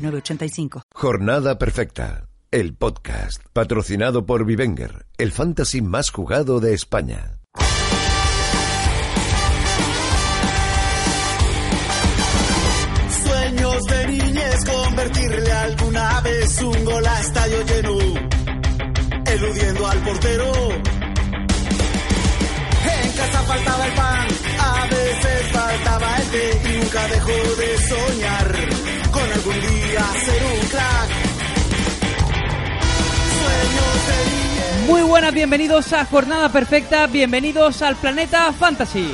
[0.00, 0.82] 906985.
[0.94, 7.38] Jornada Perfecta, el podcast, patrocinado por Vivenger, el fantasy más jugado de España.
[13.24, 17.98] Sueños de niñez, convertirle alguna vez un gol a estadio lleno,
[19.26, 20.52] eludiendo al portero.
[23.02, 28.79] En casa faltaba el pan, a veces faltaba el té y nunca dejó de soñar
[34.86, 39.06] Muy buenas, bienvenidos a Jornada Perfecta, bienvenidos al Planeta Fantasy.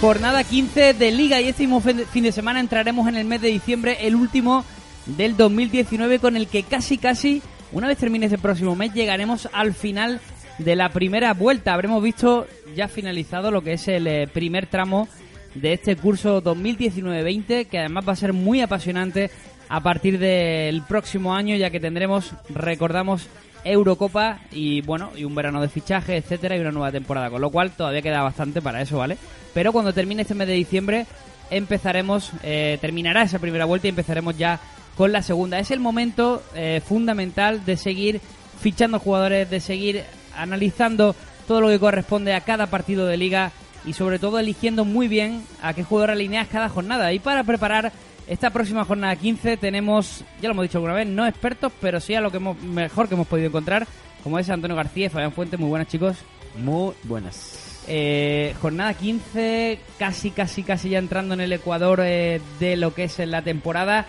[0.00, 3.48] Jornada 15 de Liga y este mismo fin de semana entraremos en el mes de
[3.48, 4.64] diciembre, el último
[5.06, 9.72] del 2019, con el que casi casi, una vez termine este próximo mes, llegaremos al
[9.72, 10.20] final
[10.58, 11.74] de la primera vuelta.
[11.74, 15.08] Habremos visto ya finalizado lo que es el eh, primer tramo
[15.54, 19.30] de este curso 2019-20, que además va a ser muy apasionante
[19.68, 23.28] a partir del próximo año, ya que tendremos, recordamos,
[23.64, 27.50] Eurocopa y bueno, y un verano de fichaje, etcétera, y una nueva temporada, con lo
[27.50, 29.16] cual todavía queda bastante para eso, ¿vale?
[29.54, 31.06] Pero cuando termine este mes de diciembre
[31.50, 34.60] empezaremos, eh, terminará esa primera vuelta y empezaremos ya
[34.96, 35.58] con la segunda.
[35.58, 38.20] Es el momento eh, fundamental de seguir
[38.60, 40.04] fichando jugadores, de seguir
[40.36, 41.14] analizando
[41.46, 43.52] todo lo que corresponde a cada partido de liga
[43.84, 47.12] y sobre todo eligiendo muy bien a qué jugador alineas cada jornada.
[47.12, 47.92] Y para preparar
[48.26, 52.14] esta próxima jornada 15 tenemos, ya lo hemos dicho alguna vez, no expertos, pero sí
[52.14, 53.86] a lo que hemos, mejor que hemos podido encontrar,
[54.22, 55.60] como es Antonio García y Fabián Fuentes.
[55.60, 56.16] Muy buenas chicos.
[56.56, 57.82] Muy buenas.
[57.86, 63.04] Eh, jornada 15, casi, casi, casi ya entrando en el Ecuador eh, de lo que
[63.04, 64.06] es la temporada.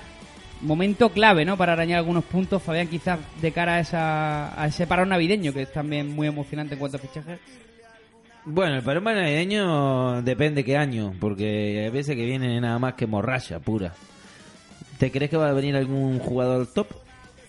[0.61, 1.57] Momento clave, ¿no?
[1.57, 5.63] Para arañar algunos puntos, Fabián, quizás de cara a, esa, a ese parón navideño, que
[5.63, 7.39] es también muy emocionante en cuanto a fichajes.
[8.45, 13.07] Bueno, el parón navideño depende qué año, porque hay veces que viene nada más que
[13.07, 13.93] morralla pura.
[14.97, 16.87] ¿Te crees que va a venir algún jugador top?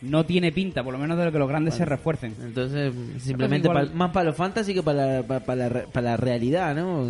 [0.02, 2.34] No tiene pinta, por lo menos de lo que los grandes se refuercen.
[2.42, 5.86] Entonces, simplemente igual- pa- más para los fantasy que para la, pa- pa la, re-
[5.90, 7.06] pa la realidad, ¿no?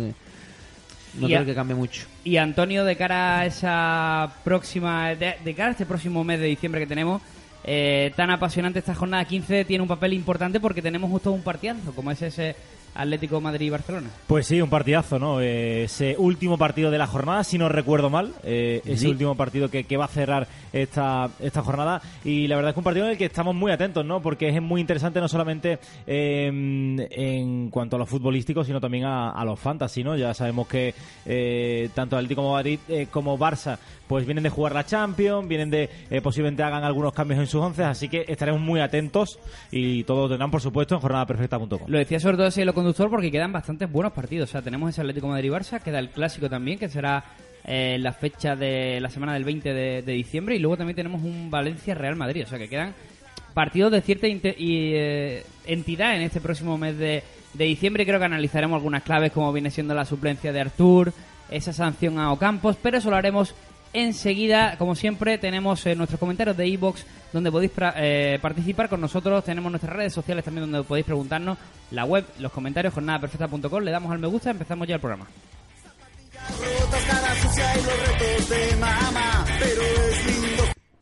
[1.17, 2.05] No Y creo a- que cambie mucho.
[2.23, 6.45] Y Antonio, de cara a esa próxima, de, de cara a este próximo mes de
[6.47, 7.21] diciembre que tenemos,
[7.63, 11.91] eh, tan apasionante esta jornada 15, tiene un papel importante porque tenemos justo un partidazo,
[11.93, 12.55] como es ese
[12.97, 14.09] Atlético Madrid-Barcelona.
[14.27, 15.39] Pues sí, un partidazo, ¿no?
[15.41, 19.07] Eh, ese último partido de la jornada, si no recuerdo mal, eh, ese Sí.
[19.07, 22.01] último partido que, que va a cerrar esta, esta jornada.
[22.25, 24.21] Y la verdad es que un partido en el que estamos muy atentos, ¿no?
[24.21, 26.47] Porque es muy interesante no solamente eh,
[27.11, 30.15] en cuanto a lo futbolístico, sino también a, a los fantasy, ¿no?
[30.15, 30.93] Ya sabemos que
[31.25, 33.77] eh, tanto Atlético Madrid eh, como Barça
[34.07, 37.61] pues vienen de jugar la Champions, vienen de eh, posiblemente hagan algunos cambios en sus
[37.61, 39.39] once, así que estaremos muy atentos
[39.71, 41.81] y todo lo tendrán, por supuesto, en jornadaperfecta.com.
[41.87, 44.49] Lo decía sobre todo ese hilo conductor porque quedan bastantes buenos partidos.
[44.49, 47.23] O sea, tenemos ese Atlético Madrid-Barça, queda el clásico también, que será
[47.65, 50.55] eh, la fecha de la semana del 20 de, diciembre.
[50.55, 52.43] Y luego también tenemos un Valencia-Real Madrid.
[52.45, 52.93] O sea, que quedan
[53.53, 54.39] partidos de cierta y,
[54.95, 58.05] eh, entidad en este próximo mes de, de diciembre.
[58.05, 61.13] Creo que analizaremos algunas claves, como viene siendo la suplencia de Artur,
[61.49, 63.53] esa sanción a Ocampos, pero eso lo haremos
[63.93, 64.77] enseguida.
[64.77, 69.43] Como siempre, tenemos eh, nuestros comentarios de iBox donde podéis eh, participar con nosotros.
[69.43, 71.57] Tenemos nuestras redes sociales también donde podéis preguntarnos.
[71.91, 73.83] La web, los comentarios, jornadaperfecta.com.
[73.83, 75.27] Le damos al me gusta, empezamos ya el programa.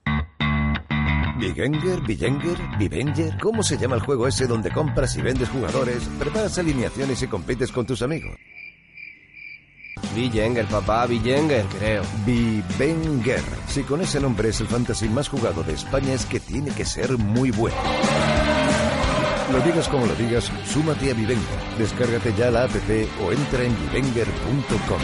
[0.07, 1.45] Y.
[1.45, 3.37] Vigenger, Vigenger, Vivenger.
[3.39, 7.71] ¿Cómo se llama el juego ese donde compras y vendes jugadores, preparas alineaciones y compites
[7.71, 8.35] con tus amigos?
[10.13, 12.03] Villanger, papá, Villanger, creo.
[12.25, 13.43] Vivenger.
[13.67, 16.85] Si con ese nombre es el fantasy más jugado de España, es que tiene que
[16.85, 17.75] ser muy bueno.
[19.51, 21.77] Lo digas como lo digas, súmate a Vivenger.
[21.77, 22.75] Descárgate ya la app
[23.21, 24.99] o entra en vivenger.com.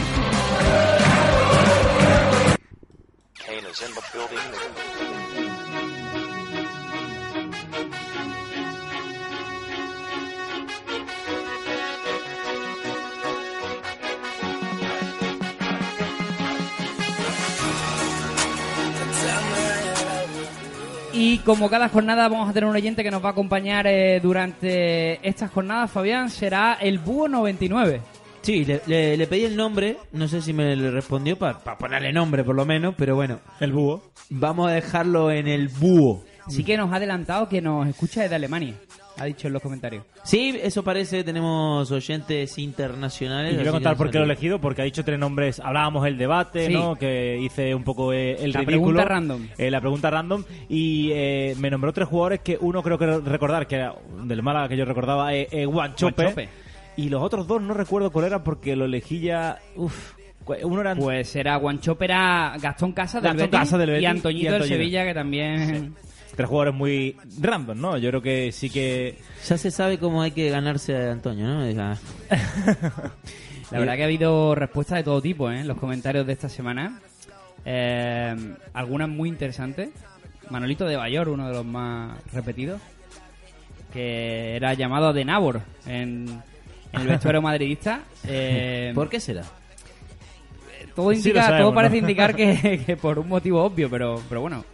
[21.22, 24.20] Y como cada jornada vamos a tener un oyente que nos va a acompañar eh,
[24.22, 28.02] durante estas jornadas, Fabián, será el Búho 99.
[28.42, 32.12] Sí, le, le- le pedí el nombre, no sé si me le respondió para ponerle
[32.12, 34.02] nombre por lo menos, pero bueno, El búho.
[34.32, 36.24] vamos a dejarlo en el búho.
[36.48, 38.74] Sí que nos ha adelantado que nos escucha desde Alemania.
[39.18, 40.04] Ha dicho en los comentarios.
[40.24, 43.54] Sí, eso parece, tenemos oyentes internacionales.
[43.54, 45.60] Y voy a contar por qué lo he elegido, porque ha dicho tres nombres.
[45.60, 46.74] Hablábamos el debate, Sí.
[46.74, 46.96] ¿no?
[46.96, 48.96] Que hice un poco eh, el La ridículo.
[48.98, 49.48] pregunta random.
[49.58, 50.44] Eh, la pregunta random.
[50.70, 54.70] Y eh, me nombró tres jugadores que uno creo que recordar, que era del Málaga
[54.70, 56.24] que yo recordaba, eh, eh, Guanchope.
[56.24, 56.50] Guanchope.
[56.98, 59.60] Y los otros dos no recuerdo cuál era porque lo elegí ya.
[59.76, 60.14] Uf.
[60.44, 60.96] cu- Uno era.
[60.96, 64.44] Pues era Guanchope, era Gastón Casas del, Gastón Betis, Casas del y Betis Antoñito y
[64.46, 64.76] del Antoñito.
[64.78, 65.96] Sevilla, que también...
[66.36, 67.98] Tres jugadores muy random, ¿no?
[67.98, 69.18] Yo creo que sí que.
[69.48, 71.70] Ya se sabe cómo hay que ganarse a Antonio, ¿no?
[71.70, 71.98] Ya.
[73.72, 75.62] La verdad que ha habido respuestas de todo tipo ¿eh?
[75.62, 77.00] en los comentarios de esta semana.
[77.66, 78.36] Eh,
[78.74, 79.90] algunas muy interesantes.
[80.50, 82.82] Manolito de Bayor, uno de los más repetidos,
[83.94, 86.28] que era llamado de Nabor en,
[86.92, 88.02] en el vestuario madridista.
[88.28, 89.44] Eh, ¿Por qué será?
[90.94, 92.00] todo indica, sabemos, todo parece ¿no?
[92.02, 94.66] indicar que, que por un motivo obvio, pero, pero bueno.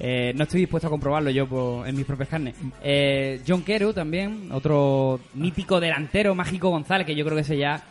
[0.00, 2.54] Eh, no estoy dispuesto a comprobarlo yo por- en mis propias carnes.
[2.82, 7.82] Eh, John Keru también, otro mítico delantero, Mágico González, que yo creo que ese ya...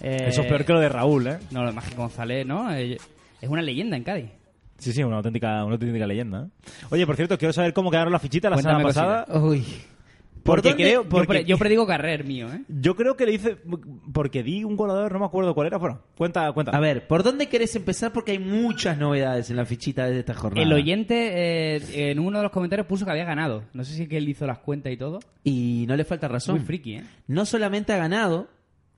[0.00, 1.38] eh, Eso es peor que lo de Raúl, ¿eh?
[1.50, 2.72] No, lo de Mágico González, ¿no?
[2.74, 2.98] Eh,
[3.40, 4.30] Es una leyenda en Cádiz.
[4.78, 6.46] Sí, sí, una auténtica, una auténtica leyenda.
[6.46, 6.70] ¿eh?
[6.90, 9.40] Oye, por cierto, quiero saber cómo quedaron las fichitas la Cuéntame semana pasada.
[9.40, 9.64] Uy.
[10.42, 10.84] Porque dónde?
[10.84, 12.62] creo, Yo, porque pre- yo predigo carrer mío, ¿eh?
[12.68, 13.56] yo creo que le hice
[14.12, 15.78] porque di un goleador, no me acuerdo cuál era.
[15.78, 16.72] Bueno, cuenta, cuenta.
[16.76, 18.12] A ver, ¿por dónde querés empezar?
[18.12, 20.64] Porque hay muchas novedades en la fichita de esta jornada.
[20.66, 23.64] El oyente eh, en uno de los comentarios puso que había ganado.
[23.72, 25.20] No sé si es que él hizo las cuentas y todo.
[25.44, 26.56] Y no le falta razón.
[26.56, 27.04] Muy friki, ¿eh?
[27.26, 28.48] no solamente ha ganado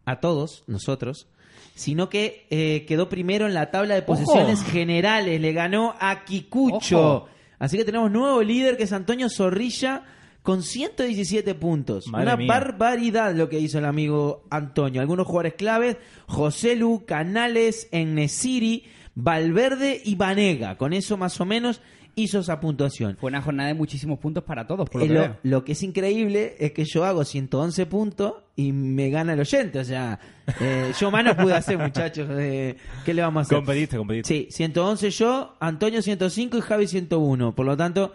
[0.05, 1.29] a todos nosotros,
[1.75, 5.41] sino que eh, quedó primero en la tabla de posiciones generales.
[5.41, 7.17] Le ganó a Kikucho.
[7.17, 7.29] Ojo.
[7.59, 10.03] Así que tenemos nuevo líder que es Antonio Zorrilla
[10.43, 12.09] con 117 puntos.
[12.09, 12.49] Madre Una mía.
[12.49, 15.01] barbaridad lo que hizo el amigo Antonio.
[15.01, 15.97] Algunos jugadores claves,
[16.27, 18.85] José Lu, Canales, Ennesiri,
[19.15, 20.77] Valverde y Vanega.
[20.77, 21.81] Con eso más o menos
[22.15, 23.17] hizo esa puntuación.
[23.21, 25.73] Fue una jornada de muchísimos puntos para todos, por lo Eh, que lo, lo que
[25.73, 29.79] es increíble es que yo hago 111 puntos y me gana el oyente.
[29.79, 30.19] O sea,
[30.61, 32.29] eh, yo más no pude hacer, muchachos.
[32.33, 33.57] eh, ¿Qué le vamos a hacer?
[33.59, 34.29] competiste, competiste.
[34.29, 37.55] Sí, 111 yo, Antonio 105 y Javi 101.
[37.55, 38.13] Por lo tanto,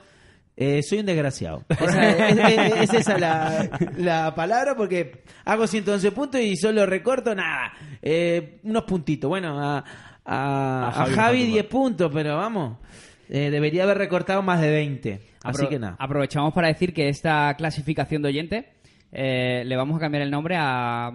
[0.57, 1.63] eh, soy un desgraciado.
[1.69, 7.33] Esa, es, es- es esa la, la palabra porque hago 111 puntos y solo recorto
[7.35, 7.71] nada.
[8.01, 9.29] eh, unos puntitos.
[9.29, 9.83] Bueno, a,
[10.25, 12.77] a, A Javi a Javi un 10 puntos, pero vamos.
[13.29, 15.21] eh, debería haber recortado más de 20.
[15.43, 15.95] Así que nada.
[15.99, 18.73] Aprovechamos para decir que esta clasificación de oyente
[19.11, 21.11] eh, le vamos a cambiar el nombre a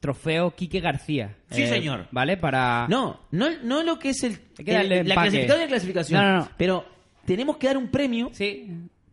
[0.00, 1.34] Trofeo Quique García.
[1.50, 2.06] Sí, señor.
[2.10, 2.36] ¿Vale?
[2.36, 2.86] Para...
[2.88, 6.20] No, no, no lo que es el, Hay que darle el- la clasificación de clasificación.
[6.22, 6.48] No, no, no.
[6.56, 6.84] Pero
[7.24, 8.30] tenemos que dar un premio.
[8.32, 8.68] Sí,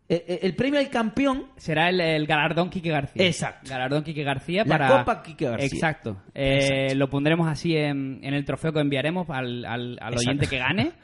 [0.09, 1.45] eh, eh, el premio al campeón.
[1.57, 3.25] será el, el galardón Quique García.
[3.25, 3.69] Exacto.
[3.69, 4.97] Galardón Quique García La para...
[4.99, 5.67] Copa Quique García.
[5.67, 6.17] Exacto.
[6.35, 10.57] Eh, Lo pondremos así en, en el trofeo que enviaremos al, al, al oyente que
[10.57, 10.91] gane.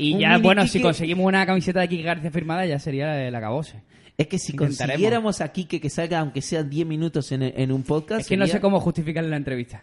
[0.00, 3.20] Y Un ya, bueno, Quique- si conseguimos una camiseta de Quique García firmada, ya sería
[3.26, 3.82] el acabose.
[4.16, 7.82] Es que si consiguiéramos aquí que, que salga, aunque sean 10 minutos en, en un
[7.82, 8.20] podcast.
[8.20, 9.82] Es que no sé cómo justificarle la entrevista.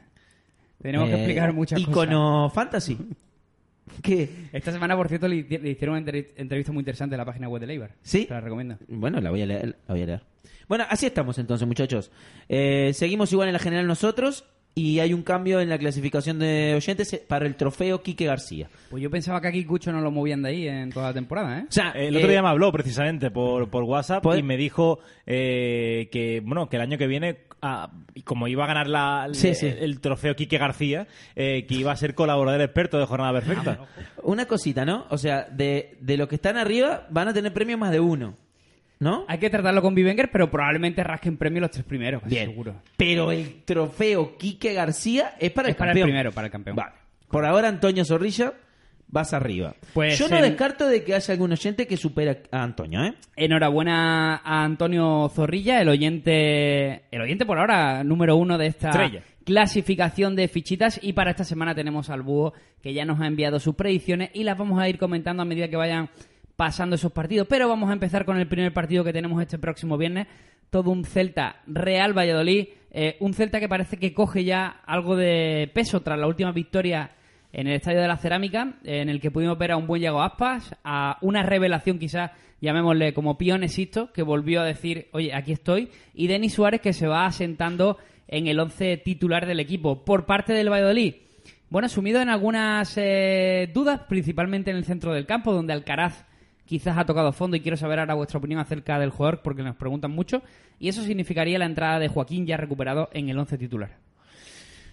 [0.81, 1.91] Tenemos que eh, explicar muchas cosas.
[1.91, 2.97] Icono Fantasy.
[4.01, 4.29] ¿Qué?
[4.53, 7.25] Esta semana, por cierto, le, hici- le hicieron una entrev- entrevista muy interesante en la
[7.25, 7.91] página web de Leibar.
[8.01, 8.25] ¿Sí?
[8.25, 8.77] Te la recomiendo.
[8.87, 9.75] Bueno, la voy a leer.
[9.87, 10.21] La voy a leer.
[10.67, 12.11] Bueno, así estamos entonces, muchachos.
[12.49, 14.45] Eh, seguimos igual en la general nosotros.
[14.77, 18.67] Y hay un cambio en la clasificación de oyentes eh, para el trofeo Quique García.
[18.89, 21.59] Pues yo pensaba que aquí Cucho no lo movían de ahí en toda la temporada,
[21.59, 21.65] ¿eh?
[21.69, 24.57] O sea, El otro eh, día me habló precisamente por, por WhatsApp ¿Puede- y me
[24.57, 28.87] dijo eh, que bueno que el año que viene, ah, y como iba a ganar
[28.87, 29.67] la, Sí, el, sí.
[29.67, 33.79] el trofeo Quique García, eh, que iba a ser colaborador experto de Jornada Perfecta.
[34.23, 35.05] Una cosita, ¿no?
[35.09, 38.37] O sea, de, de los que están arriba van a tener premio más de uno.
[38.97, 39.25] ¿No?
[39.27, 42.49] Hay que tratarlo con Vivenger, pero probablemente rasquen premio los tres primeros, casi Bien.
[42.49, 42.75] seguro.
[42.95, 46.07] Pero el trofeo Quique García es para Es el para el campeón.
[46.07, 46.75] primero, para el campeón.
[46.77, 46.93] Vale.
[47.29, 48.53] Por ahora, Antonio Zorrilla,
[49.15, 49.73] vas arriba.
[49.93, 53.13] Pues Yo no en- descarto de que haya algún oyente que supera a Antonio, ¿eh?
[53.37, 59.21] Enhorabuena a Antonio Zorrilla, el oyente, el oyente por ahora número uno de esta Estrella.
[59.45, 60.99] clasificación de fichitas.
[61.01, 62.53] Y para esta semana tenemos al Búho
[62.83, 65.69] que ya nos ha enviado sus predicciones y las vamos a ir comentando a medida
[65.69, 66.09] que vayan
[66.55, 67.47] pasando esos partidos.
[67.49, 70.27] Pero vamos a empezar con el primer partido que tenemos este próximo viernes.
[70.69, 72.67] Todo un Celta Real Valladolid.
[72.91, 77.11] eh, un Celta que parece que coge ya algo de peso tras la última victoria
[77.55, 80.21] en el Estadio de la Cerámica, en el que pudimos ver a un buen Yago
[80.21, 85.89] Aspas, a una revelación quizás, llamémosle como Pionesisto, que volvió a decir, oye, aquí estoy,
[86.13, 87.97] y Denis Suárez que se va asentando
[88.27, 90.03] en el once titular del equipo.
[90.03, 91.15] Por parte del Valladolid,
[91.69, 96.25] bueno, sumido en algunas eh, dudas, principalmente en el centro del campo, donde Alcaraz
[96.65, 99.77] quizás ha tocado fondo y quiero saber ahora vuestra opinión acerca del jugador porque nos
[99.77, 100.41] preguntan mucho
[100.77, 104.04] y eso significaría la entrada de Joaquín ya recuperado en el once titular.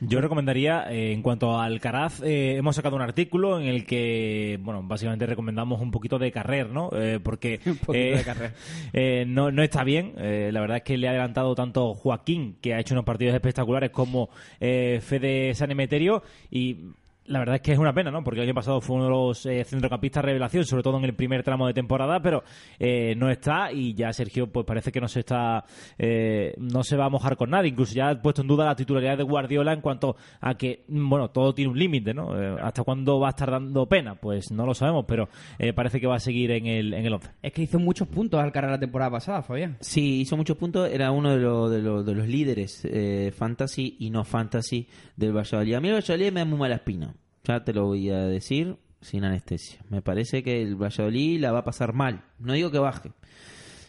[0.05, 4.59] Yo recomendaría, eh, en cuanto a Alcaraz, eh, hemos sacado un artículo en el que,
[4.61, 6.91] bueno, básicamente recomendamos un poquito de carrer, ¿no?
[6.93, 9.27] Eh, porque poquito eh, de carrer.
[9.29, 10.15] no, no está bien.
[10.17, 13.91] La verdad es que le ha adelantado tanto Joaquín, que ha hecho unos partidos espectaculares,
[13.91, 14.29] como
[14.59, 16.79] eh, Fede Sanemeterio, y
[17.27, 18.23] la verdad es que es una pena, ¿no?
[18.25, 21.15] Porque el año pasado fue uno de los eh, centrocampistas revelación, sobre todo en el
[21.15, 22.43] primer tramo de temporada, pero
[22.79, 25.65] eh, no está y ya Sergio pues parece que no se está
[25.99, 27.71] eh, no se va a mojar con nadie.
[27.71, 31.31] Incluso ya ha puesto en duda la titularidad de Guardiola en cuanto a que, bueno,
[31.31, 32.41] todo tiene un límite, ¿no?
[32.41, 34.15] Eh, ¿Hasta cuándo va a estar dando pena?
[34.15, 37.15] Pues no lo sabemos, pero eh, parece que va a seguir en el, en el
[37.15, 37.31] 11.
[37.43, 39.77] Es que hizo muchos puntos al cargar la temporada pasada, Fabián.
[39.81, 40.91] Sí, hizo muchos puntos.
[40.91, 45.37] Era uno de, los de, los de los líderes eh, fantasy y no fantasy del
[45.37, 45.75] Valladolid.
[45.75, 47.12] A mí el Valladolid me da muy mala espina.
[47.45, 49.81] Ya te lo voy a decir sin anestesia.
[49.89, 52.25] Me parece que el Valladolid la va a pasar mal.
[52.39, 53.11] No digo que baje,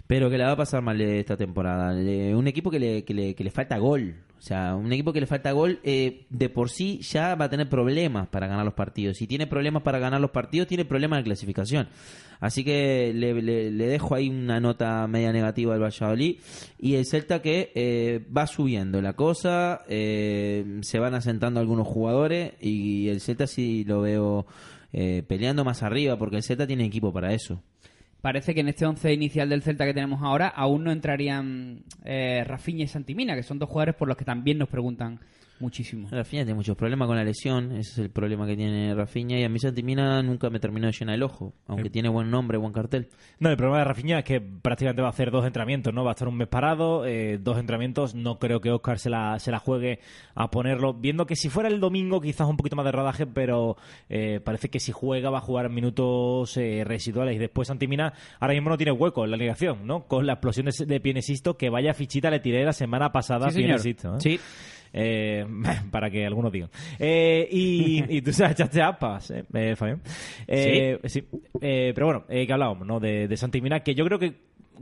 [0.07, 1.93] pero que la va a pasar mal esta temporada.
[2.35, 4.15] Un equipo que le, que, le, que le falta gol.
[4.43, 7.49] O sea, un equipo que le falta gol eh, de por sí ya va a
[7.49, 9.15] tener problemas para ganar los partidos.
[9.15, 11.87] Si tiene problemas para ganar los partidos, tiene problemas de clasificación.
[12.41, 16.39] Así que le, le- dejo ahí una nota media negativa al Valladolid.
[16.77, 22.51] Y el Celta que eh, va subiendo la cosa, eh, se van asentando algunos jugadores
[22.59, 24.45] y el Celta sí lo veo
[24.91, 27.63] eh, peleando más arriba porque el Celta tiene equipo para eso.
[28.23, 32.45] Parece que en este once inicial del Celta que tenemos ahora aún no entrarían eh,
[32.47, 35.19] Rafinha y Santimina, que son dos jugadores por los que también nos preguntan
[35.63, 36.07] muchísimo.
[36.11, 39.43] Rafinha tiene muchos problemas con la lesión, ese es el problema que tiene Rafinha y
[39.43, 42.73] a mí Santimina nunca me terminó de llenar el ojo, aunque tiene buen nombre, buen
[42.73, 43.09] cartel.
[43.39, 46.03] No, el problema de Rafinha es que prácticamente va a hacer dos entrenamientos, ¿no?
[46.03, 48.13] Va a estar un mes parado, eh, dos entrenamientos.
[48.13, 49.99] No creo que Oscar se la, se la juegue
[50.35, 50.93] a ponerlo.
[50.93, 53.77] Viendo que si fuera el domingo, quizás un poquito más de rodaje, pero
[54.09, 57.35] eh, parece que si juega va a jugar en minutos eh, residuales.
[57.35, 60.05] Y después Santimina ahora mismo no tiene hueco en la ligación, ¿no?
[60.07, 63.59] Con la explosión de, de Pienesisto, que vaya fichita le tiré la semana pasada Sí,
[63.59, 63.65] a.
[63.65, 64.19] Pienesisto, ¿eh?
[64.19, 64.39] Sí,
[64.93, 65.45] Eh,
[65.91, 66.69] para que algunos digan.
[66.99, 70.01] Eh, y, y tú se echaste apas, ¿eh, eh, Fabián?
[70.47, 71.23] Eh, sí.
[71.59, 72.99] Eh, pero bueno, eh, que hablábamos, ¿no?
[72.99, 74.33] De, de Santi Mina, que yo creo que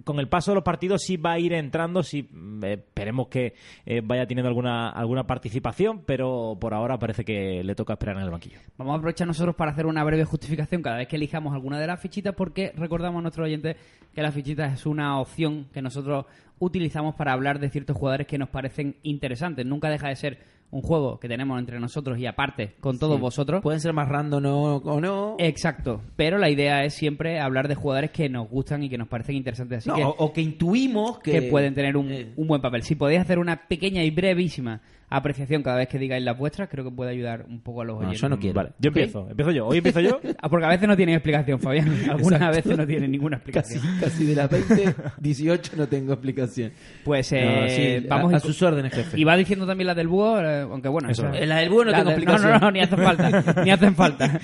[0.04, 3.28] con el paso de los partidos sí va a ir entrando, sí mm, eh, esperemos
[3.28, 3.54] que
[3.86, 8.24] eh, vaya teniendo alguna, alguna participación, pero por ahora parece que le toca esperar en
[8.24, 8.60] el banquillo.
[8.78, 11.88] Vamos a aprovechar nosotros para hacer una breve justificación cada vez que elijamos alguna de
[11.88, 13.78] las fichitas, porque recordamos a nuestros oyentes
[14.14, 16.26] que las fichitas es una opción que nosotros
[16.60, 19.66] utilizamos para hablar de ciertos jugadores que nos parecen interesantes.
[19.66, 20.40] Nunca deja de ser
[20.72, 23.62] un juego que tenemos entre nosotros y aparte con todos vosotros.
[23.62, 25.36] pueden ser más random o, o no.
[25.38, 29.08] Exacto, pero la idea es siempre hablar de jugadores que nos gustan y que nos
[29.08, 32.32] parecen interesantes, así No, que, o, o que intuimos que, que pueden tener un, eh,
[32.36, 32.84] un buen papel.
[32.84, 34.82] Si podéis hacer una pequeña y brevísima
[35.12, 37.96] apreciación cada vez que digáis las vuestras, creo que puede ayudar un poco a los
[37.96, 38.22] No, oyentes.
[38.22, 38.56] yo no quiero.
[38.56, 39.68] Vale, yo empiezo, empiezo yo.
[39.68, 40.20] Hoy empiezo yo.
[40.42, 41.88] Ah, porque a veces no tienen explicación, Fabián.
[42.10, 42.56] Algunas Exacto.
[42.56, 44.00] veces no tienen ninguna Casi, explicación.
[44.00, 46.72] casi de las 20, 18 no tengo explicación.
[47.04, 47.70] Pues eh, No,
[48.02, 49.20] sí, vamos a, a sus órdenes, jefe.
[49.20, 51.10] Y va diciendo también la del búho, eh, aunque bueno.
[51.10, 51.28] Eso.
[51.30, 52.52] la del búho no tengo de- explicación.
[52.52, 53.64] No, no, no, ni hacen falta.
[53.64, 54.40] ni hacen falta.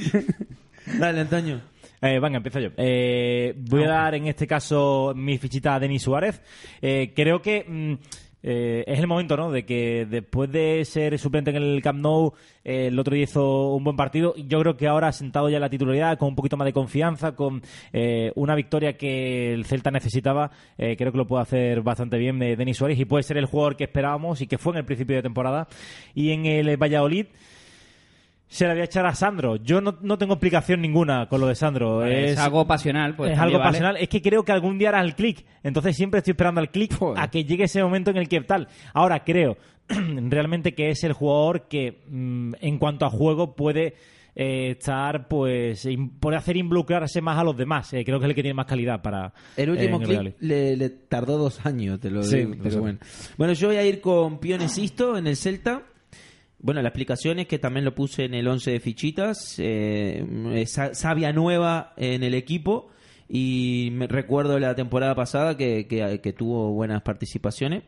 [1.00, 1.62] Dale, Antonio.
[2.02, 2.70] Eh, venga, empiezo yo.
[2.78, 6.42] Eh, voy a dar en este caso mi fichita a Denis Suárez.
[6.82, 7.94] Eh, creo que mm,
[8.50, 9.52] eh, es el momento, ¿no?
[9.52, 13.74] De que después de ser suplente en el Camp Nou, eh, el otro día hizo
[13.74, 14.34] un buen partido.
[14.38, 17.36] Yo creo que ahora ha sentado ya la titularidad con un poquito más de confianza,
[17.36, 17.62] con
[17.92, 20.52] eh, una victoria que el Celta necesitaba.
[20.78, 23.48] Eh, creo que lo puede hacer bastante bien de Denis Suárez y puede ser el
[23.48, 25.68] jugador que esperábamos y que fue en el principio de temporada.
[26.16, 27.26] Y en el Valladolid.
[28.50, 29.58] Se la voy a echar a Sandro.
[29.58, 32.06] Yo no, no tengo explicación ninguna con lo de Sandro.
[32.06, 33.32] es, algo pasional, pues.
[33.34, 33.70] es algo vale.
[33.72, 33.98] pasional.
[33.98, 35.46] Es que creo que algún día hará el clic.
[35.64, 37.22] Entonces siempre estoy esperando al clic Joder.
[37.22, 38.68] a que llegue ese momento en el que tal.
[38.94, 39.58] Ahora creo
[39.90, 43.96] realmente que es el jugador que mm, en cuanto a juego puede
[44.40, 47.92] eh, estar, pues, in- puede hacer involucrarse más a los demás.
[47.94, 49.34] Eh, creo que es el que tiene más calidad para.
[49.58, 52.54] El último eh, clip le, le tardó dos años, te lo Sí, digo.
[52.64, 53.00] pero bueno.
[53.38, 55.82] bueno, yo voy a ir con Pionesisto en el Celta.
[56.68, 59.56] Bueno, la explicación es que también lo puse en el 11 de fichitas.
[59.58, 62.90] eh, sa- sabia nueva en el equipo.
[63.30, 67.84] Y me recuerdo la temporada pasada que, que- tuvo buenas participaciones.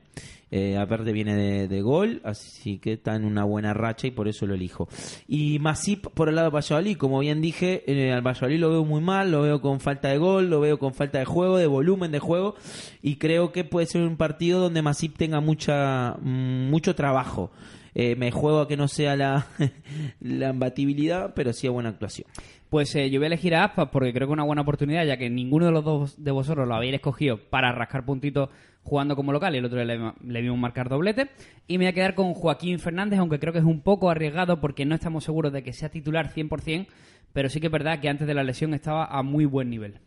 [0.50, 4.30] Eh, aparte viene de, de gol, así que está en una buena racha y por
[4.30, 4.88] eso lo elijo.
[5.28, 8.86] Y Masip por el lado de Valladolid, como bien dije, eh, al Valladolid lo veo
[8.86, 11.68] muy mal, lo veo con falta de gol, lo veo con falta de juego, de
[11.68, 12.56] volumen de juego
[13.04, 17.52] y creo que puede ser un partido donde Masip tenga mucha mm, mucho trabajo.
[17.96, 19.48] Eh, me juego a que no sea la,
[20.20, 22.28] la imbatibilidad, pero sí a buena actuación.
[22.70, 25.04] Pues eh, yo voy a elegir a Aspas porque creo que es una buena oportunidad,
[25.06, 28.50] ya que ninguno de los dos de vosotros lo habéis escogido para rascar puntitos
[28.84, 31.30] jugando como local y el otro le, le vimos marcar doblete.
[31.68, 34.62] Y me voy a quedar con Joaquín Fernández, aunque creo que es un poco arriesgado
[34.62, 36.88] porque no estamos seguros de que sea titular 100%,
[37.34, 40.00] pero sí que es verdad que antes de la lesión estaba a muy buen nivel.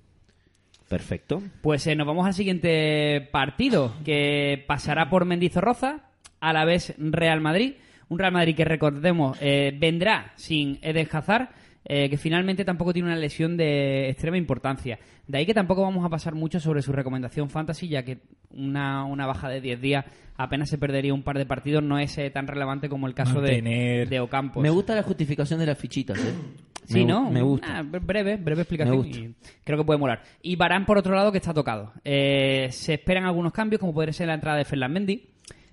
[0.89, 1.43] Perfecto.
[1.63, 6.12] Pues eh, nos vamos al siguiente partido, que pasará por Mendizorroza,
[6.43, 7.75] a la vez Real Madrid.
[8.09, 11.49] Un Real Madrid que recordemos eh, vendrá sin Eden Hazard,
[11.85, 14.99] eh, que finalmente tampoco tiene una lesión de extrema importancia.
[15.27, 18.19] De ahí que tampoco vamos a pasar mucho sobre su recomendación fantasy, ya que
[18.51, 20.05] una, una baja de 10 días
[20.37, 23.41] apenas se perdería un par de partidos, no es eh, tan relevante como el caso
[23.41, 24.09] de, Mantener.
[24.09, 24.63] de Ocampos.
[24.63, 26.35] Me gusta la justificación de las fichitas, ¿eh?
[26.85, 27.31] Sí, me, ¿no?
[27.31, 27.79] Me gusta.
[27.79, 28.97] Ah, breve, breve explicación.
[28.97, 29.19] Me gusta.
[29.21, 30.23] y creo que puede molar.
[30.43, 31.93] Y Barán, por otro lado, que está tocado.
[32.05, 35.32] Eh, se esperan algunos cambios, como podría ser la entrada de Ferland Mendy,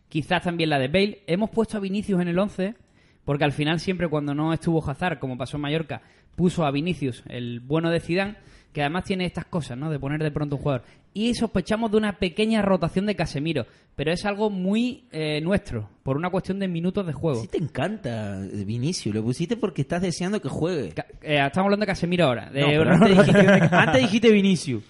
[0.09, 1.21] quizás también la de Bale.
[1.27, 2.75] Hemos puesto a Vinicius en el 11,
[3.23, 6.01] porque al final siempre cuando no estuvo Hazard, como pasó en Mallorca,
[6.35, 8.35] puso a Vinicius, el bueno de Zidane,
[8.73, 9.89] que además tiene estas cosas, ¿no?
[9.89, 10.83] De poner de pronto un jugador.
[11.13, 16.17] Y sospechamos de una pequeña rotación de Casemiro, pero es algo muy eh, nuestro, por
[16.17, 17.41] una cuestión de minutos de juego.
[17.41, 19.11] Sí te encanta, Vinicio.
[19.11, 20.93] Lo pusiste porque estás deseando que juegue.
[21.21, 22.49] Eh, estamos hablando de Casemiro ahora.
[22.51, 24.83] De No, antes, dijiste, antes dijiste Vinicius.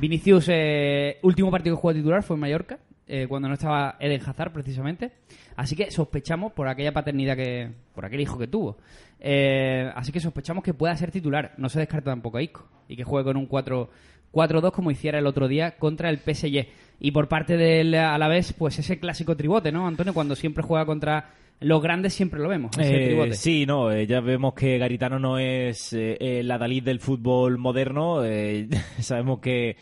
[0.00, 2.78] Vinicius, eh, último partido que jugó titular fue en Mallorca,
[3.14, 5.12] eh, cuando no estaba Eden Hazard precisamente.
[5.54, 7.70] Así que sospechamos por aquella paternidad que.
[7.94, 8.78] por aquel hijo que tuvo.
[9.20, 11.52] Eh, así que sospechamos que pueda ser titular.
[11.58, 12.66] No se descarta tampoco a Isco.
[12.88, 13.90] Y que juegue con un 4
[14.32, 16.68] 4-2 como hiciera el otro día contra el PSG.
[17.00, 20.14] Y por parte del Alavés, pues ese clásico tribote, ¿no, Antonio?
[20.14, 22.70] Cuando siempre juega contra los grandes siempre lo vemos.
[22.78, 27.58] Eh, sí, no, eh, ya vemos que Garitano no es eh, la Dalí del fútbol
[27.58, 28.24] moderno.
[28.24, 28.68] eh,
[29.00, 29.76] sabemos que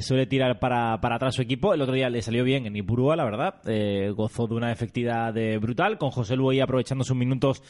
[0.00, 1.74] suele tirar para, para atrás su equipo.
[1.74, 3.54] El otro día le salió bien en Ipurúa, la verdad.
[3.66, 7.62] eh, gozó de una efectividad de brutal, con José Luis aprovechando sus minutos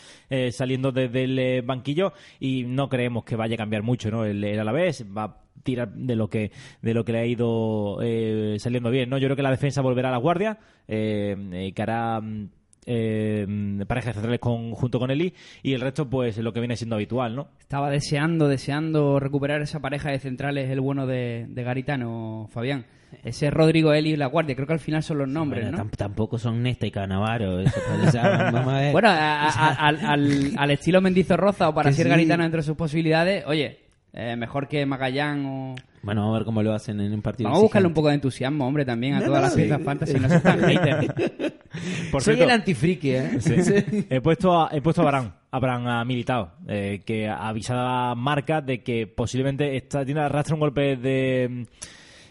[0.51, 2.13] saliendo desde el banquillo.
[2.41, 4.25] Y no creemos que vaya a cambiar mucho, ¿no?
[4.25, 6.51] El, el Alavés va a tirar de lo que
[6.83, 9.19] de lo que le ha ido eh, saliendo bien, ¿no?
[9.19, 12.49] Yo creo que la defensa volverá a la guardia, eh, eh, que hará mm,
[12.87, 13.47] eh,
[13.87, 17.35] parejas centrales con, junto con Eli y el resto pues lo que viene siendo habitual,
[17.37, 17.49] ¿no?
[17.61, 22.87] Estaba deseando, deseando recuperar esa pareja de centrales, el bueno de, de Garitano, Fabián.
[23.23, 25.85] Ese Rodrigo Eli y La Guardia, creo que al final son los nombres, Bueno, ¿no?
[25.85, 27.61] tam- tampoco son Nesta y Canavaro.
[27.61, 27.81] Eso
[28.21, 28.91] a.
[28.91, 32.11] Bueno, a- a- al, al- al estilo Mendizorroza o para ser sí.
[32.11, 33.79] Garitano entre sus posibilidades, oye,
[34.13, 35.75] eh, mejor que Magallán o...
[36.03, 37.49] Bueno, vamos a ver cómo lo hacen en un partido.
[37.49, 39.61] Vamos a buscarle un poco de entusiasmo, hombre, también a No, todas no, las sí.
[39.61, 41.55] piezas fantasy, no seas tan hater.
[42.11, 43.41] Por Soy cierto, el antifriki, ¿eh?
[43.41, 47.49] sí, he puesto a, he puesto a Barán, a Barán ha militado, eh, que ha
[47.49, 51.67] avisado a Marca de que posiblemente está, tiene arrastra un golpe de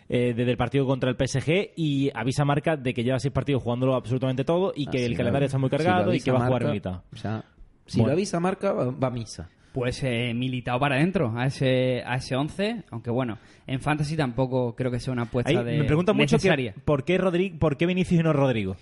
[0.09, 3.33] eh, desde el partido contra el PSG y avisa a Marca de que lleva seis
[3.33, 6.31] partidos jugándolo absolutamente todo y que Ah, el calendario está muy si cargado y que
[6.31, 7.03] va a jugar Marca, militado.
[7.21, 7.43] ya-
[7.85, 8.07] si Bueno.
[8.09, 9.49] lo avisa Marca, va, a misa.
[9.73, 14.75] Pues eh, militado para adentro, a ese, a ese 11, aunque bueno, en Fantasy tampoco
[14.75, 17.75] creo que sea una apuesta Ahí de me preguntan mucho que, por qué Rodrigo, por
[17.75, 18.75] qué Vinicius y no Rodrigo.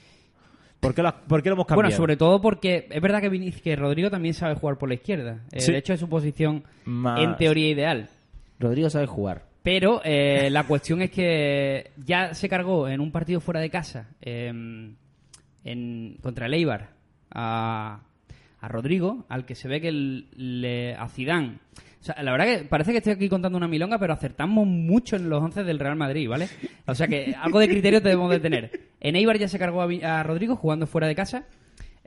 [0.81, 1.87] ¿Por qué, lo, por qué lo hemos cambiado?
[1.87, 4.95] Bueno, sobre todo porque es verdad que, Vinic- que Rodrigo también sabe jugar por la
[4.95, 5.39] izquierda.
[5.53, 5.71] Eh, Sí.
[5.71, 8.09] De hecho, es su posición Más- en teoría ideal.
[8.59, 9.45] Rodrigo sabe jugar.
[9.63, 14.09] Pero eh, la cuestión es que ya se cargó en un partido fuera de casa
[14.21, 14.95] em,
[15.63, 16.89] en, contra el Eibar
[17.29, 17.99] a,
[18.59, 21.59] a Rodrigo, al que se ve que el- le, a Zidane.
[22.01, 25.15] O sea, la verdad que parece que estoy aquí contando una milonga, pero acertamos mucho
[25.15, 26.49] en los 11 del Real Madrid, ¿vale?
[26.87, 28.89] O sea que algo de criterio debemos de tener.
[28.99, 31.45] En Eibar ya se cargó a, a Rodrigo jugando fuera de casa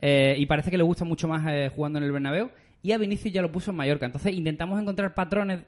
[0.01, 2.51] eh, y parece que le gusta mucho más eh, jugando en el Bernabéu
[2.83, 4.05] y a Vinicius ya lo puso en Mallorca.
[4.07, 5.61] Entonces intentamos encontrar patrones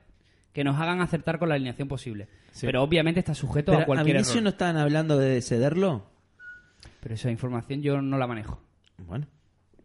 [0.53, 2.27] que nos hagan acertar con la alineación posible.
[2.61, 4.43] Pero obviamente está sujeto Pero a a cualquier Vinicius error.
[4.45, 6.05] no estaban hablando de cederlo.
[7.01, 8.61] Pero esa información yo no la manejo.
[8.99, 9.27] Bueno,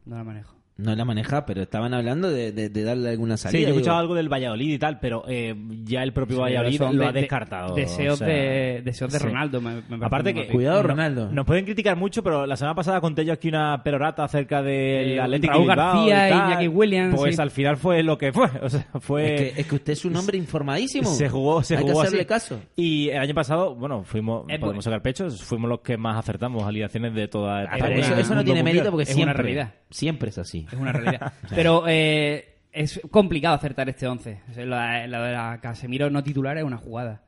[0.06, 0.56] No la manejo.
[0.82, 3.58] No la maneja, pero estaban hablando de, de- de darle alguna salida.
[3.58, 6.42] Sí, yo he escuchado algo del Valladolid y tal, pero eh, ya el propio Sí,
[6.42, 7.76] Valladolid lo de- ha de- descartado.
[7.76, 9.26] Deseos, o sea, de, deseos de sí.
[9.26, 9.62] Ronaldo.
[9.62, 10.48] me- me parece Aparte que...
[10.48, 11.32] Cuidado, no- Ronaldo.
[11.32, 15.12] Nos pueden criticar mucho, pero la semana pasada conté yo aquí una perorata acerca del
[15.12, 16.50] Eh, Atlético Raúl Bilbao García y tal.
[16.52, 17.42] Jackie Williams, Pues sí.
[17.42, 18.50] al final fue lo que fue.
[18.62, 19.34] O sea, fue...
[19.36, 21.10] Es que, es que usted es un hombre informadísimo.
[21.10, 22.28] Se jugó, se Hay jugó que hacerle así.
[22.28, 22.60] caso.
[22.76, 24.82] Y el año pasado, bueno, fuimos, Es podemos bueno.
[24.82, 28.44] sacar pechos, fuimos los que más acertamos alineaciones de toda Ah, Pero eso, eso no
[28.44, 28.64] tiene mundial.
[28.78, 29.74] mérito porque Es una realidad.
[29.90, 30.66] siempre es así.
[30.72, 31.34] Es una realidad.
[31.50, 34.42] Pero eh, es complicado acertar este 11.
[34.50, 37.22] O sea, la de la Casemiro no titular es una jugada.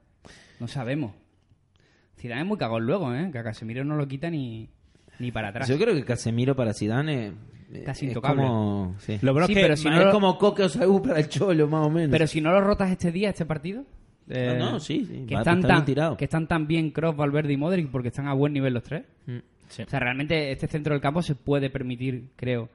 [0.59, 1.13] No sabemos.
[2.17, 3.29] Zidane es muy cagón luego, ¿eh?
[3.31, 4.69] Que a Casemiro no lo quita ni,
[5.19, 5.67] ni para atrás.
[5.67, 7.33] Yo creo que Casemiro para Zidane
[7.73, 8.43] eh, Casi es intocable.
[8.43, 9.19] como sí.
[9.21, 11.19] Lo bueno Sí, es que pero si no es lo- como Coque o Saúl para
[11.19, 12.11] el Cholo más o menos.
[12.11, 13.83] Pero si no lo rotas este día, este partido.
[14.29, 16.15] eh, No, no, sí, sí, Que están, tan, bien tirado.
[16.15, 19.03] que están tan bien Kroos, Valverde y Modric porque están a buen nivel los tres.
[19.67, 19.81] Sí.
[19.83, 22.69] O sea, realmente este centro del campo se puede permitir, creo,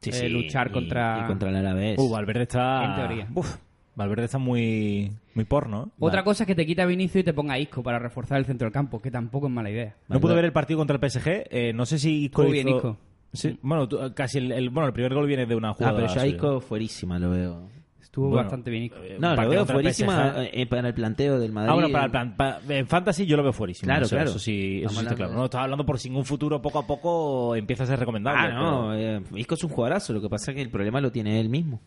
[0.00, 1.20] Sí, eh, sí, luchar y- contra...
[1.24, 1.98] y contra el Alavés.
[1.98, 2.84] Uh, Valverde está...
[2.84, 3.28] En teoría.
[3.34, 3.56] Uf,
[3.96, 5.86] Valverde está muy, muy porno.
[5.86, 5.90] ¿eh?
[6.00, 8.44] Otra cosa es que te quita Vinicio y te ponga a Isco para reforzar el
[8.44, 9.94] centro del campo, que tampoco es mala idea.
[10.08, 11.44] No pude ver el partido contra el PSG.
[11.50, 12.96] eh, no sé si Isco Muy bien, hizo- Isco.
[13.32, 15.96] Sí, bueno, tú- casi el, el- bueno, el primer gol viene de una Ah, jugada.
[15.96, 16.26] pero ya suya.
[16.26, 17.68] Isco fuerísima lo veo.
[18.14, 18.92] Estuvo Bueno, bastante bien.
[19.02, 20.50] eh, No, lo veo fuerísima PSG.
[20.52, 21.70] eh, para el planteo del Madrid.
[21.70, 22.34] Ah, bueno, para el plan,
[22.68, 23.88] en Fantasy yo lo veo fuerísimo.
[23.88, 24.30] Claro, eso, claro.
[24.30, 25.32] Eso sí, eso sí está hablando claro.
[25.34, 28.40] No, estaba hablando por si en un futuro poco a poco empieza a ser recomendable.
[28.40, 31.00] Ah, no, pero- eh, Isco es un jugadorazo, lo que pasa es que el problema
[31.00, 31.80] lo tiene él mismo.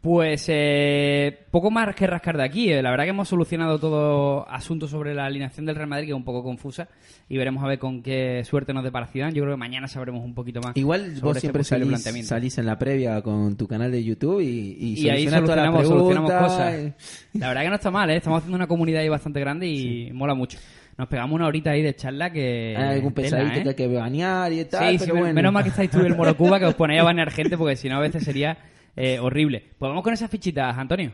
[0.00, 2.72] Pues eh, poco más que rascar de aquí.
[2.72, 2.82] eh.
[2.82, 6.16] La verdad que hemos solucionado todo asunto sobre la alineación del Real Madrid, que es
[6.16, 6.88] un poco confusa,
[7.28, 9.34] y veremos a ver con qué suerte nos depara Zidane.
[9.34, 10.74] Yo creo que mañana sabremos un poquito más.
[10.74, 14.40] Igual sobre vos este siempre posible salís, en la previa con tu canal de YouTube
[14.40, 14.46] y,
[14.80, 16.92] y, y ahí solucionamos, solucionamos cosas.
[17.34, 18.16] La verdad que no está mal, ¿eh?
[18.16, 20.58] estamos haciendo una comunidad ahí bastante grande y mola mucho.
[20.96, 22.74] Nos pegamos una horita ahí de charla que...
[22.76, 23.62] Hay algún pesadito ¿eh?
[23.62, 25.34] que hay que bañar y tal, Sí, pero sí, bueno.
[25.34, 27.88] menos mal que estáis tú el Morocuba que os ponéis a banear gente porque si
[27.90, 28.56] no a veces sería
[28.96, 29.60] eh, horrible.
[29.78, 31.12] Pues vamos con esas fichitas, Antonio.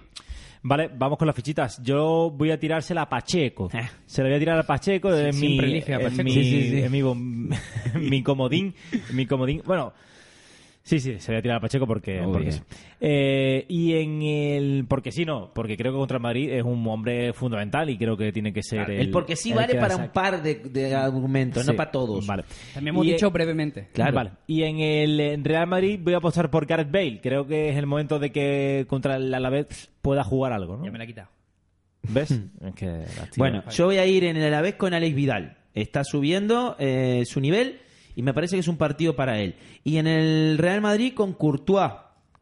[0.63, 1.81] Vale, vamos con las fichitas.
[1.83, 3.71] Yo voy a tirársela a Pacheco.
[3.73, 3.89] Eh.
[4.05, 5.11] Se la voy a tirar a Pacheco.
[5.15, 5.81] Siempre mi, mi-
[7.95, 8.75] mi comodín.
[9.13, 9.63] Mi comodín.
[9.65, 9.93] Bueno,
[10.87, 12.61] sí, sí, se la voy a tirar a Pacheco porque, sí.
[13.01, 14.87] Eh, y en el...
[14.89, 15.51] Porque sí, no.
[15.53, 18.63] Porque creo que contra el Madrid es un hombre fundamental y creo que tiene que
[18.63, 19.01] ser el...
[19.01, 22.27] el porque sí el vale para un par de, de argumentos, Sí, no para todos.
[22.27, 22.45] Vale.
[22.73, 23.89] También hemos Y, dicho eh, brevemente.
[23.93, 24.15] Claro.
[24.15, 24.31] Vale.
[24.47, 27.21] Y en el en Real Madrid voy a apostar por Gareth Bale.
[27.21, 30.85] Creo que es el momento de que contra el Alavés pueda jugar algo, ¿no?
[30.85, 31.29] Ya me la he quitado.
[32.09, 32.31] ¿Ves?
[32.31, 33.05] es que.
[33.37, 35.57] Bueno, yo voy a ir en el Alavés con Alex Vidal.
[35.75, 37.81] Está subiendo eh, su nivel
[38.17, 39.55] y me parece que es un partido para él.
[39.85, 41.93] Y en el Real Madrid con Courtois,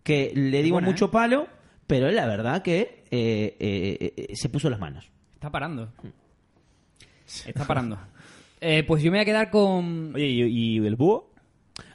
[0.03, 1.11] que le digo buena, mucho ¿eh?
[1.13, 1.49] palo,
[1.87, 5.11] pero la verdad que eh, eh, eh, se puso las manos.
[5.35, 5.93] Está parando.
[7.47, 7.99] Está parando.
[8.61, 10.15] Eh, pues yo me voy a quedar con...
[10.15, 11.35] Oye, ¿y, y el búho?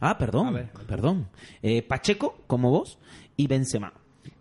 [0.01, 1.29] Ah, perdón, perdón.
[1.63, 2.99] Eh, Pacheco, como vos,
[3.37, 3.93] y Benzema.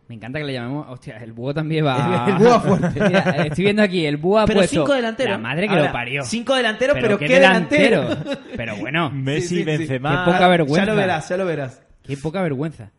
[0.09, 0.87] Me encanta que le llamemos...
[0.89, 2.25] Hostia, el búho también va...
[2.29, 3.01] El búho fuerte.
[3.01, 4.81] Mira, estoy viendo aquí, el búho ha Pero puesto...
[4.81, 5.33] cinco delanteros.
[5.33, 6.23] La madre que Ahora, lo parió.
[6.25, 8.09] Cinco delanteros, pero, qué, qué delantero.
[8.57, 9.65] Pero bueno, Messi, sí, sí.
[9.65, 10.25] Benzema...
[10.25, 10.87] Qué poca vergüenza.
[10.87, 11.83] Ya lo verás, ya lo verás.
[12.03, 12.91] qué poca vergüenza.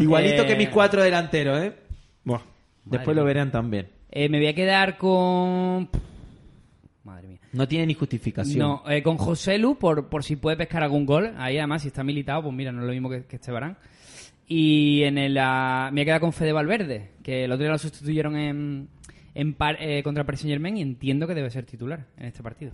[0.00, 1.72] Igualito Eh, que mis cuatro delanteros, ¿eh?
[2.24, 2.40] Buah,
[2.84, 3.86] Después lo verán también.
[4.10, 5.88] Eh, me voy a quedar con...
[7.04, 7.38] Madre mía.
[7.52, 8.58] No tiene ni justificación.
[8.58, 11.34] No, eh, con José Lu por, por si puede pescar algún gol.
[11.38, 13.76] Ahí además, si está militado, pues mira, no es lo mismo que, que este Barán.
[14.50, 17.78] Y en el, ah, me a quedar con Fede Valverde, que el otro día lo
[17.78, 18.88] sustituyeron en,
[19.34, 22.72] en par- eh, contra Paris Saint y entiendo que debe ser titular en este partido.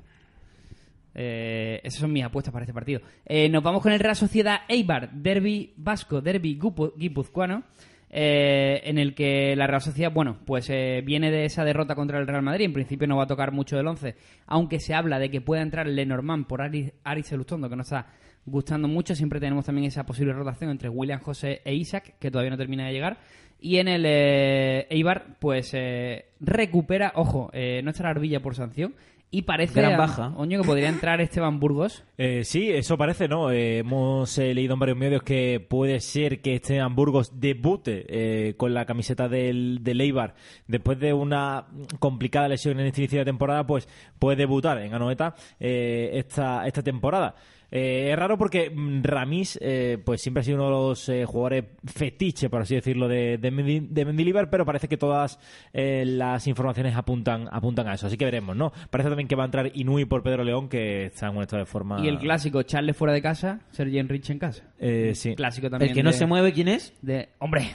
[1.17, 3.01] Eh, esas son mis apuestas para este partido.
[3.27, 6.59] Eh, nos vamos con el Real Sociedad Eibar, derby vasco, derby
[6.97, 7.65] guipuzcoano,
[8.11, 12.19] eh, en el que la Real Sociedad, bueno, pues eh, viene de esa derrota contra
[12.21, 12.67] el Real Madrid.
[12.67, 14.15] En principio no va a tocar mucho del 11,
[14.47, 18.07] aunque se habla de que pueda entrar Lenormand por Aris, Aris Elustondo, que no está
[18.47, 19.15] gustando mucho.
[19.15, 22.87] Siempre tenemos también esa posible rotación entre William José e Isaac, que todavía no termina
[22.87, 23.19] de llegar.
[23.61, 28.95] Y en el eh, Eibar, pues eh, recupera, ojo, eh, no estará Arbilla por sanción.
[29.31, 30.33] Y parece, Gran a- baja.
[30.37, 32.05] Oño, que podría entrar Esteban Burgos.
[32.17, 33.51] Eh, sí, eso parece, ¿no?
[33.51, 38.55] Eh, hemos eh, leído en varios medios que puede ser que este Burgos debute eh,
[38.55, 40.35] con la camiseta del, del Eibar
[40.69, 41.67] después de una
[41.99, 43.89] complicada lesión en este inicio de temporada, pues
[44.21, 47.35] puede debutar en Anoeta eh, esta, esta temporada.
[47.77, 51.65] Eh, es raro porque Ramis eh, pues siempre ha sido uno de los eh, jugadores
[51.85, 55.41] fetiche, por así decirlo, de, de, Mendi- de Mendilibar, pero parece que todas
[55.73, 58.07] eh, las informaciones apuntan, apuntan a eso.
[58.07, 58.73] Así que veremos, ¿no?
[58.91, 61.65] Parece también que va a entrar Inui por Pedro León, que está en un estado
[61.65, 62.01] de forma...
[62.01, 64.63] Y el clásico, Charles fuera de casa, Sergi Enrich en casa.
[64.79, 65.35] Eh, sí.
[65.35, 65.91] Clásico también.
[65.91, 66.95] El que no de- se mueve, ¿quién es?
[67.03, 67.73] De, hombre,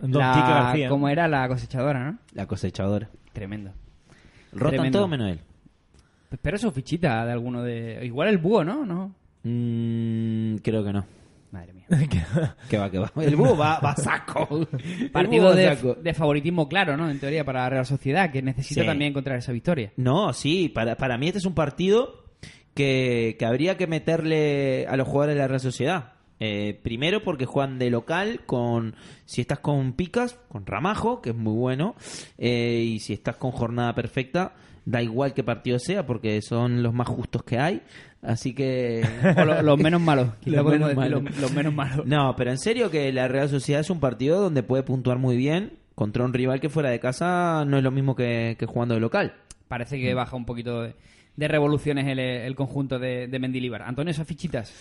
[0.00, 0.88] Don la- García.
[0.90, 2.18] como era la cosechadora, ¿no?
[2.34, 3.08] La cosechadora.
[3.32, 3.72] Tremendo.
[4.52, 4.98] Rotan Tremendo.
[4.98, 5.40] todo menos él.
[6.30, 8.04] Espero su fichita de alguno de...
[8.04, 8.84] Igual el búho, ¿no?
[8.84, 9.14] ¿No?
[9.44, 11.06] Mm, creo que no.
[11.50, 11.86] Madre mía.
[12.68, 13.10] Que va, que va.
[13.16, 14.68] El búho va, va a saco.
[15.12, 15.94] Partido de, saco.
[15.94, 17.08] de favoritismo claro, ¿no?
[17.10, 18.86] En teoría para la Real Sociedad, que necesita Sí.
[18.86, 19.92] también encontrar esa victoria.
[19.96, 22.24] No, sí, para, para mí este es un partido
[22.74, 26.12] que, que habría que meterle a los jugadores de la Real Sociedad.
[26.40, 31.36] Eh, primero porque juegan de local con si estás con Picas, con Ramajo, que es
[31.36, 31.96] muy bueno,
[32.36, 34.54] eh, y si estás con jornada perfecta,
[34.90, 37.82] da igual qué partido sea porque son los más justos que hay.
[38.22, 39.02] Así que
[39.36, 40.28] O lo- los menos malos.
[40.44, 41.22] Los menos malos.
[41.22, 42.06] los, los menos malos.
[42.06, 45.36] No, pero en serio que la Real Sociedad es un partido donde puede puntuar muy
[45.36, 48.94] bien contra un rival que fuera de casa no es lo mismo que, que jugando
[48.94, 49.34] de local.
[49.68, 50.94] Parece que baja un poquito de,
[51.36, 53.82] de revoluciones el, el conjunto de, de Mendilibar.
[53.82, 54.72] Antonio, esas fichitas.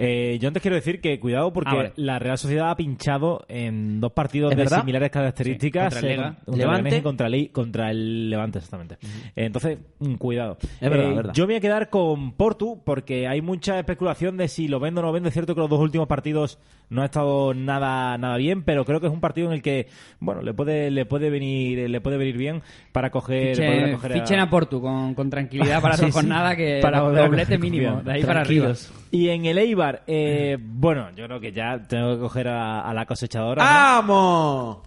[0.00, 1.92] Eh, yo antes quiero decir que cuidado porque Ah, vale.
[1.96, 4.78] la Real Sociedad ha pinchado en dos partidos ¿Es de verdad?
[4.80, 6.96] similares características Sí, contra el eh, contra el Levante.
[6.96, 8.94] Y contra el, contra el Levante, exactamente.
[9.04, 10.56] Eh, entonces, mm, cuidado.
[10.80, 11.32] Es verdad, Eh, verdad.
[11.34, 15.00] Yo me voy a quedar con Portu porque hay mucha especulación de si lo vendo
[15.00, 15.28] o no vendo.
[15.28, 19.00] Es cierto que los dos últimos partidos no ha estado nada nada bien, pero creo
[19.00, 19.88] que es un partido en el que,
[20.20, 24.44] bueno, le puede le puede venir le puede venir bien para coger, para Fichen, a-
[24.44, 28.42] a Portu con, con tranquilidad para Sí, jornada, que Para doblete mínimo, de ahí para
[28.42, 28.66] arriba.
[28.66, 28.92] Tranquilos.
[29.10, 32.94] Y en el Eibar, eh, bueno, yo creo que ya tengo que coger a, a
[32.94, 33.62] la cosechadora.
[33.62, 33.68] ¿no?
[33.70, 34.78] ¡Vamos!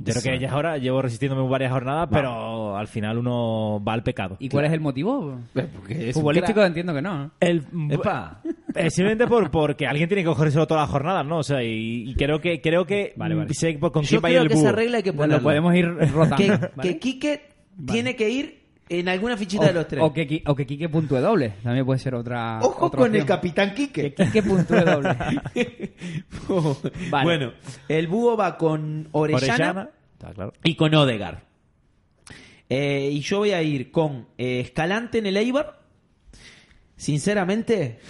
[0.00, 3.94] Yo creo que ya es hora, llevo resistiéndome varias jornadas, pero al final uno va
[3.94, 4.36] al pecado.
[4.38, 5.40] ¿Y cuál es el motivo?
[5.52, 6.68] Porque Futbolístico crack.
[6.68, 7.32] entiendo que no.
[7.40, 8.40] El, Epa.
[8.76, 11.38] Eh, simplemente por, porque alguien tiene que cogerse todas las jornadas, ¿no?
[11.38, 13.52] O sea, y, y creo que creo que Vale, vale.
[13.54, 14.64] sé por- con Yo quién va a ir creo el que búho.
[14.66, 15.36] esa regla hay que ponerla.
[15.38, 16.36] Lo podemos ir rotando.
[16.36, 16.70] Que, ¿vale?
[16.82, 17.48] que Quique
[17.84, 18.57] tiene que ir
[18.88, 20.02] en alguna fichita de los tres.
[20.02, 21.54] O que, o que Quique puntúe doble.
[21.62, 22.60] También puede ser otra.
[22.62, 24.14] Ojo otra con el capitán Quique.
[24.14, 25.16] Que Quique puntúe doble.
[27.10, 27.24] Vale.
[27.24, 27.52] Bueno,
[27.88, 29.90] el búho va con Orellana, Orellana.
[30.12, 30.52] Está claro.
[30.64, 31.44] y con Odegar.
[32.68, 35.78] Eh, y yo voy a ir con eh, Escalante en el Eibar.
[36.96, 38.00] Sinceramente,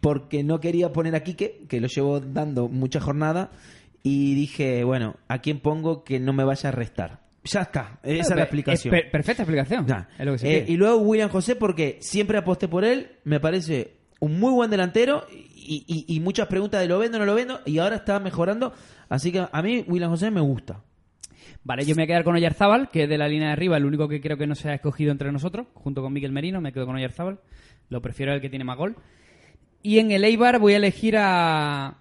[0.00, 3.50] porque no quería poner a Quique, que lo llevo dando mucha jornada.
[4.02, 7.25] Y dije, bueno, ¿a quién pongo que no me vaya a restar?
[7.52, 8.90] Ya está, esa es la explicación.
[8.92, 9.86] per- perfecta explicación.
[9.86, 10.08] Ya.
[10.18, 13.40] Es lo que se Eh, y luego William José, porque siempre aposté por él, me
[13.40, 17.34] parece un muy buen delantero y, y- y muchas preguntas de lo vendo no lo
[17.34, 18.72] vendo, y ahora está mejorando.
[19.08, 20.82] Así que a mí William José me gusta.
[21.64, 23.76] Vale, yo me voy a quedar con Oyarzábal, que es de la línea de arriba,
[23.76, 26.60] el único que creo que no se ha escogido entre nosotros, junto con Miguel Merino,
[26.60, 27.40] me quedo con Oyarzábal.
[27.88, 28.94] Lo prefiero el que tiene más gol.
[29.82, 31.98] Y en el Eibar voy a elegir a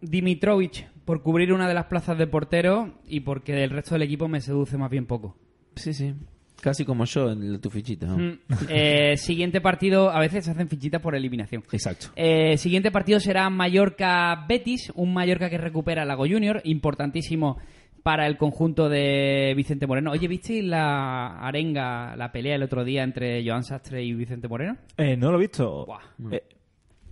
[0.00, 4.28] Dimitrovic por cubrir una de las plazas de portero y porque el resto del equipo
[4.28, 5.36] me seduce más bien poco.
[5.74, 6.14] Sí, sí.
[6.60, 8.06] Casi como yo en tu fichita.
[8.06, 8.16] ¿no?
[8.16, 11.64] Mm, eh, siguiente partido, a veces se hacen fichitas por eliminación.
[11.72, 12.10] Exacto.
[12.14, 17.58] Eh, siguiente partido será Mallorca-Betis, un Mallorca que recupera a Lago Junior, importantísimo
[18.04, 20.12] para el conjunto de Vicente Moreno.
[20.12, 24.76] Oye, ¿visteis la arenga, la pelea el otro día entre Joan Sastre y Vicente Moreno?
[24.96, 25.86] Eh, no lo he visto.
[25.86, 26.02] Buah.
[26.30, 26.44] Eh,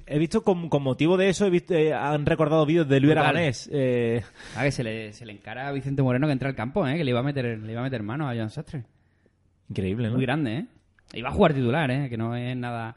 [0.09, 3.13] he visto con, con motivo de eso, he visto, eh, han recordado vídeos de Luis.
[3.13, 3.69] Aragonés.
[3.73, 4.23] Eh,
[4.57, 6.97] Ah, que se le, se le encara a Vicente Moreno que entra al campo, ¿eh?
[6.97, 8.85] que le iba a meter, le iba a meter mano a Joan Sastre.
[9.69, 10.15] increíble, ¿no?
[10.15, 10.67] Muy grande, ¿eh?
[11.15, 12.09] Iba a jugar titular, ¿eh?
[12.09, 12.97] que no es nada...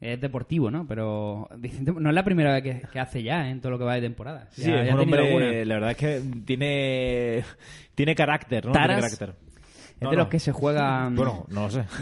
[0.00, 0.86] Es deportivo, ¿no?
[0.88, 3.50] Pero Vicente no es la primera vez que, que hace ya ¿eh?
[3.50, 4.46] en todo lo que va de temporada.
[4.50, 5.64] Sí, Ya- es un hombre, alguna.
[5.66, 7.44] la verdad es que tiene
[7.94, 8.72] tiene carácter, ¿no?
[8.72, 9.34] Tiene carácter.
[9.96, 10.22] Es No, de no.
[10.22, 11.14] los que se juegan...
[11.16, 11.84] Bueno, no lo sé.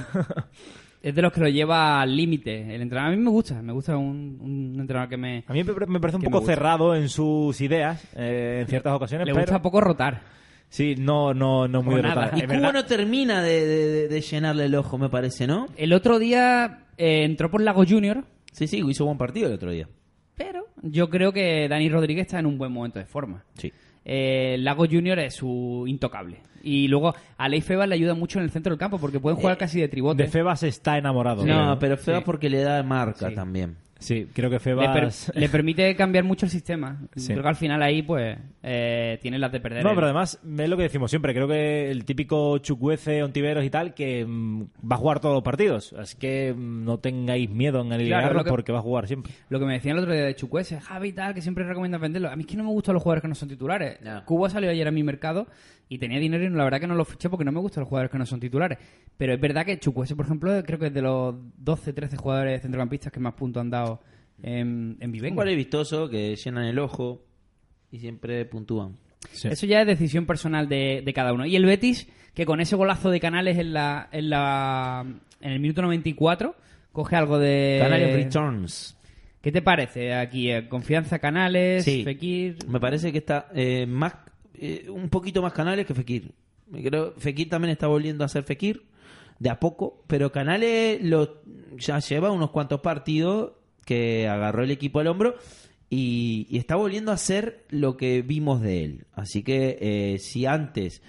[1.09, 2.75] Es de los que lo lleva al límite.
[2.75, 5.63] El entrenador a mí me gusta, me gusta un, un entrenador que me, A mí
[5.65, 9.63] me parece un poco cerrado en sus ideas eh, en ciertas ocasiones, le pero gusta
[9.63, 10.21] poco rotar.
[10.69, 12.27] sí, no no no muy nada.
[12.27, 12.39] rotar.
[12.39, 12.73] Y verdad.
[12.73, 15.67] no termina de, de- de- de llenarle el ojo, me parece, ¿no?
[15.77, 19.71] El otro día eh, entró por Lago Junior, Sí, sí, hizo buen partido el otro
[19.71, 19.89] día.
[20.37, 23.45] pero yo creo que Dani Rodríguez está en un buen momento de forma.
[23.55, 23.73] Sí.
[24.09, 26.41] Eh, Lago Junior es su intocable.
[26.63, 29.39] Y luego a Ley Febas le ayuda mucho en el centro del campo porque pueden
[29.39, 30.25] jugar casi de tribote.
[30.25, 31.47] De Febas está enamorado.
[31.47, 31.79] No, creo.
[31.79, 32.23] pero Sí.
[32.25, 33.35] porque le da marca Sí.
[33.35, 33.77] también.
[33.99, 35.33] Sí, creo que le, per- Febas...
[35.35, 37.01] le permite cambiar mucho el sistema.
[37.17, 37.33] Sí.
[37.33, 39.83] Creo que al final ahí pues eh, tiene las de perder.
[39.83, 39.95] No, él.
[39.97, 41.35] pero además es lo que decimos siempre.
[41.35, 45.43] Creo que el típico Chucuece, Ontiveros y tal, que mm, va a jugar todos los
[45.43, 45.93] partidos.
[45.95, 49.33] Así que mm, no tengáis miedo en alinearlo lo que- porque va a jugar siempre.
[49.49, 52.01] Lo que me decían el otro día de Chukwese, Javi y tal, que siempre recomiendas
[52.01, 52.31] venderlo.
[52.31, 53.99] A mí es que no me gustan los jugadores que no son titulares.
[54.05, 54.25] Ya.
[54.25, 55.49] Cuba salió ayer a mi mercado
[55.89, 57.89] y tenía dinero y la verdad que no lo fiché porque no me gustan los
[57.89, 58.79] jugadores que no son titulares.
[59.17, 62.63] Pero es verdad que Chukwese, por ejemplo, creo que es de los 12, 13 jugadores
[62.63, 64.01] centrocampistas que más puntos han dado
[64.43, 65.35] en, en Un Vivenga.
[65.35, 67.25] jugador vistoso que llenan el ojo
[67.91, 68.97] y siempre puntúan.
[69.43, 71.45] Eso ya es decisión personal de, de cada uno.
[71.47, 75.05] Y el Betis, que con ese golazo de Canales en la en, la,
[75.41, 76.55] en el minuto 94,
[76.93, 77.79] coge algo de...
[77.83, 78.97] Canarias Returns.
[79.41, 80.51] ¿Qué te parece aquí?
[80.51, 81.85] Eh, ¿Confianza Canales?
[81.85, 82.05] Sí.
[82.05, 82.59] Fekir?
[82.69, 84.15] Me parece que está eh, más
[84.61, 86.33] eh, un poquito más Canales que Fekir.
[86.71, 88.85] Creo Fekir también está volviendo a ser Fekir
[89.39, 91.43] de a poco, pero Canales lo,
[91.77, 93.53] ya lleva unos cuantos partidos
[93.85, 95.37] que agarró el equipo al hombro
[95.89, 99.07] y, y está volviendo a ser lo que vimos de él.
[99.13, 101.03] Así que eh, si antes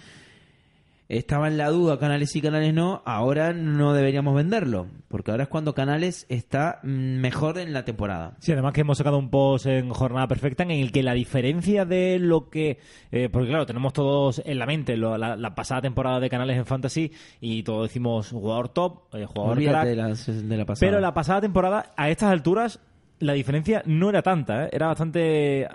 [1.10, 5.50] estaba en la duda Canales sí, Canales no, ahora no deberíamos venderlo, porque ahora es
[5.50, 8.38] cuando Canales está mejor en la temporada.
[8.40, 11.84] Sí, además que hemos sacado un post en Jornada Perfecta en el que la diferencia
[11.84, 12.78] de lo que...
[13.12, 16.58] eh, porque claro, tenemos todos en la mente lo- la, la pasada temporada de Canales
[16.58, 19.86] en Fantasy y todos decimos jugador top, eh, jugador crack.
[19.88, 20.88] de la, de la pasada.
[20.92, 22.80] Pero la pasada temporada, a estas alturas,
[23.20, 24.70] la diferencia no era tanta, ¿eh?
[24.72, 25.68] era bastante.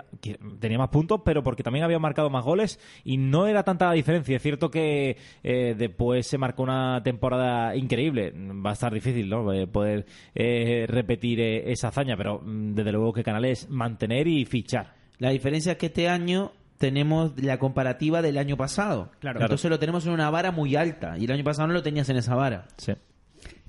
[0.59, 3.93] Tenía más puntos, pero porque también había marcado más goles y no era tanta la
[3.93, 4.35] diferencia.
[4.35, 8.33] Es cierto que eh, después se marcó una temporada increíble.
[8.65, 9.51] Va a estar difícil, ¿no?
[9.53, 14.45] Eh, poder eh, repetir eh, esa hazaña, pero mm, desde luego que Canales mantener y
[14.45, 14.93] fichar.
[15.17, 19.11] La diferencia es que este año tenemos la comparativa del año pasado.
[19.19, 19.41] Claro.
[19.41, 22.09] Entonces lo tenemos en una vara muy alta y el año pasado no lo tenías
[22.09, 22.67] en esa vara.
[22.77, 22.93] Sí.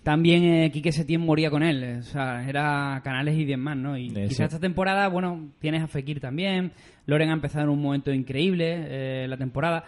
[0.07, 1.97] También eh, Quique Setién moría con él.
[1.99, 3.99] O sea, era Canales y 10 más, ¿no?
[3.99, 6.71] Y Eh, quizás esta temporada, bueno, tienes a Fekir también.
[7.07, 9.83] Loren ha empezado en un momento increíble eh, la temporada.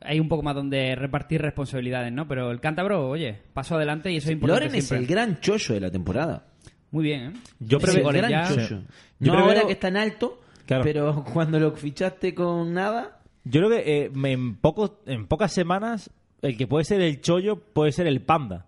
[0.00, 2.26] Hay un poco más donde repartir responsabilidades, ¿no?
[2.26, 5.04] Pero el cántabro, oye, paso adelante y eso es importante Loren es siempre.
[5.04, 6.46] el gran chollo de la temporada.
[6.90, 7.32] Muy bien, ¿eh?
[7.60, 8.44] Yo prevé- el gran ya.
[8.48, 8.66] chollo.
[8.66, 8.74] Sí.
[9.20, 10.82] No Yo preveo- ahora que está en alto, Claro.
[10.82, 16.10] pero cuando lo fichaste con nada, Yo creo que eh, en, pocos, en pocas semanas
[16.40, 18.64] el que puede ser el chollo puede ser el panda.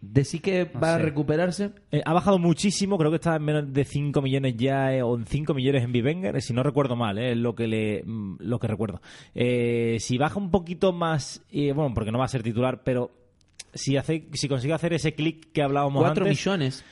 [0.00, 1.02] Decís que va a sé.
[1.02, 1.70] recuperarse.
[1.90, 5.16] Eh, ha bajado muchísimo, creo que está en menos de 5 millones ya, eh, o
[5.16, 8.04] en 5 millones en Bivenger, eh, si no recuerdo mal, eh, es lo que le,
[8.04, 9.00] mm, lo que recuerdo.
[9.34, 13.10] Eh, si baja un poquito más, eh, bueno, porque no va a ser titular, pero
[13.74, 16.84] si hace, si consigue hacer ese clic que hablábamos 4 antes, millones.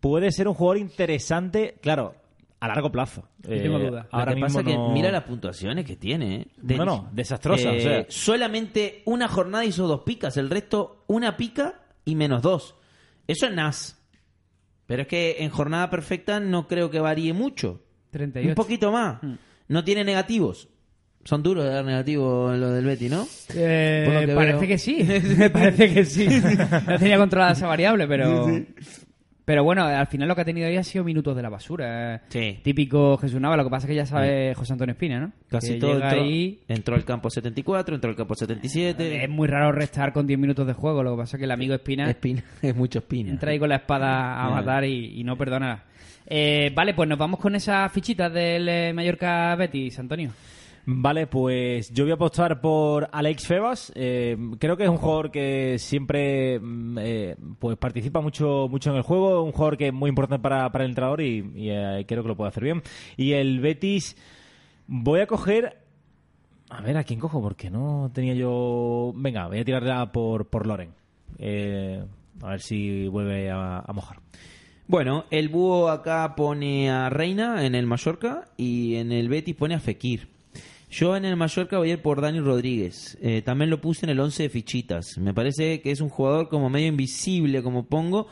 [0.00, 2.14] puede ser un jugador interesante, claro,
[2.60, 3.28] a largo plazo.
[3.46, 4.08] Eh, tengo duda.
[4.10, 6.34] Ahora Lo que mismo pasa no- que mira las puntuaciones que tiene.
[6.36, 6.46] ¿eh?
[6.56, 8.06] De- No, no, desastrosa, Eh, o sea.
[8.08, 12.74] Solamente una jornada hizo dos picas, el resto una pica y menos dos.
[13.26, 13.96] Eso es NAS.
[14.86, 17.82] Pero es que en jornada perfecta no creo que varíe mucho.
[18.10, 18.48] 38.
[18.48, 19.22] Un poquito más.
[19.22, 19.34] Mm.
[19.68, 20.68] No tiene negativos.
[21.24, 23.28] Son duros de dar negativos en lo del Betty, ¿no?
[23.54, 24.68] Eh, lo que parece veo.
[24.68, 26.26] que sí, me parece que sí.
[26.86, 28.50] No tenía controlada esa variable, pero...
[29.48, 32.16] Pero bueno, al final lo que ha tenido ahí ha sido minutos de la basura.
[32.16, 32.20] eh.
[32.28, 32.60] Sí.
[32.62, 35.32] Típico Jesús Nava, lo que pasa es que ya sabe José Antonio Espina, ¿no?
[35.48, 36.60] Casi Que todo llega entró, ahí...
[36.68, 39.24] entró al campo 74, entró al campo 77.
[39.24, 41.50] Es muy raro restar con 10 minutos de juego, lo que pasa es que el
[41.50, 43.30] amigo Espina Espina, es mucho espina.
[43.30, 45.82] entra ahí con la espada a matar y, y no perdona.
[46.26, 50.30] Eh, vale, pues nos vamos con esas fichitas del eh, Mallorca Betis, Antonio.
[50.90, 53.92] Vale, pues yo voy a apostar por Alex Febas.
[53.94, 58.96] Eh, creo que es un jugador que siempre mm, eh, pues participa mucho mucho en
[58.96, 62.22] el juego, un jugador que es muy importante para, para el entrenador y, eh, creo
[62.22, 62.82] que lo puede hacer bien.
[63.18, 64.16] Y el Betis,
[64.86, 65.76] voy a coger...
[66.70, 67.42] A ver, ¿a quién cojo?
[67.42, 69.12] Porque no tenía yo...
[69.14, 70.94] Venga, voy a tirarla por, por Loren.
[71.38, 74.20] A ver si vuelve a, a mojar.
[74.86, 79.74] Bueno, el búho acá pone a Reina en el Mallorca y en el Betis pone
[79.74, 80.37] a Fekir.
[80.90, 83.18] Yo en el Mallorca voy a ir por Dani Rodríguez.
[83.20, 85.18] Eh, también lo puse en el 11 de fichitas.
[85.18, 88.26] Me parece que es un jugador como medio invisible, como pongo,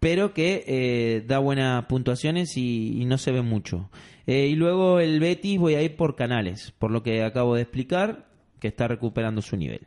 [0.00, 3.90] pero que eh, da buenas puntuaciones y, no se ve mucho.
[4.26, 7.62] Eh, y luego el Betis voy a ir por Canales, por lo que acabo de
[7.62, 8.26] explicar,
[8.58, 9.86] que está recuperando su nivel.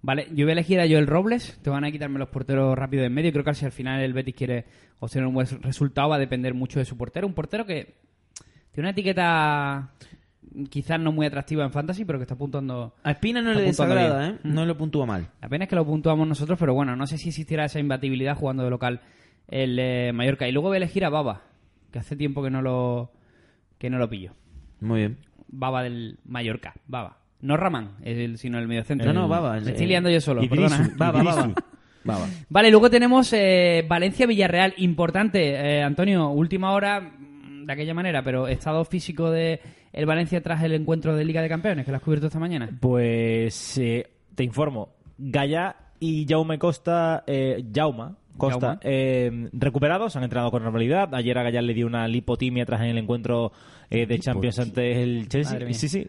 [0.00, 1.58] Vale, yo voy a elegir a Joel Robles.
[1.62, 3.32] Te van a quitarme los porteros rápido de en medio.
[3.32, 4.64] Creo que si al final el Betis quiere
[4.98, 7.26] obtener un buen resultado va a depender mucho de su portero.
[7.26, 7.94] Un portero que
[8.72, 9.92] tiene una etiqueta
[10.70, 12.94] quizás no muy atractiva en Fantasy, pero que está apuntando...
[13.02, 14.28] A Espina no le desagrada.
[14.28, 14.38] ¿eh?
[14.44, 15.28] No lo puntúa mal.
[15.40, 18.36] La pena es que lo puntuamos nosotros, pero bueno, no sé si existiera esa imbatibilidad
[18.36, 19.00] jugando de local
[19.48, 20.48] el eh, Mallorca.
[20.48, 21.42] Y luego voy a elegir a Baba,
[21.90, 23.12] que hace tiempo que no lo,
[23.78, 24.32] que no lo pillo.
[24.80, 25.18] Muy bien.
[25.48, 27.18] Baba del Mallorca, Baba.
[27.40, 29.12] No Raman, el, sino el mediocentro.
[29.12, 30.90] No, no, Baba, el- Me estoy liando yo solo, Idrisu, perdona.
[30.96, 31.54] Baba, baba.
[32.04, 32.26] Baba.
[32.48, 34.74] Vale, luego tenemos eh, Valencia-Villarreal.
[34.78, 39.60] Importante, eh, Antonio, última hora mm, de aquella manera, pero estado físico de
[39.94, 42.68] el Valencia tras el encuentro de Liga de Campeones, que lo has cubierto esta mañana.
[42.80, 50.50] Pues eh, te informo, Gaya y Jaume Costa, eh, Jauma Costa, eh, recuperados, han entrenado
[50.50, 51.14] con normalidad.
[51.14, 53.52] Ayer a Gaya le dio una lipotimia tras en el encuentro
[53.90, 55.58] eh, de Champions ante el Chelsea.
[55.72, 56.08] Sí, sí,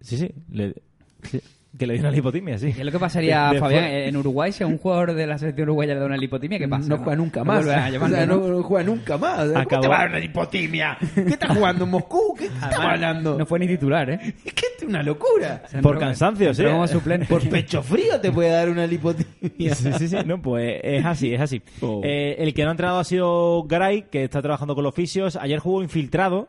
[0.00, 0.74] sí, sí, le-
[1.22, 1.40] sí,
[1.78, 2.72] que le dio una lipotimia, sí.
[2.72, 5.26] ¿Qué es lo que pasaría, De- de Fabián, en Uruguay si a un jugador de
[5.26, 6.58] la selección uruguaya le da una lipotimia?
[6.58, 6.88] ¿Qué pasa?
[6.88, 7.64] No juega nunca más.
[7.64, 8.62] vuelve a O llamarlo, sea, ¿no?
[8.64, 9.46] juega nunca más.
[9.46, 10.98] ¿Cómo Acabó- te va a dar una hipotimia?
[11.14, 12.34] ¿Qué estás jugando en Moscú?
[12.36, 13.38] ¿Qué estás hablando?
[13.38, 14.18] No fue ni titular, ¿eh?
[14.44, 15.62] Es que es una locura.
[15.82, 16.64] Por cansancio, sí.
[16.88, 17.26] Suplente.
[17.26, 19.74] Por pecho frío te puede dar una lipotimia.
[19.74, 20.16] Sí, sí, sí.
[20.26, 21.62] No, pues es así, es así.
[21.82, 22.00] Oh.
[22.02, 25.36] Eh, el que no ha entrenado ha sido Garay, que está trabajando con los fisios.
[25.36, 26.48] Ayer jugó infiltrado.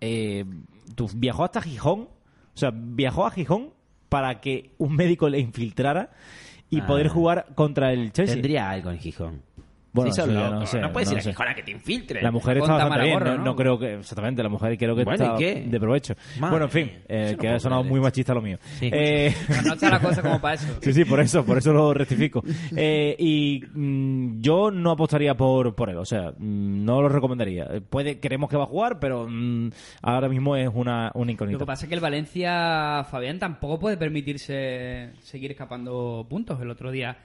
[0.00, 0.44] Eh,
[0.96, 2.00] tú- viajó hasta Gijón.
[2.02, 3.75] O sea, viajó a Gijón
[4.08, 6.10] para que un médico le infiltrara
[6.70, 6.86] y Ah.
[6.86, 8.34] poder jugar contra el Chelsea.
[8.34, 9.42] Tendría algo en Gijón.
[9.96, 11.30] Bueno, Sí, no puedes no ir a sé.
[11.30, 12.22] Gijón a que te infiltre.
[12.22, 13.44] La mujer está bastante bien, no, ¿no?
[13.44, 13.94] no creo que...
[13.94, 16.14] Exactamente, la mujer creo que Bueno, de provecho.
[16.38, 18.58] Madre bueno, en fin, eh, no que ha sonado muy machista lo mío.
[18.78, 18.90] Sí.
[18.92, 20.66] Eh, no está la cosa como para eso.
[20.80, 22.42] Sí, sí, por eso, por eso lo rectifico.
[22.78, 27.66] Eh, y mm, yo no apostaría por, por él, o sea, mm, no lo recomendaría.
[27.88, 29.70] Puede, queremos que va a jugar, pero mm,
[30.02, 31.58] ahora mismo es una, una Lo incógnita.
[31.58, 36.60] que pasa es que el Valencia, Fabián, tampoco puede permitirse seguir escapando puntos.
[36.60, 37.16] El otro día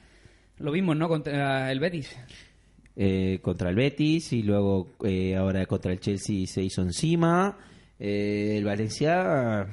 [0.59, 1.07] lo vimos, ¿no?
[1.07, 2.17] Contra el Betis.
[2.95, 7.57] Eh, contra el Betis y luego eh, ahora contra el Chelsea se hizo encima.
[7.99, 9.65] Eh, el Valencia...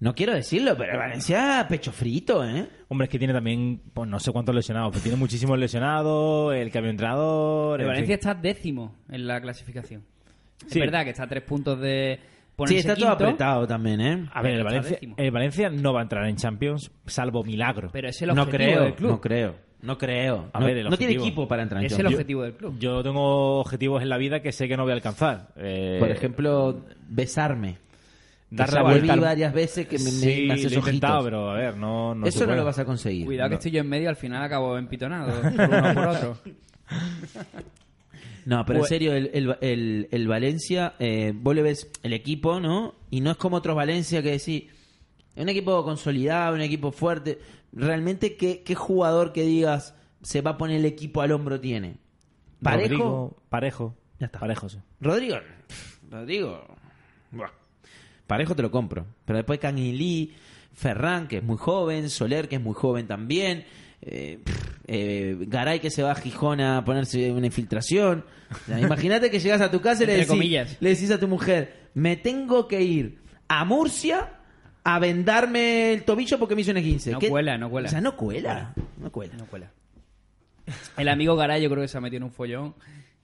[0.00, 2.66] No quiero decirlo, pero el Valencia pecho frito, ¿eh?
[2.88, 6.70] Hombre, es que tiene también, pues no sé cuántos lesionados, pero tiene muchísimos lesionados, el
[6.72, 7.80] cambio de entrenador...
[7.80, 8.28] El en Valencia fin.
[8.28, 10.02] está décimo en la clasificación.
[10.66, 10.80] Sí.
[10.80, 12.18] Es verdad que está a tres puntos de
[12.66, 14.28] Sí, está todo apretado también, ¿eh?
[14.32, 17.90] A ver, el Valencia, el Valencia no va a entrar en Champions, salvo milagro.
[17.92, 19.10] Pero es el No objetivo creo, del club.
[19.10, 20.48] no creo, no creo.
[20.52, 22.76] A no, ver, el no tiene equipo para entrar en es el objetivo del club.
[22.78, 25.48] Yo tengo objetivos en la vida que sé que no voy a alcanzar.
[25.56, 27.78] Eh, Por ejemplo, besarme.
[28.50, 31.50] dar la ya vuelta varias veces que me, sí, me haces lo he intentado, pero
[31.50, 32.58] a ver, no, no Eso no puede.
[32.58, 33.24] lo vas a conseguir.
[33.26, 33.58] Cuidado que No.
[33.58, 36.36] estoy yo en medio, al final acabo empitonado por uno o por otro.
[38.44, 42.12] No, pero en Pues- serio, el, el, el- el Valencia, eh, vos le ves el
[42.12, 42.94] equipo, ¿no?
[43.10, 44.64] Y no es como otros Valencia que decís,
[45.36, 47.38] es un equipo consolidado, un equipo fuerte.
[47.72, 51.96] Realmente, ¿qué, qué jugador que digas se va a poner el equipo al hombro tiene?
[52.62, 52.88] ¿Parejo?
[52.88, 53.96] Rodrigo, parejo.
[54.20, 54.38] Ya está.
[54.38, 54.78] Parejo, sí.
[55.00, 55.36] Rodrigo.
[56.10, 56.64] Rodrigo.
[57.30, 57.50] Buah.
[58.26, 59.06] Parejo te lo compro.
[59.24, 60.32] Pero después Canguilí,
[60.72, 63.64] Ferran, que es muy joven, Soler, que es muy joven también.
[64.00, 64.38] eh,
[64.86, 68.24] eh, Garay que se va a Gijón a ponerse una infiltración.
[68.50, 71.28] O sea, Imagínate que llegas a tu casa y le decís, le decís a tu
[71.28, 74.40] mujer, me tengo que ir a Murcia
[74.84, 77.12] a vendarme el tobillo porque me hizo un 15.
[77.12, 77.88] No cuela, no cuela.
[77.88, 78.74] O sea, no cuela.
[78.98, 79.34] No cuela.
[79.36, 79.70] No cuela.
[80.96, 82.74] El amigo Garay yo creo que se ha metido en un follón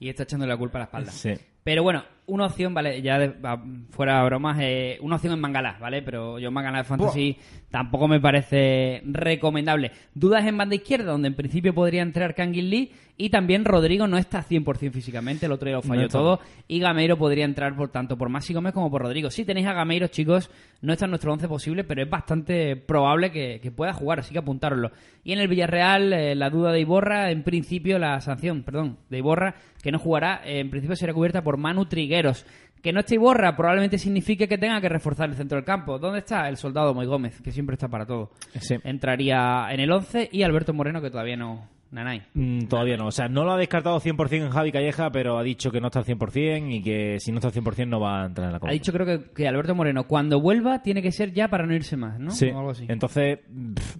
[0.00, 1.12] y está echando la culpa a la espalda.
[1.12, 1.34] Sí.
[1.64, 3.02] Pero bueno, una opción, ¿vale?
[3.02, 6.02] Ya de- va- fuera bromas, eh, una opción en Mangalá, ¿vale?
[6.02, 7.36] Pero yo en Mangalá de Fantasy
[7.70, 9.92] tampoco me parece recomendable.
[10.14, 14.16] Dudas en banda izquierda, donde en principio podría entrar Kangin Lee y también Rodrigo no
[14.16, 17.90] está 100% físicamente, el otro día lo falló No todo y Gameiro podría entrar por
[17.90, 19.28] tanto por Maxi Gómez como por Rodrigo.
[19.28, 20.50] Si tenéis a Gameiro, chicos,
[20.80, 24.32] no está en nuestro 11 posible, pero es bastante probable que, que pueda jugar, así
[24.32, 24.92] que apuntároslo.
[25.24, 29.18] Y en el Villarreal, eh, la duda de Iborra, en principio la sanción, perdón, de
[29.18, 32.46] Iborra, que no jugará, eh, en principio será cubierta por Manu Trigueros.
[32.82, 35.98] Que no esté Iborra probablemente signifique que tenga que reforzar el centro del campo.
[35.98, 36.48] ¿Dónde está?
[36.48, 38.30] El soldado Moy Gómez, que siempre está para todo.
[38.60, 38.76] Sí.
[38.84, 41.77] Entraría en el 11 y Alberto Moreno, que todavía no...
[41.90, 42.22] Nanay.
[42.34, 43.06] Mm, todavía no.
[43.06, 45.86] O sea, no lo ha descartado 100% en Javi Calleja, pero ha dicho que no
[45.86, 48.52] está al 100% y que si no está al 100% no va a entrar en
[48.52, 48.72] la Ha Copa.
[48.72, 51.96] dicho creo que, que Alberto Moreno, cuando vuelva, tiene que ser ya para no irse
[51.96, 52.30] más, ¿no?
[52.30, 52.50] Sí.
[52.50, 52.84] O algo así.
[52.88, 53.38] Entonces,
[53.74, 53.96] pff,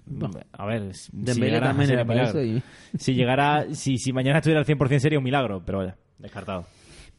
[0.53, 2.39] a ver, si llegara, eso
[2.99, 6.67] Si llegara, si, si mañana estuviera al 100% sería un milagro, pero vaya, descartado.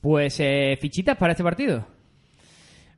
[0.02, 1.86] Pues eh, fichitas para este partido.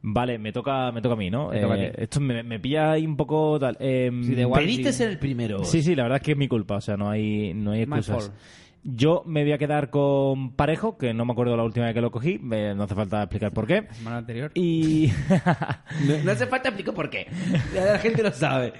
[0.03, 1.49] Vale, me toca, me toca a mí, ¿no?
[1.49, 2.03] Te toca a Eh, ti.
[2.03, 3.77] esto me, me pilla ahí un poco tal.
[3.79, 4.63] em, Sí, da igual.
[4.63, 4.97] Pediste sí.
[4.99, 5.63] ser el primero.
[5.63, 7.85] Sí, sí, la verdad es que es mi culpa, o sea, no hay, no hay
[7.85, 8.25] My excusas.
[8.29, 8.39] fault.
[8.83, 12.01] Yo me voy a quedar con Parejo, que no me acuerdo la última vez que
[12.01, 13.81] lo cogí, eh, no hace falta explicar por qué.
[13.83, 14.51] La semana anterior.
[14.55, 15.11] Y,
[16.07, 17.27] No, no hace falta explicar por qué.
[17.75, 18.73] La gente lo sabe.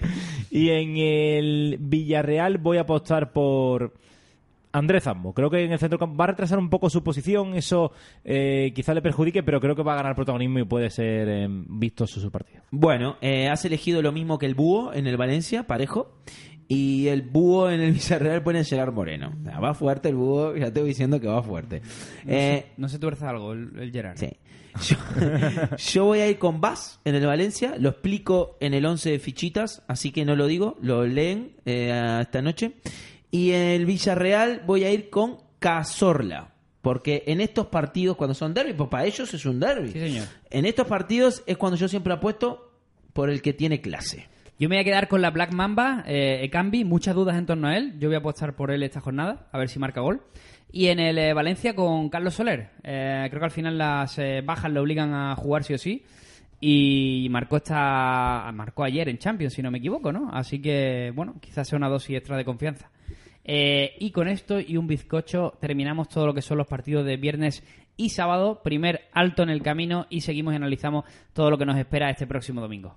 [0.49, 3.93] y en el Villarreal voy a apostar por
[4.73, 5.33] Andrés Zambo.
[5.33, 7.91] Creo que en el centro campo va a retrasar un poco su posición, eso
[8.23, 11.47] eh, quizá le perjudique, pero creo que va a ganar protagonismo y puede ser eh,
[11.49, 12.61] vistoso su partido.
[12.71, 16.15] Bueno, eh, has elegido lo mismo que el búho en el Valencia, parejo.
[16.67, 19.33] Y el búho en el Villarreal pone Gerard Moreno.
[19.41, 21.81] O sea, va fuerte el búho, ya te voy diciendo que va fuerte.
[22.25, 24.17] Eh, No se tuerza algo el, el Gerard.
[24.17, 24.29] sí.
[24.87, 24.95] Yo,
[25.77, 29.19] yo voy a ir con Vaz en el Valencia, lo explico en el 11 de
[29.19, 32.75] fichitas, así que no lo digo, lo leen eh, esta noche.
[33.31, 38.53] Y en el Villarreal voy a ir con Cazorla, porque en estos partidos, cuando son
[38.53, 39.91] derby, pues para ellos es un derby.
[39.91, 40.27] Sí, señor.
[40.49, 42.73] En estos partidos es cuando yo siempre apuesto
[43.13, 44.27] por el que tiene clase.
[44.59, 47.67] Yo me voy a quedar con la Black Mamba, eh, Ekambi, muchas dudas en torno
[47.67, 47.97] a él.
[47.99, 50.21] Yo voy a apostar por él esta jornada, a ver si marca gol.
[50.71, 52.69] Y en el eh, Valencia con Carlos Soler.
[52.83, 56.03] Eh, creo que al final las eh, bajas le obligan a jugar sí o sí.
[56.59, 60.29] Y marcó esta marcó ayer en Champions, si no me equivoco, ¿no?
[60.31, 62.91] Así que, bueno, quizás sea una dosis extra de confianza.
[63.43, 67.17] Eh, y con esto y un bizcocho terminamos todo lo que son los partidos de
[67.17, 67.63] viernes
[67.97, 68.61] y sábado.
[68.63, 72.27] Primer alto en el camino y seguimos y analizamos todo lo que nos espera este
[72.27, 72.95] próximo domingo.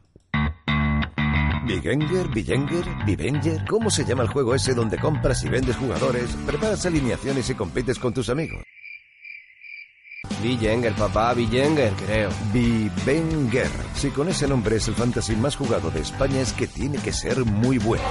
[1.66, 3.64] Bigenger, Bigenger, Bivenger.
[3.66, 7.98] ¿Cómo se llama el juego ese donde compras y vendes jugadores, preparas alineaciones y compites
[7.98, 8.62] con tus amigos?
[10.42, 12.28] Bijenger, papá, Bijenger, creo.
[12.52, 13.70] Bivenger.
[13.94, 17.12] Si con ese nombre es el fantasy más jugado de España es que tiene que
[17.12, 18.04] ser muy bueno.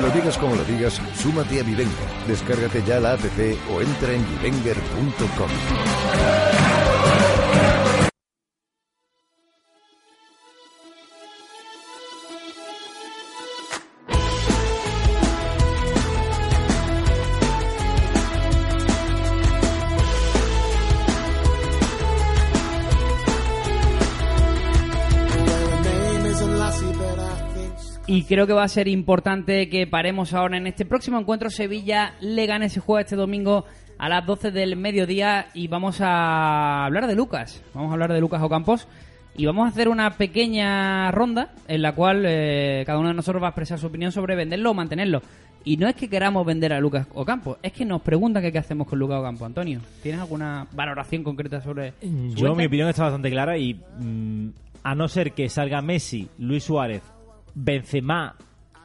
[0.00, 2.08] Lo digas como lo digas, súmate a Bivenger.
[2.26, 3.24] Descárgate ya la app
[3.72, 5.50] o entra en bivenger.com.
[28.26, 31.50] creo que va a ser importante que paremos ahora en este próximo encuentro.
[31.50, 33.64] Sevilla le gane ese juego este domingo
[33.98, 37.62] a las 12 del mediodía y vamos a hablar de Lucas.
[37.74, 38.88] Vamos a hablar de Lucas Ocampos
[39.36, 43.42] y vamos a hacer una pequeña ronda en la cual eh, cada uno de nosotros
[43.42, 45.22] va a expresar su opinión sobre venderlo o mantenerlo.
[45.64, 48.58] Y no es que queramos vender a Lucas Ocampo, es que nos preguntan que qué
[48.58, 49.44] hacemos con Lucas Ocampo.
[49.44, 54.48] Antonio, ¿tienes alguna valoración concreta sobre su Yo, mi opinión está bastante clara y mm,
[54.84, 57.02] a no ser que salga Messi, Luis Suárez,
[57.58, 58.36] Benzema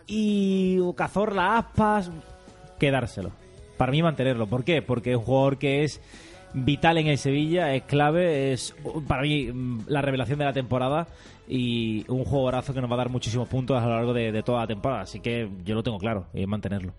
[0.08, 2.10] y Cazorla, Aspas,
[2.80, 3.32] quedárselo.
[3.78, 4.48] Para mí mantenerlo.
[4.48, 4.82] ¿Por qué?
[4.82, 6.02] Porque es un jugador que es
[6.54, 8.74] vital en el Sevilla, es clave, es
[9.08, 9.52] para mí
[9.88, 11.08] la revelación de la temporada
[11.48, 14.42] y un jugadorazo que nos va a dar muchísimos puntos a lo largo de, de
[14.42, 15.02] toda la temporada.
[15.02, 16.94] Así que yo lo tengo claro, y mantenerlo.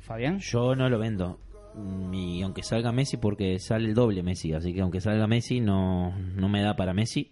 [0.00, 0.38] Fabián.
[0.40, 1.38] Yo no lo vendo.
[1.74, 5.60] mm, y aunque salga Messi, porque sale el doble Messi, así que aunque salga Messi
[5.60, 7.30] no, no me da para Messi,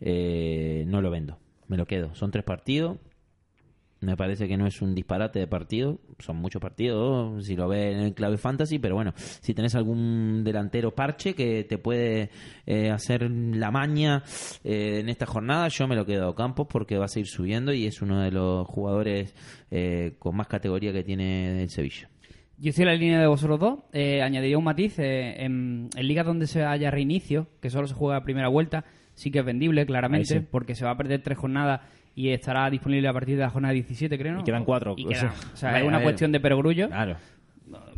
[0.00, 2.14] eh, no lo vendo, me lo quedo.
[2.14, 2.98] Son tres partidos,
[4.00, 7.94] me parece que no es un disparate de partido, son muchos partidos, si lo ves
[7.94, 12.30] en el clave fantasy, pero bueno, si tenés algún delantero parche que te puede
[12.66, 14.22] eh, hacer la maña
[14.64, 17.72] eh, en esta jornada, yo me lo quedo a Campos porque va a seguir subiendo
[17.72, 19.34] y es uno de los jugadores
[19.70, 22.08] eh, con más categoría que tiene el Sevilla.
[22.58, 23.78] Yo estoy en la línea de vosotros dos.
[23.92, 24.98] Eh, añadiría un matiz.
[24.98, 28.86] eh, en, en ligas donde se haya reinicio, que solo se juega a primera vuelta,
[29.12, 30.46] sí que es vendible, claramente, sí.
[30.50, 31.82] porque se va a perder tres jornadas
[32.16, 34.40] y estará disponible a partir de la jornada 17, creo, ¿no?
[34.40, 34.94] Y quedan cuatro.
[34.96, 36.88] Y O quedan- sea, o es una cuestión de perogrullo.
[36.88, 37.16] Claro.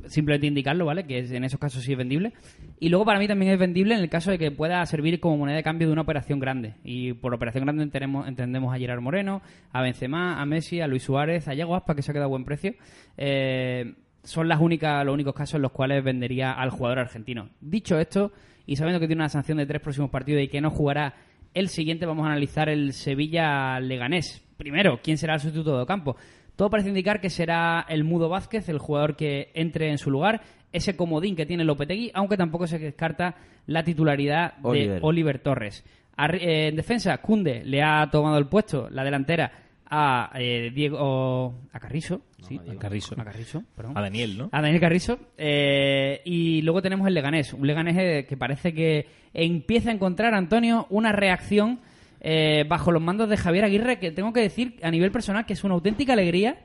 [0.06, 1.04] Simplemente indicarlo, ¿vale?
[1.04, 2.32] Que es- en esos casos sí es vendible.
[2.80, 5.36] Y luego para mí también es vendible en el caso de que pueda servir como
[5.36, 6.74] moneda de cambio de una operación grande.
[6.84, 9.42] Y por operación grande entendemos, entendemos a Gerard Moreno,
[9.72, 12.30] a Benzema, a Messi, a Luis Suárez, a Yago Aspas, que se ha quedado a
[12.30, 12.74] buen precio.
[13.18, 17.50] Eh, son las únicas, los únicos casos en los cuales vendería al jugador argentino.
[17.60, 18.32] Dicho esto,
[18.66, 21.14] y sabiendo que tiene una sanción de tres próximos partidos y que no jugará
[21.54, 24.44] el siguiente, vamos a analizar el Sevilla-Leganés.
[24.56, 26.16] Primero, ¿quién será el sustituto de campo?
[26.56, 30.42] Todo parece indicar que será el Mudo Vázquez, el jugador que entre en su lugar,
[30.72, 33.36] ese comodín que tiene Lopetegui, aunque tampoco se descarta
[33.66, 35.00] la titularidad de Oliver.
[35.02, 35.84] Oliver Torres.
[36.18, 39.52] Eh, en defensa, Cunde le ha tomado el puesto, la delantera,
[39.90, 43.14] a eh, Diego a Carrizo, sí, a Carrizo.
[43.18, 43.62] a Carrizo.
[43.94, 44.48] A Daniel, ¿no?
[44.52, 45.18] A Daniel Carrizo.
[45.36, 47.52] eh, y luego tenemos el Leganés.
[47.52, 51.80] Un Leganés eh, que parece que empieza a encontrar, Antonio, una reacción
[52.20, 55.52] eh, bajo los mandos de Javier Aguirre que tengo que decir a nivel personal que
[55.52, 56.58] es una auténtica alegría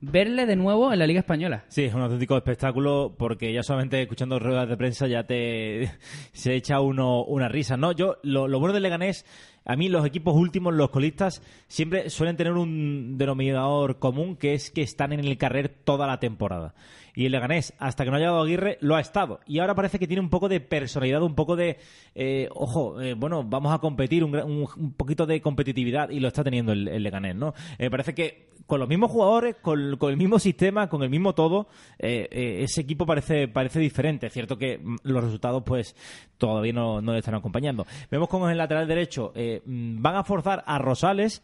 [0.00, 1.64] verle de nuevo en la Liga Española.
[1.68, 5.90] Sí, es un auténtico espectáculo porque ya solamente escuchando ruedas de prensa ya te
[6.32, 7.76] se echa uno una risa.
[7.76, 9.24] No, yo lo, lo bueno del Leganés,
[9.64, 14.70] a mí los equipos últimos, los colistas, siempre suelen tener un denominador común que es
[14.70, 16.74] que están en el carrer toda la temporada.
[17.14, 19.40] Y el Leganés, hasta que no ha llegado Aguirre, lo ha estado.
[19.44, 21.78] Y ahora parece que tiene un poco de personalidad, un poco de,
[22.14, 26.72] eh, ojo, eh, bueno, vamos a competir, un, poquito de competitividad, y lo está teniendo
[26.72, 27.54] el, Leganés, ¿no?
[27.76, 31.34] Eh, parece que con los mismos jugadores, con, con el mismo sistema, con el mismo
[31.34, 34.26] todo, eh, eh, ese equipo parece, parece diferente.
[34.26, 35.96] Es cierto que mm, los resultados, pues,
[36.36, 37.86] todavía no, le están acompañando.
[38.10, 41.42] Vemos como en el lateral derecho eh, mm, van a forzar a Rosales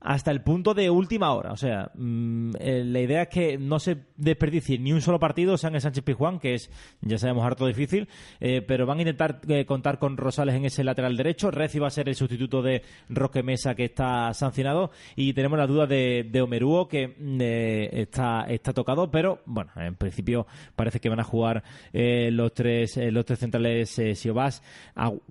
[0.00, 1.52] hasta el punto de última hora.
[1.52, 5.56] O sea, mm, eh, la idea es que no se desperdicie ni un solo partido,
[5.56, 6.70] sean el Sánchez Pizjuán, que es,
[7.00, 8.08] ya sabemos, harto difícil,
[8.40, 11.50] eh, pero van a intentar eh, contar con Rosales en ese lateral derecho.
[11.50, 15.66] Reci va a ser el sustituto de Roque Mesa, que está sancionado, y tenemos la
[15.66, 17.40] duda de, de Omerúo, que mm,
[18.00, 20.46] está, está tocado, pero bueno, en principio
[20.76, 24.62] parece que van a jugar eh, los tres eh, los tres centrales Siobas,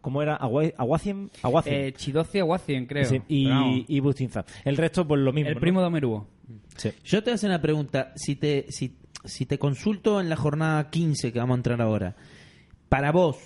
[0.02, 0.36] ¿cómo era?
[0.36, 1.76] Agua- Aguacien, Aguacien.
[1.76, 3.06] Eh, Chidocia Guacien, creo.
[3.06, 3.48] Sí, y,
[3.88, 4.44] y Bustinza.
[4.66, 5.50] El resto, pues lo mismo.
[5.50, 5.62] el ¿no?
[5.62, 6.28] primo de Omeruo.
[6.76, 6.92] Sí.
[7.04, 8.14] Yo te hacer una pregunta.
[8.16, 12.16] Si te, si, si te consulto en la jornada 15 que vamos a entrar ahora,
[12.90, 13.38] para vos,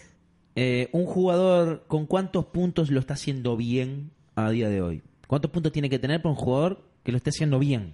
[0.55, 5.01] eh, un jugador con cuántos puntos lo está haciendo bien a día de hoy?
[5.27, 7.93] ¿Cuántos puntos tiene que tener para un jugador que lo esté haciendo bien?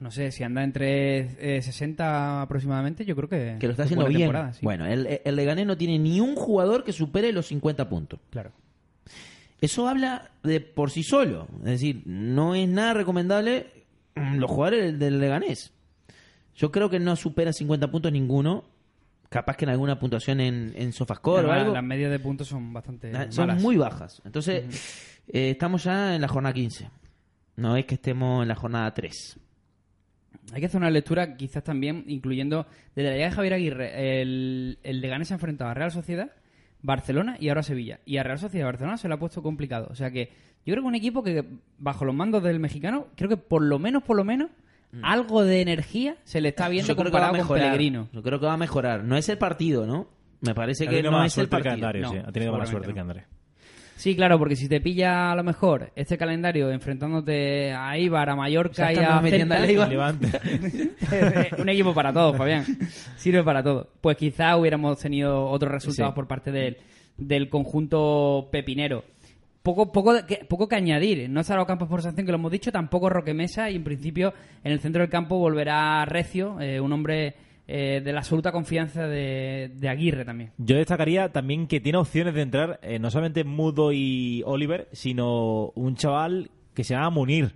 [0.00, 3.56] No sé, si anda entre eh, 60 aproximadamente, yo creo que...
[3.58, 4.20] Que lo está es haciendo bien.
[4.20, 4.60] temporada, sí.
[4.62, 8.20] Bueno, el, el Leganés no tiene ni un jugador que supere los 50 puntos.
[8.30, 8.52] Claro.
[9.60, 11.48] Eso habla de por sí solo.
[11.60, 13.66] Es decir, no es nada recomendable
[14.14, 15.72] mm, los jugadores del, Leganés.
[16.54, 18.64] Yo creo que no supera 50 puntos ninguno.
[19.28, 21.72] Capaz que en alguna puntuación en, en Sofascore o algo.
[21.74, 23.62] Las medias de puntos son bastante Ah, Son malas.
[23.62, 24.22] muy bajas.
[24.24, 24.64] Entonces,
[25.28, 26.88] eh, estamos ya en la jornada 15.
[27.56, 29.38] No es que estemos en la jornada 3.
[30.52, 34.78] Hay que hacer una lectura quizás también incluyendo desde la llegada de Javier Aguirre el,
[34.82, 36.30] el Leganés se ha enfrentado a Real Sociedad,
[36.82, 38.00] Barcelona y ahora Sevilla.
[38.04, 39.88] Y a Real Sociedad Barcelona se le ha puesto complicado.
[39.90, 40.26] O sea que
[40.64, 41.44] yo creo que un equipo que
[41.78, 44.50] bajo los mandos del mexicano, creo que por lo menos, por lo menos,
[45.02, 46.96] algo de energía se le está viendo Mm.
[46.96, 47.72] Yo creo que va a comparado con mejorar.
[47.72, 48.08] Pellegrino.
[48.12, 49.04] Yo creo que va a mejorar.
[49.04, 50.08] No es el partido, ¿no?
[50.40, 51.70] Me parece Ha que tenido no mala es el partido.
[51.70, 52.16] calendario, No, sí.
[52.24, 52.94] Ha tenido mala suerte no.
[52.94, 53.24] calendario.
[53.98, 58.36] Sí, claro, porque si te pilla a lo mejor este calendario enfrentándote a Ibar, a
[58.36, 60.40] Mallorca y Ya a estamos metiendo Celta,
[61.58, 62.64] un equipo para todos, Fabián.
[63.16, 63.88] Sirve para todo.
[64.00, 66.14] Pues quizá hubiéramos tenido otros resultados Sí.
[66.14, 66.76] por parte del,
[67.16, 69.02] del conjunto pepinero.
[69.64, 71.28] Poco, poco, que, poco que añadir.
[71.28, 74.32] No estará Campos por sanción, que lo hemos dicho, tampoco Roque Mesa y en principio
[74.62, 77.34] en el centro del campo volverá Recio, eh, un hombre
[77.68, 80.52] eh, de la absoluta confianza de, de Aguirre también.
[80.56, 85.70] Yo destacaría también que tiene opciones de entrar eh, no solamente Mudo y Oliver, sino
[85.74, 87.54] un chaval que se llama Munir.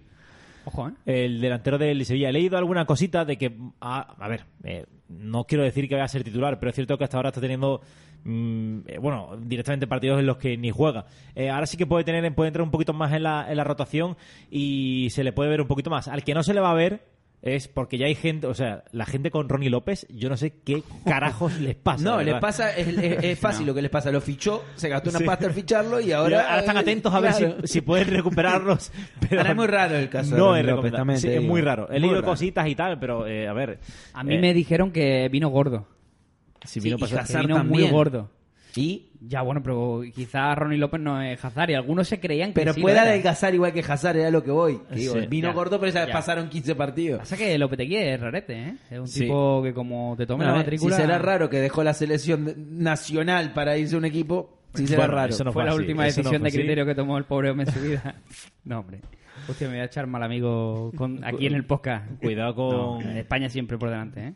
[0.64, 0.92] Ojo, ¿eh?
[1.24, 2.28] el delantero del Sevilla.
[2.28, 6.04] He leído alguna cosita de que, a, a ver, eh, no quiero decir que vaya
[6.04, 7.80] a ser titular, pero es cierto que hasta ahora está teniendo,
[8.24, 11.06] mm, eh, bueno, directamente partidos en los que ni juega.
[11.34, 13.64] Eh, ahora sí que puede tener, puede entrar un poquito más en la, en la
[13.64, 14.16] rotación
[14.50, 16.08] y se le puede ver un poquito más.
[16.08, 17.11] Al que no se le va a ver
[17.42, 20.52] es porque ya hay gente, o sea, la gente con Ronnie López, yo no sé
[20.64, 22.04] qué carajos les pasa.
[22.04, 24.12] No, les pasa, es, es- es fácil lo que les pasa.
[24.12, 25.24] Lo fichó, se gastó una Sí.
[25.24, 26.42] pasta al ficharlo y Y ahora.
[26.42, 27.56] ahora están atentos a ver Claro.
[27.62, 28.92] si, si pueden recuperarlos.
[29.20, 31.88] Pero Ahora es muy raro el caso No es López, también Sí, es muy raro.
[31.90, 33.80] He leído cositas y tal, pero eh, a ver.
[34.14, 35.86] A mí eh, me dijeron que vino gordo.
[36.64, 38.30] Si Sí, vino y pasado- Que Hazard vino muy gordo.
[38.76, 39.08] Y.
[39.24, 42.72] Ya, bueno, pero quizás Ronnie López no es Hazard y algunos se creían que Pero
[42.72, 43.10] sí puede lo era.
[43.10, 44.80] adelgazar igual que Hazard, era lo que voy.
[44.88, 45.54] Que digo, Sí, vino ya.
[45.54, 46.14] gordo, pero esa vez Ya.
[46.14, 47.20] pasaron 15 partidos.
[47.20, 48.74] Pasa que Lopetegui es rarete, ¿eh?
[48.90, 49.20] Es un Sí.
[49.20, 50.96] tipo que como te tome Bueno, la eh, matrícula...
[50.96, 52.52] Si será raro que dejó la selección
[52.82, 55.32] nacional para irse a un equipo, sí será Bueno, raro.
[55.34, 57.24] eso no fue fue la así, última no decisión fue de criterio que tomó el
[57.24, 58.14] pobre hombre en su vida.
[58.64, 59.00] no, hombre.
[59.48, 62.06] Hostia, me voy a echar mal amigo con, aquí en el podcast.
[62.20, 64.34] Cuidado con- No, España siempre por delante, ¿eh?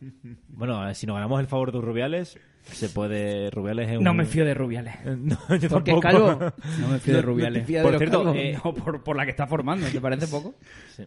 [0.49, 3.51] Bueno, eh, si nos ganamos el favor de Rubiales, se puede.
[3.51, 4.05] Rubiales es un.
[4.05, 4.95] No me fío de Rubiales.
[5.05, 5.97] No, yo Porque tampoco.
[5.97, 6.53] es calvo.
[6.81, 7.83] No me fío de Rubiales.
[7.83, 10.55] Por cierto, eh, No, por, por la que está formando, ¿te parece poco?
[10.97, 11.05] Sí.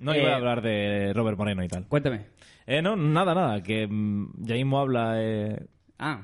[0.00, 1.86] No iba Eh, a hablar de Robert Moreno y tal.
[1.86, 2.26] Cuéntame.
[2.66, 3.62] Eh, no, nada, nada.
[3.62, 5.14] Que mm, ya mismo habla.
[5.16, 5.66] Eh,
[5.98, 6.22] Ah,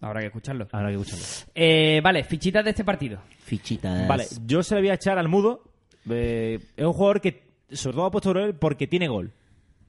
[0.00, 0.66] habrá que escucharlo.
[0.72, 1.24] habrá que escucharlo.
[1.54, 3.20] Eh, vale, fichitas de este partido.
[3.38, 4.06] Fichitas.
[4.08, 5.64] Vale, yo se le voy a echar al mudo.
[6.10, 9.32] Eh, es un jugador que, sobre todo, ha puesto por él porque tiene gol.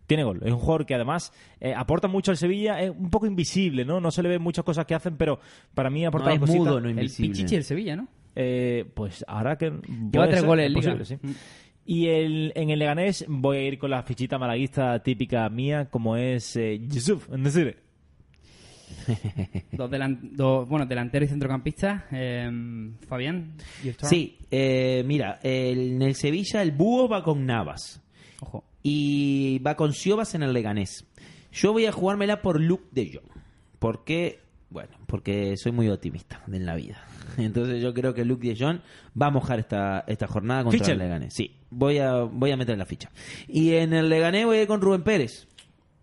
[0.07, 0.39] Tiene gol.
[0.43, 2.81] Es un jugador que además eh, aporta mucho al Sevilla.
[2.81, 3.99] Es un poco invisible, ¿no?
[4.01, 5.39] No se le ven muchas cosas que hacen, pero
[5.75, 6.59] para mí aporta No, es cositas.
[6.59, 7.31] mudo, no El invisible.
[7.31, 8.07] Pichichi del Sevilla, ¿no?
[8.35, 9.65] Eh, pues ahora que.
[10.11, 10.97] Lleva tres ser, goles es en Liga.
[10.97, 11.27] posible, sí.
[11.27, 11.35] Mm.
[11.85, 16.15] Y el, en el Leganés voy a ir con la fichita malaguista típica mía, como
[16.17, 17.77] es eh, Yusuf, es decir,
[19.71, 22.05] Dos, delan- dos- bueno, delantero y centrocampista.
[22.11, 23.53] Eh, Fabián.
[24.03, 28.01] Sí, eh, mira, el- en el Sevilla el búho va con Navas
[28.41, 28.63] Ojo.
[28.83, 31.05] y va con Siobas en el Leganés.
[31.51, 33.41] Yo voy a jugármela por Luke de Jong.
[33.79, 34.39] ¿Por qué?
[34.69, 37.01] Bueno, porque soy muy optimista en la vida.
[37.37, 38.79] Entonces yo creo que Luke de Jong
[39.19, 40.93] va a mojar esta, esta jornada contra Fichel.
[41.01, 41.33] el Leganés.
[41.33, 43.09] Sí, voy a, voy a meter la ficha.
[43.47, 45.47] Y en el Leganés voy a ir con Rubén Pérez.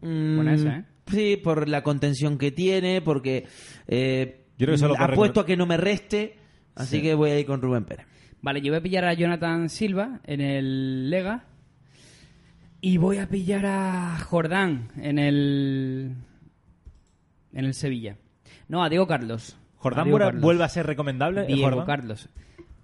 [0.00, 0.84] Mm, Buena esa, ¿eh?
[1.06, 3.46] Sí, por la contención que tiene, porque
[3.86, 6.36] eh, Yo creo que apuesto a que no me reste,
[6.74, 7.02] así Sí.
[7.02, 8.06] que voy a ir con Rubén Pérez.
[8.42, 11.44] Vale, yo voy a pillar a Jonathan Silva en el Lega.
[12.80, 16.14] Y voy a pillar a Jordán en el.
[17.52, 18.16] En el Sevilla.
[18.68, 19.56] No, a Diego Carlos.
[19.78, 20.42] A Jordán Diego vuelve, Carlos.
[20.42, 21.42] vuelve a ser recomendable.
[21.42, 21.86] ¿eh, Diego Jordán?
[21.86, 22.28] Carlos.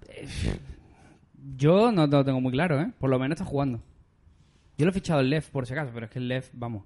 [0.09, 0.27] Eh,
[1.57, 2.91] Yo no lo tengo muy claro, ¿eh?
[2.99, 3.83] Por lo menos está jugando.
[4.79, 6.85] Yo lo he fichado el Lev, por si acaso, pero es que el Lev, vamos.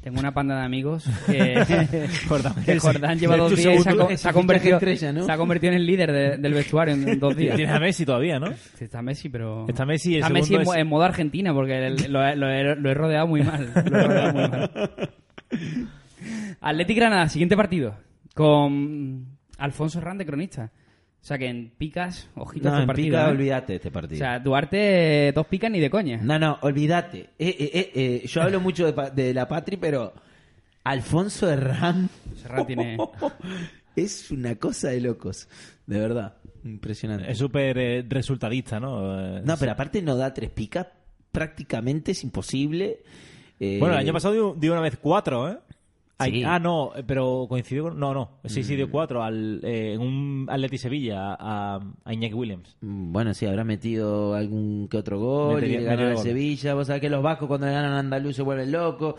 [0.00, 2.78] Tengo una panda de amigos que, Jordán, que sí.
[2.78, 5.24] Jordán lleva dos días y se ha, se convertido, estrella, ¿no?
[5.24, 7.56] se ha convertido en el líder de- del vestuario en dos días.
[7.56, 8.48] Tienes a Messi todavía, ¿no?
[8.52, 9.66] Sí, está Messi, pero...
[9.66, 12.50] Está Messi el Está Messi en, es- en modo Argentina, porque el- lo, he- lo
[12.50, 13.72] he, lo he rodeado muy mal.
[13.74, 14.70] Lo he rodeado muy mal.
[16.60, 17.96] Athletic Granada, siguiente partido.
[18.34, 19.26] Con
[19.58, 20.70] Alfonso Herrán de cronista.
[21.24, 23.06] O sea que en picas, ojito a No, este en partido.
[23.08, 23.30] pica, ¿eh?
[23.30, 24.18] olvídate de este O partido.
[24.18, 26.18] sea, Duarte, dos picas ni de coña.
[26.22, 27.30] no, no, olvídate.
[27.38, 30.12] Eh, eh, eh, eh, yo hablo mucho de, pa- de la Patri, pero
[30.84, 32.10] Alfonso Herrán
[32.44, 32.98] Herrán tiene-
[33.96, 35.48] es una cosa de locos,
[35.86, 37.30] de verdad, impresionante.
[37.32, 39.38] Es súper eh, resultadista, ¿no?
[39.38, 40.88] Eh, No, pero aparte no da tres picas,
[41.32, 43.02] prácticamente es imposible.
[43.58, 45.58] Eh, Bueno, el año pasado dio, dio una vez cuatro, ¿eh?
[46.22, 46.44] Sí.
[46.44, 47.98] Ah, no, pero coincidió con...
[47.98, 52.34] No, no, sí, sí dio cuatro al, eh, en un Atleti Sevilla a, a Iñaki
[52.34, 52.76] Williams.
[52.80, 56.22] Mm, Bueno, sí, habrá metido algún que otro gol Metería- y ganó gol.
[56.22, 56.74] Sevilla.
[56.74, 59.14] Vos sabés que los vascos cuando le ganan a Andaluz se vuelven locos.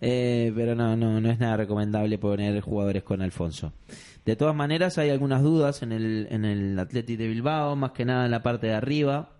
[0.00, 3.72] Eh, pero no, no, no es nada recomendable poner jugadores con Alfonso.
[4.24, 8.04] De todas maneras, hay algunas dudas en el, en el Atleti de Bilbao, más que
[8.04, 9.30] nada en la parte de arriba.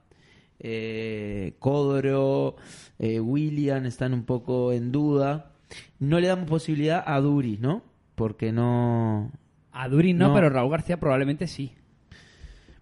[0.61, 2.57] Eh, Codro,
[2.99, 5.53] eh, William están un poco en duda.
[5.99, 7.83] No le damos posibilidad a Duri, ¿no?
[8.15, 9.31] Porque no,
[9.73, 10.35] A Duri no, No.
[10.35, 11.73] pero Raúl García probablemente sí.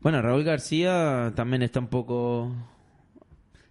[0.01, 2.53] Bueno, Raúl García también está un poco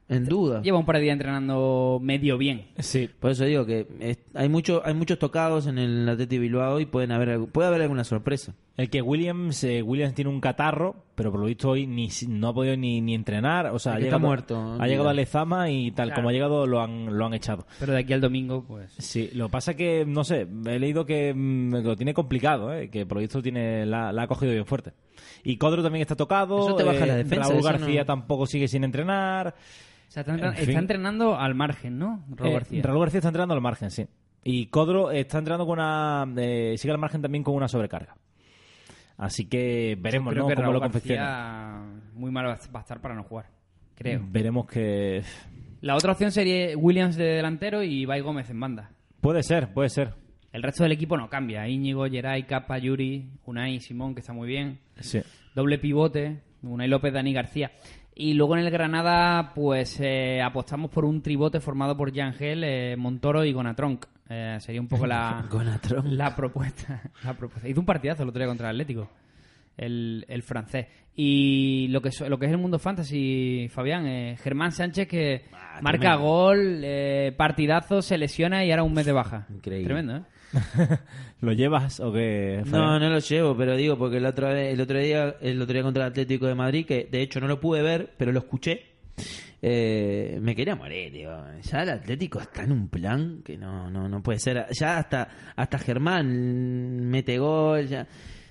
[0.09, 0.61] en duda.
[0.61, 2.67] Lleva un par de días entrenando medio bien.
[2.79, 3.09] Sí.
[3.19, 6.85] Por eso digo que es- hay mucho, hay muchos tocados en el Atleti Bilbao y
[6.85, 8.53] pueden haber puede haber alguna sorpresa.
[8.77, 12.49] El que Williams, eh, Williams tiene un catarro, pero por lo visto hoy ni, no
[12.49, 13.67] ha podido ni, ni entrenar.
[13.67, 16.15] O sea, ha que está llegado, muerto, ha llegado a Lezama y tal Claro.
[16.17, 17.65] como ha llegado lo han, lo han echado.
[17.79, 18.91] Pero de aquí al domingo, pues...
[18.97, 22.89] Sí, lo pasa que, no sé, he leído que, mm, lo tiene complicado, ¿eh?
[22.89, 24.91] que por lo visto tiene, la, la ha cogido bien fuerte.
[25.45, 26.59] Y Codro también está tocado.
[26.67, 29.55] Eso te baja eh, la defensa, Raúl García no- tampoco sigue sin entrenar.
[30.07, 30.69] O sea, está, entren- En fin.
[30.69, 32.25] está entrenando al margen, ¿no?
[32.29, 32.81] Raúl Eh, García.
[32.83, 34.05] Raúl García está entrenando al margen, sí.
[34.43, 36.27] Y Codro está entrenando con una.
[36.37, 38.17] eh, sigue al margen también con una sobrecarga.
[39.17, 40.49] Así que veremos, Creo ¿no?
[40.49, 41.83] que Cómo Raúl lo confecciona.
[42.13, 43.45] Muy mal va a estar para no jugar.
[43.95, 44.21] Creo.
[44.27, 45.23] Veremos que.
[45.81, 48.91] La otra opción sería Williams de delantero y Ibai Gómez en banda.
[49.21, 50.13] Puede ser, puede ser.
[50.51, 51.67] El resto del equipo no cambia.
[51.67, 54.79] Íñigo, Geray, Capa, Yuri, Unai, Simón, que está muy bien.
[54.99, 55.19] Sí.
[55.53, 57.71] Doble pivote, Unai López, Dani García.
[58.15, 62.95] Y luego en el Granada, pues eh, apostamos por un tribote formado por Yangel, eh,
[62.97, 64.05] Montoro y Gonatronc.
[64.29, 65.45] Eh, sería un poco la,
[66.05, 67.01] la propuesta.
[67.23, 67.67] La propuesta.
[67.69, 69.09] Hizo un partidazo el otro día contra el Atlético,
[69.77, 70.87] el, el francés.
[71.15, 75.45] Y lo que, es- lo que es el mundo fantasy, Fabián, eh, Germán Sánchez que
[75.81, 76.23] marca tremendo.
[76.25, 79.45] gol, eh, partidazo, se lesiona y ahora un mes de baja.
[79.49, 79.85] Increíble.
[79.85, 80.21] Tremendo, ¿eh?
[81.41, 82.61] ¿Lo llevas o qué?
[82.65, 82.99] No, Fabián?
[83.01, 86.03] no lo llevo, pero digo porque el otro, el otro día el otro día contra
[86.05, 88.85] el Atlético de Madrid, que de hecho no lo pude ver, pero lo escuché,
[89.61, 91.31] eh, me quería morir, digo.
[91.61, 94.65] Ya el Atlético está en un plan que no no no puede ser.
[94.71, 98.07] Ya hasta hasta Germán mete gol, ya.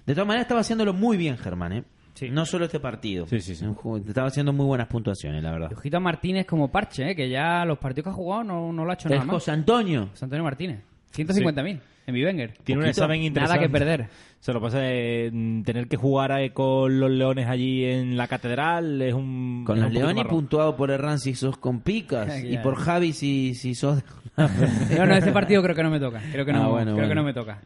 [0.07, 1.85] De todas maneras estaba haciéndolo muy bien Germán, ¿eh?
[2.31, 3.27] No solo este partido.
[3.27, 3.67] Sí, sí, sí.
[4.07, 5.69] Estaba haciendo muy buenas puntuaciones, la verdad.
[5.71, 7.17] Y ojito a Martínez como parche, ¿eh?
[7.17, 9.35] que ya los partidos que ha jugado no, no lo ha hecho nada Es más.
[9.35, 10.09] José Antonio.
[10.11, 10.81] José Antonio Martínez.
[11.13, 12.53] 150.000 en Bivenger.
[12.65, 13.61] Tiene un examen interesante.
[13.61, 14.09] Nada que perder.
[14.45, 18.29] Se lo pasa de mm, tener que jugar eh, con los leones allí en la
[18.29, 19.01] catedral.
[19.01, 19.65] Es un.
[19.65, 20.31] Con es los un Leones marrón.
[20.33, 24.05] puntuado por Herrán si sos con picas y por Javi si, si sos...
[24.37, 26.21] No, no, este partido creo que no me toca.
[26.31, 27.63] Creo que no, Ah, bueno, creo que no me toca.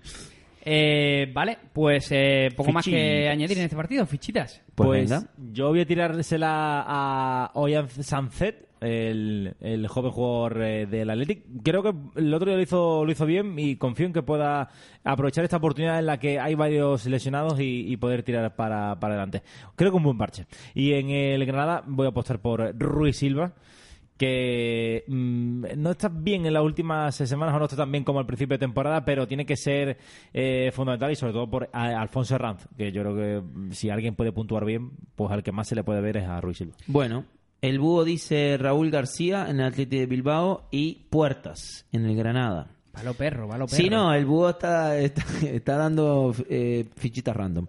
[0.65, 4.07] Eh, vale, pues eh, poco más que añadir en este partido.
[4.07, 4.63] Fichitas.
[4.77, 11.45] Pues Pues, yo voy a tirársela a Oyan Sanzet, el, joven jugador eh, del Athletic.
[11.63, 14.69] Creo que el otro día lo hizo, lo hizo bien y confío en que pueda
[15.05, 19.43] aprovechar esta oportunidad en la que hay varios lesionados y, poder tirar para, para adelante.
[19.75, 20.47] Creo que un buen parche.
[20.75, 23.53] Y en el Granada voy a apostar por Rui Silva
[24.19, 28.19] que mm, no está bien en las últimas semanas o no está tan bien como
[28.19, 29.97] al principio de temporada, pero tiene que ser
[30.35, 34.17] eh, fundamental y sobre todo por a- Alfonso Herranz, que yo creo que si alguien
[34.17, 36.75] puede puntuar bien, pues al que más se le puede ver es a Ruiz Silva.
[36.89, 37.25] Bueno,
[37.61, 42.69] el búho dice Raúl García en el Atlético de Bilbao y Puertas en el Granada.
[42.93, 43.77] Valo perro, valo perro.
[43.83, 47.67] Sí, no, el búho está, está, está dando eh, fichitas random.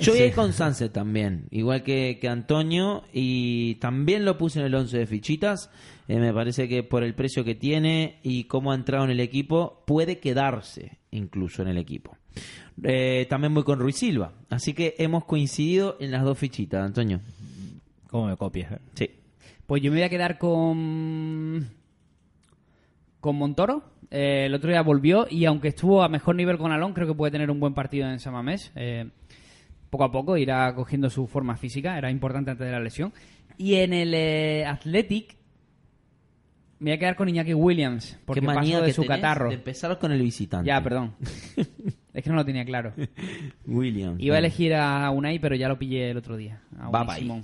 [0.00, 4.58] Yo voy a ir con Sunset también, igual que, que Antonio, y también lo puse
[4.58, 5.70] en el 11 de fichitas.
[6.08, 9.20] Eh, me parece que por el precio que tiene y cómo ha entrado en el
[9.20, 12.16] equipo, puede quedarse incluso en el equipo.
[12.82, 17.20] Eh, también voy con Ruiz Silva, así que hemos coincidido en las dos fichitas, Antonio.
[18.08, 18.72] ¿Cómo me copias?
[18.72, 18.78] eh?
[18.94, 19.10] Sí.
[19.72, 21.66] Pues yo me voy a quedar con.
[23.20, 23.82] Con Montoro.
[24.10, 27.14] Eh, el otro día volvió y aunque estuvo a mejor nivel con Alón, creo que
[27.14, 28.70] puede tener un buen partido en Samamés.
[28.76, 29.08] Eh,
[29.88, 33.14] poco a poco irá cogiendo su forma física, era importante antes de la lesión.
[33.56, 35.36] Y en el eh, Athletic
[36.78, 39.16] me voy a quedar con Iñaki Williams, porque Qué manía paso de que su tenés
[39.16, 39.48] catarro.
[39.48, 40.66] de empezar con el visitante.
[40.66, 41.14] Ya, perdón.
[42.12, 42.92] es que no lo tenía claro.
[43.66, 44.16] William.
[44.18, 46.60] Iba a elegir a Unai, pero ya lo pillé el otro día.
[46.78, 47.42] A bye.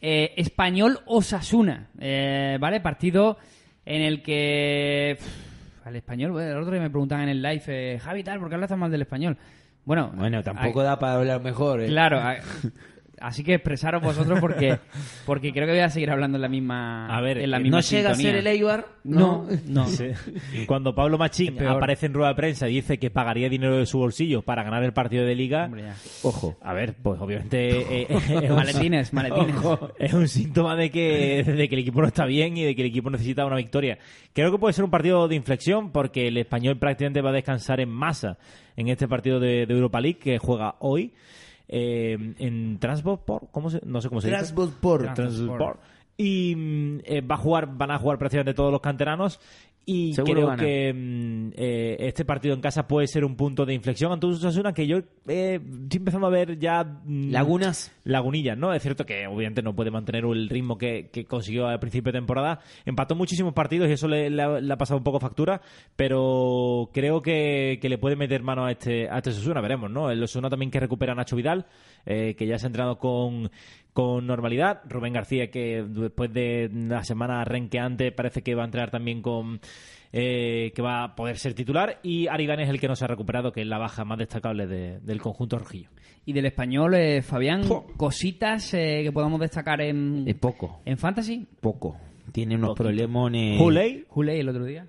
[0.00, 1.88] Eh, Español Osasuna.
[1.98, 2.80] Eh, ¿Vale?
[2.80, 3.38] Partido
[3.84, 5.16] en el que.
[5.18, 8.48] pff, al español, el otro día me preguntaban en el live, eh, Javi, tal, ¿por
[8.48, 9.36] qué hablas tan mal del español?
[9.84, 11.80] Bueno, Bueno, tampoco da para hablar mejor.
[11.80, 11.86] ¿eh?
[11.86, 12.20] Claro,
[13.20, 14.78] así que expresaros vosotros porque
[15.26, 17.06] porque creo que voy a seguir hablando en la misma.
[17.06, 18.86] A ver, en la eh, misma No llega a ser el Eibar.
[19.04, 19.86] No, no.
[19.86, 20.06] Sí.
[20.66, 23.98] Cuando Pablo Machín aparece en rueda de prensa y dice que pagaría dinero de su
[23.98, 25.84] bolsillo para ganar el partido de liga, Hombre.
[26.22, 26.56] Ojo.
[26.62, 29.56] a ver, pues obviamente eh, es un- Maletines, maletines.
[29.98, 32.82] es un síntoma de que, de que el equipo no está bien y de que
[32.82, 33.98] el equipo necesita una victoria.
[34.32, 37.80] Creo que puede ser un partido de inflexión porque el español prácticamente va a descansar
[37.80, 38.38] en masa
[38.76, 41.12] en este partido de, de Europa League que juega hoy
[41.68, 44.38] eh, en Transport, ¿cómo se, no sé cómo se dice.
[44.38, 45.14] Transport.
[45.14, 45.80] Transport.
[46.16, 49.38] Y mm, eh, va a jugar, van a jugar prácticamente todos los canteranos.
[49.90, 50.62] Y Seguro creo gana.
[50.62, 54.34] que mm, eh, este partido en casa puede ser un punto de inflexión ante un
[54.34, 57.90] Osasuna que yo eh, estoy empezando a ver ya mm, Lagunas.
[58.04, 58.74] lagunillas, ¿no?
[58.74, 62.18] Es cierto que obviamente no puede mantener el ritmo que, que consiguió al principio de
[62.18, 62.60] temporada.
[62.84, 65.62] Empató muchísimos partidos y eso le, le ha, le ha pasado un poco factura,
[65.96, 70.10] pero creo que, que le puede meter mano a este, a este Osasuna, veremos, ¿no?
[70.10, 71.64] El Osasuna también que recupera a Nacho Vidal,
[72.04, 73.50] eh, que ya se ha entrenado con,
[73.98, 74.82] con normalidad.
[74.88, 79.58] Rubén García, que después de la semana renqueante parece que va a entrenar también con...
[80.12, 83.08] eh, que va a poder ser titular y Arigán es el que no se ha
[83.08, 85.90] recuperado que es la baja más destacable de- del conjunto rojillo
[86.24, 87.62] Y del español, eh, Fabián,
[87.96, 90.80] cositas eh, que podamos destacar en, poco.
[90.84, 91.44] en Fantasy.
[91.60, 91.96] Poco.
[92.30, 93.60] Tiene unos problemones.
[93.60, 94.86] Huley Juley el otro día.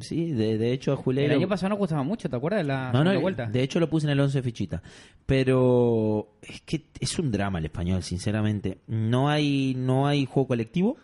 [0.00, 1.24] Sí, de, de hecho, Juley.
[1.24, 2.60] El lo- año pasado nos gustaba mucho, ¿te acuerdas?
[2.60, 3.46] de La No, no, vuelta.
[3.46, 4.82] de hecho lo puse en el 11 fichita.
[5.26, 8.78] Pero es que es un drama el español, sinceramente.
[8.86, 10.96] No hay no hay juego colectivo.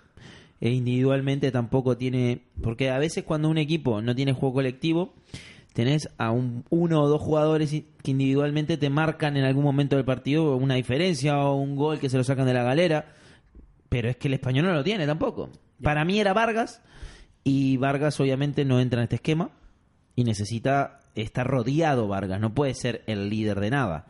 [0.61, 2.43] E individualmente tampoco tiene...
[2.63, 5.13] Porque a veces cuando un equipo no tiene juego colectivo,
[5.75, 10.05] tenés a un, uno o dos jugadores que individualmente te marcan en algún momento del
[10.07, 13.13] partido una diferencia o un gol que se lo sacan de la galera.
[13.91, 15.51] Pero es que el español no lo tiene tampoco.
[15.83, 16.81] Para mí era Vargas
[17.45, 19.51] y Vargas obviamente no entra en este esquema
[20.17, 24.07] y necesita estar rodeado Vargas, no puede ser el líder de nada.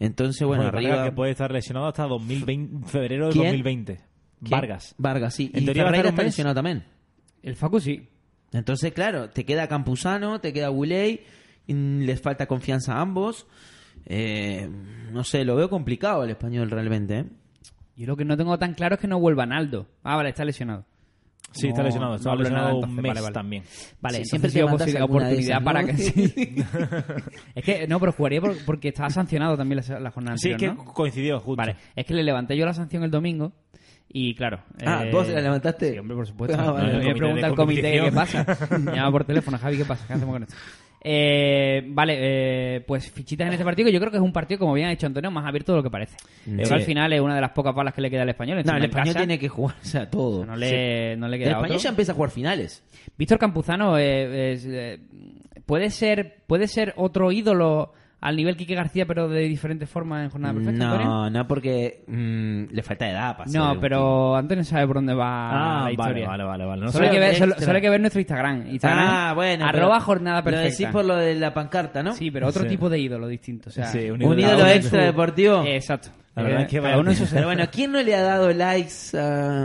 [0.00, 1.04] Entonces, bueno, Bueno, Vargas, arriba...
[1.10, 3.44] que puede estar lesionado hasta 2020, febrero de ¿Quién?
[3.44, 3.96] 2020.
[3.96, 4.50] ¿Quién?
[4.50, 4.94] Vargas.
[4.98, 5.50] Vargas, sí.
[5.52, 6.84] En y teoría Ferreira está lesionado también.
[7.42, 8.08] El Facu sí.
[8.52, 11.22] Entonces, claro, te queda Campuzano, te queda Guley,
[11.66, 13.46] mm, les falta confianza a ambos.
[14.06, 14.68] Eh,
[15.12, 17.18] no sé, lo veo complicado el español realmente.
[17.18, 17.24] ¿eh?
[17.96, 19.88] Yo lo que no tengo tan claro es que no vuelva Naldo.
[20.02, 20.86] Ah, vale, está lesionado.
[21.50, 22.10] Sí, está No- lesionado.
[22.12, 23.34] no Estaba hablo lesionado nada, un mes vale, vale.
[23.34, 23.62] también.
[24.00, 25.86] Vale, Sí, siempre te mandas alguna oportunidad esas, para ¿no?
[25.88, 26.34] que sí.
[27.54, 30.56] es que, no, pero jugaría por- porque estaba sancionado también la, la jornada Sí, es
[30.56, 30.92] que anterior, ¿no?
[30.94, 31.56] coincidió justo.
[31.56, 33.52] Vale, es que le levanté yo la sanción el domingo
[34.10, 34.60] y claro.
[34.84, 35.92] Ah, eh, ¿vos la levantaste?
[35.92, 36.56] Sí, hombre, por supuesto.
[36.60, 36.92] Ah, vale.
[36.92, 38.46] Me El comité pregunta el comité qué pasa.
[38.78, 40.06] Me llama por teléfono, Javi, ¿qué pasa?
[40.06, 40.54] ¿Qué hacemos con esto?
[41.00, 44.74] Eh, vale, eh, pues fichitas en este partido yo creo que es un partido, como
[44.74, 46.16] bien ha dicho Antonio, más abierto de lo que parece.
[46.46, 48.62] Mm, al final es una de las pocas balas que le queda al español.
[48.64, 50.44] No, el español casa, tiene que jugarse a todo.
[50.44, 51.78] No le, no le El español otro.
[51.78, 52.82] ya empieza a jugar finales.
[53.16, 54.98] Víctor Campuzano eh, es, eh,
[55.66, 60.30] puede ser puede ser otro ídolo al nivel Quique García, pero de diferentes formas en
[60.30, 60.84] jornada perfecta.
[60.90, 61.06] Antonio?
[61.06, 65.14] No, no, porque mm, le falta edad para No, un pero Antonio sabe por dónde
[65.14, 66.28] va Ah, la vale, historia.
[66.28, 66.82] vale, vale, vale.
[66.84, 67.66] No Solo, hay que ver, solo, extra.
[67.66, 68.66] solo hay que ver nuestro Instagram.
[68.70, 69.66] Instagram Ah, bueno.
[69.66, 70.68] Arroba jornada Lo perfecta.
[70.70, 72.12] decís por lo de la pancarta, ¿no?
[72.12, 72.68] Sí, pero otro Sí.
[72.70, 73.68] tipo de ídolo distinto.
[73.70, 75.62] O sea, Sí, un Un ídolo extra deportivo.
[75.64, 76.08] Exacto.
[76.34, 79.16] La verdad Eh, es que vaya- uno Pero bueno, ¿quién no le ha dado likes
[79.16, 79.64] a,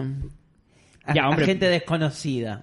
[1.05, 2.61] a- Ya, a gente desconocida?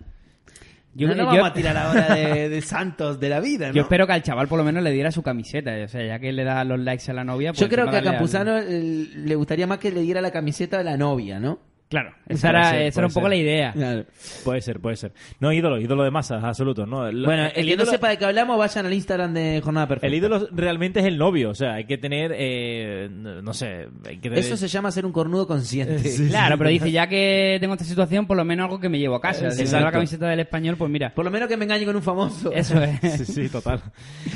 [0.94, 3.74] Yo- no, no yo- vamos a tirar ahora de, de santos de la vida, ¿no?
[3.74, 5.70] Yo espero que al chaval por lo menos le diera su camiseta.
[5.84, 7.52] O sea, ya que le da los likes a la novia.
[7.52, 10.20] Pues Yo creo encima que a al- Campuzano eh, le gustaría más que le diera
[10.20, 11.58] la camiseta a la novia, ¿no?
[11.90, 13.30] Claro, esa era, ser, esa era un poco ser.
[13.30, 13.72] la idea.
[13.72, 14.04] Claro.
[14.44, 15.12] Puede ser, puede ser.
[15.40, 16.86] No, ídolo, ídolo de masas, absoluto.
[16.86, 19.60] No, El- Bueno, el, que no ídolo- sepa de qué hablamos, vayan al Instagram de
[19.62, 20.06] Jornada Perfecta.
[20.06, 24.18] El ídolo realmente es el novio, o sea, hay que tener, eh, no sé, hay
[24.18, 24.38] que tener...
[24.38, 26.00] Eso se llama ser un cornudo consciente.
[26.30, 29.16] Claro, pero dice, ya que tengo esta situación, por lo menos algo que me llevo
[29.16, 29.50] a casa.
[29.50, 31.96] Si me la camiseta del español, pues mira, Por lo menos que me engañe con
[31.96, 32.52] un famoso.
[32.52, 33.00] eso es.
[33.20, 33.80] Sí, sí, total.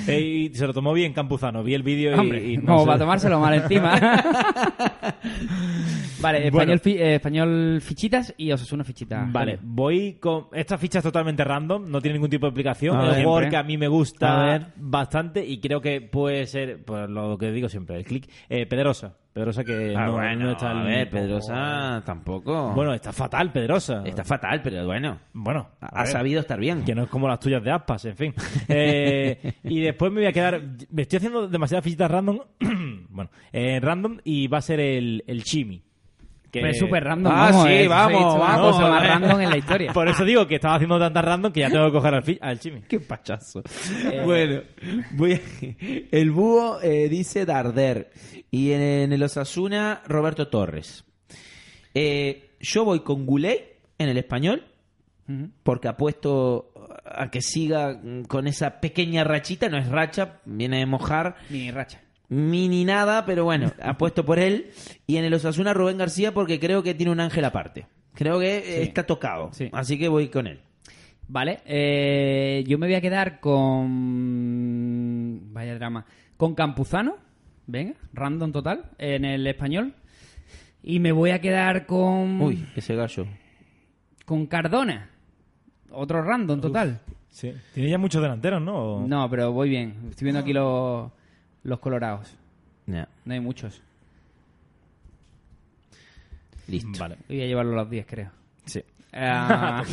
[0.08, 2.18] Y se lo tomó bien Campuzano, vi el vídeo y...
[2.18, 2.86] Hombre, y no como sé.
[2.86, 3.94] para tomárselo mal encima.
[6.20, 6.78] vale, español, Bueno.
[6.78, 7.43] fi- eh, español
[7.80, 9.30] fichitas y Osasuna fichitas.
[9.32, 10.46] Vale, voy con...
[10.52, 13.00] Esta ficha es totalmente random, no tiene ningún tipo de explicación.
[13.10, 14.66] Es un jugador que a mí me A gusta ver.
[14.76, 18.28] bastante y creo que puede ser, por lo que digo siempre, el click.
[18.48, 19.14] Eh, Pedrosa.
[19.32, 20.70] Pedrosa que Ah, no, bueno, no está...
[20.70, 22.72] a ver, Pedrosa tampoco.
[22.72, 24.02] Bueno, está fatal Pedrosa.
[24.04, 25.18] está fatal, pero bueno.
[25.32, 26.06] Bueno, Ha ver.
[26.12, 26.84] sabido estar bien.
[26.84, 28.34] que no es como las tuyas de aspas, en fin.
[28.68, 30.60] Eh, y después me voy a quedar.
[30.90, 32.38] Me estoy haciendo demasiadas fichitas random.
[33.10, 35.82] bueno, eh, random y va a ser el, el Chimi.
[36.54, 37.32] Que- Pero es súper random.
[37.34, 39.92] Ah, vamos, sí, vamos, vamos, cosa más random en la historia.
[39.94, 42.60] Por eso digo que estaba haciendo tantas random que ya tengo que coger al, al
[42.60, 42.82] Chimi.
[42.82, 43.62] Qué pachazo.
[44.24, 44.62] Bueno,
[45.12, 45.40] voy a-
[46.16, 48.10] el búho eh, dice Darder.
[48.50, 51.04] Y en, en el Osasuna, Roberto Torres.
[51.92, 53.58] Eh, yo voy con Guley
[53.98, 54.64] en el español.
[55.62, 56.70] Porque apuesto
[57.06, 57.98] a que siga
[58.28, 59.68] con esa pequeña rachita.
[59.70, 61.36] No es racha, viene de mojar.
[61.48, 62.02] Mini racha.
[62.28, 64.70] Mini nada, pero bueno, apuesto por él.
[65.06, 67.86] Y en el Osasuna, Rubén García, porque creo que tiene un ángel aparte.
[68.14, 69.50] Creo que eh, está tocado.
[69.52, 69.68] Sí.
[69.72, 70.60] Así que voy con él.
[71.26, 73.40] Vale, eh, yo me voy a quedar
[74.04, 75.52] con.
[75.52, 76.04] Vaya drama.
[76.36, 77.16] Con Campuzano.
[77.66, 78.84] Venga, random total.
[78.98, 79.94] En el español.
[80.82, 82.40] Y me voy a quedar con.
[82.40, 83.26] Uy, ese gallo.
[84.26, 85.10] Con Cardona.
[85.90, 87.00] Otro random total.
[87.30, 87.52] Sí.
[87.72, 88.76] Tiene ya muchos delanteros, ¿no?
[88.76, 89.94] O- No, pero voy bien.
[90.10, 91.10] Estoy viendo aquí los,
[91.64, 92.36] los colorados.
[92.86, 93.82] No hay muchos.
[96.68, 96.98] listo.
[96.98, 97.16] Vale.
[97.28, 98.30] Voy a llevarlo a los 10, creo.
[98.64, 98.82] Sí.
[99.12, 99.84] Ah.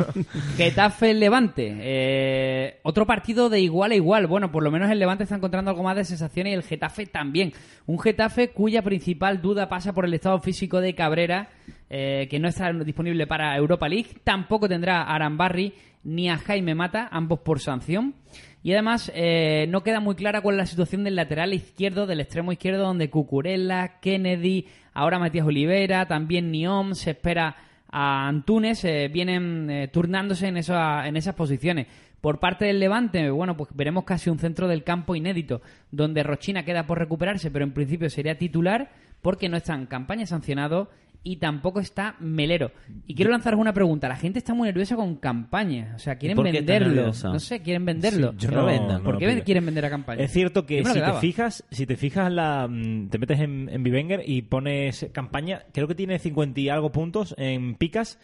[0.56, 1.76] Getafe Levante.
[1.80, 4.26] Eh, otro partido de igual a igual.
[4.26, 7.06] Bueno, por lo menos el Levante está encontrando algo más de sensaciones y el Getafe
[7.06, 7.52] también.
[7.86, 11.48] Un Getafe cuya principal duda pasa por el estado físico de Cabrera,
[11.88, 14.18] eh, que no está disponible para Europa League.
[14.22, 15.72] Tampoco tendrá a Arambarri
[16.04, 18.14] ni a Jaime Mata, ambos por sanción.
[18.66, 22.18] Y además eh, no queda muy clara cuál es la situación del lateral izquierdo, del
[22.18, 27.54] extremo izquierdo, donde Cucurella, Kennedy, ahora Matías Olivera, también Niom, se espera
[27.88, 31.86] a Antunes eh, vienen eh, turnándose en, en esas posiciones.
[32.20, 35.62] Por parte del Levante, bueno, pues veremos casi un centro del campo inédito,
[35.92, 38.90] donde Rochina queda por recuperarse, pero en principio sería titular
[39.22, 40.90] porque no está en campaña sancionado
[41.26, 42.70] y tampoco está Melero.
[43.04, 44.08] Y quiero lanzaros una pregunta.
[44.08, 45.94] La gente está muy nerviosa con campaña.
[45.96, 47.06] O sea, quieren ¿Por qué está venderlo.
[47.24, 48.30] No sé, quieren venderlo.
[48.30, 48.98] Sí, yo no- vendan.
[48.98, 50.22] no ¿Por qué quieren vender a campaña?
[50.22, 53.82] Es cierto que si te fijas, si te fijas la, mm, te metes en, en
[53.82, 58.20] Bivenger y pones campaña, creo que tiene 50 y algo puntos en picas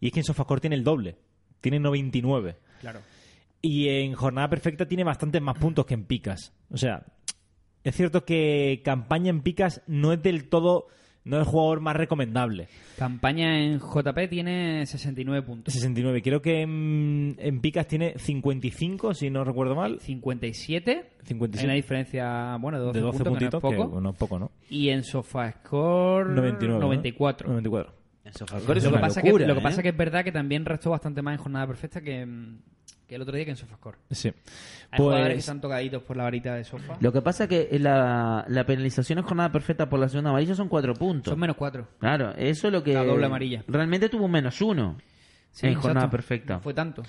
[0.00, 1.16] y es que en Sofascore tiene el doble,
[1.60, 2.56] tiene 99.
[2.80, 3.00] Claro.
[3.62, 6.52] Y en jornada perfecta tiene bastantes más puntos que en picas.
[6.70, 7.04] O sea,
[7.82, 10.86] es cierto que campaña en picas no es del todo
[11.24, 12.68] no es el jugador más recomendable.
[12.98, 15.72] Campaña en JP tiene 69 puntos.
[15.72, 16.22] 69.
[16.22, 20.00] Creo que en, en Picas tiene 55, si no recuerdo mal.
[20.00, 21.12] 57.
[21.24, 21.58] 57.
[21.60, 23.88] Hay una diferencia, bueno, de 12, de 12 puntos, que no puntitos, es poco.
[23.88, 24.50] que bueno, poco, ¿no?
[24.68, 26.74] Y en SofaScore 99.
[26.74, 26.80] ¿no?
[26.80, 27.48] 94.
[27.48, 27.94] 94.
[28.24, 29.62] Eso Lo es que, pasa locura, que, lo que ¿eh?
[29.62, 32.26] pasa que es verdad que también restó bastante más en jornada perfecta que,
[33.14, 33.98] que el otro día que en SofaScore.
[34.10, 34.28] Sí.
[34.90, 36.96] Hay jugadores que Pues, están tocaditos por la varita de Sofa.
[37.00, 40.68] Lo que pasa que la, la penalización en jornada perfecta por la segunda amarilla son
[40.68, 41.30] cuatro puntos.
[41.30, 41.88] Son menos 4.
[41.98, 42.92] Claro, eso es lo que...
[42.94, 43.62] La doble amarilla.
[43.68, 44.96] Realmente tuvo un menos uno
[45.62, 46.54] en jornada perfecta.
[46.54, 47.02] No fue tanto.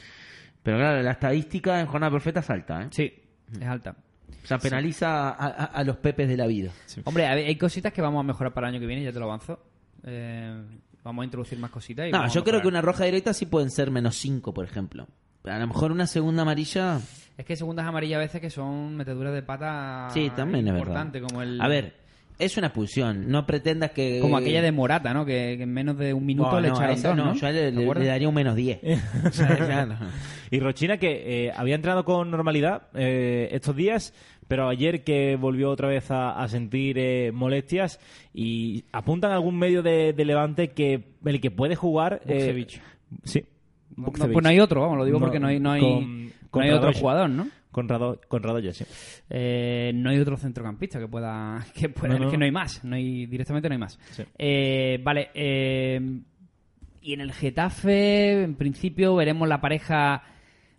[0.63, 2.87] Pero claro, la estadística en jornada perfecta es alta, ¿eh?
[2.91, 3.13] Sí,
[3.59, 3.95] es alta.
[4.43, 6.71] O sea, penaliza a, a- a los pepes de la vida.
[7.03, 9.19] Hombre, hay hay cositas que vamos a mejorar para el año que viene, ya te
[9.19, 9.59] lo avanzo.
[10.03, 10.63] Eh,
[11.03, 12.07] vamos a introducir más cositas.
[12.07, 15.07] Y No, yo creo que una roja directa sí pueden ser menos cinco, por ejemplo.
[15.47, 16.99] A lo mejor una segunda amarilla...
[17.37, 20.87] Es que segundas amarillas a veces que son meteduras de pata Sí, también es verdad.
[20.87, 21.59] importante, como el...
[21.59, 21.93] A ver,
[22.39, 23.29] es una expulsión.
[23.29, 24.19] No pretendas que...
[24.21, 25.25] Como aquella de Morata, ¿no?
[25.25, 27.33] Que, que en menos de un minuto le no, echaron dos, no, ¿no?
[27.35, 28.79] yo le, daría un menos 10.
[29.27, 29.95] O sea, claro.
[30.49, 34.13] Y Rochina, que eh, había entrenado con normalidad eh, estos días,
[34.47, 37.99] pero ayer que volvió otra vez a, a sentir eh, molestias
[38.33, 42.21] y apuntan a algún medio de, de Levante que el que puede jugar...
[42.25, 42.65] eh,
[43.25, 43.43] sí.
[43.97, 46.31] No, pues no hay otro, vamos, lo digo No, porque no hay, no hay, con-
[46.49, 47.47] con no hay otro jugador, ¿no?
[47.71, 48.85] Con, Rado, con Radoya, sí.
[49.29, 51.65] Eh, no hay otro centrocampista que pueda.
[51.75, 52.25] Que pueda No, no.
[52.27, 52.83] Es que no hay más.
[52.85, 53.99] No hay, directamente no hay más.
[54.11, 54.23] Sí.
[54.37, 55.29] Eh, vale.
[55.33, 55.99] eh,
[57.01, 60.23] y en el Getafe, en principio, veremos la pareja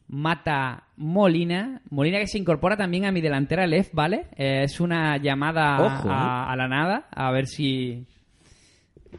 [0.09, 1.83] Mata-Molina.
[1.91, 4.27] Molina que se incorpora también a mi delantera Lef, ¿vale?
[4.37, 7.09] Eh, es una llamada Ojo, a, a la nada.
[7.15, 8.07] A ver si.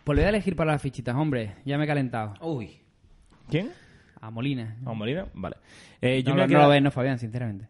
[0.03, 1.55] Pues le voy a elegir para las fichitas, hombre.
[1.65, 2.33] Ya me he calentado.
[2.41, 2.77] Uy.
[3.49, 3.71] ¿Quién?
[4.21, 4.77] A Molina.
[4.85, 5.27] ¿A Molina?
[5.33, 5.57] Vale.
[6.01, 7.67] Eh, yo No, me lo- no lo ves, no, Fabián, sinceramente.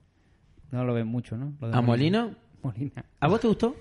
[0.71, 1.53] No lo ves mucho, ¿no?
[1.61, 2.35] Lo de ¿A Molino?
[2.61, 3.05] Molina.
[3.19, 3.75] ¿A vos te gustó?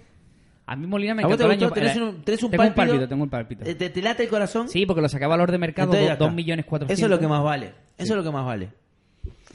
[0.66, 2.68] A mí Molina me ¿A vos te encantó el año un, tenés un tengo un
[2.70, 2.74] pálpito?
[2.92, 3.64] pálpito, tengo un pálpito.
[3.64, 4.68] Eh, ¿Te, te late el corazón?
[4.68, 6.36] Sí, porque lo saqué a valor de mercado, Entonces ya do- dos está.
[6.36, 6.98] millones cuatrocientos.
[6.98, 7.72] Eso es lo que más vale.
[7.96, 8.70] Eso es lo que más vale.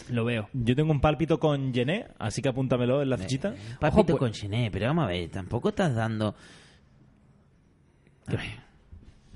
[0.09, 0.49] Lo veo.
[0.53, 3.53] Yo tengo un pálpito con Gené, así que apúntamelo en la fichita.
[3.79, 6.33] Pálpito pues- con Chené, pero vamos a ver, tampoco estás dando...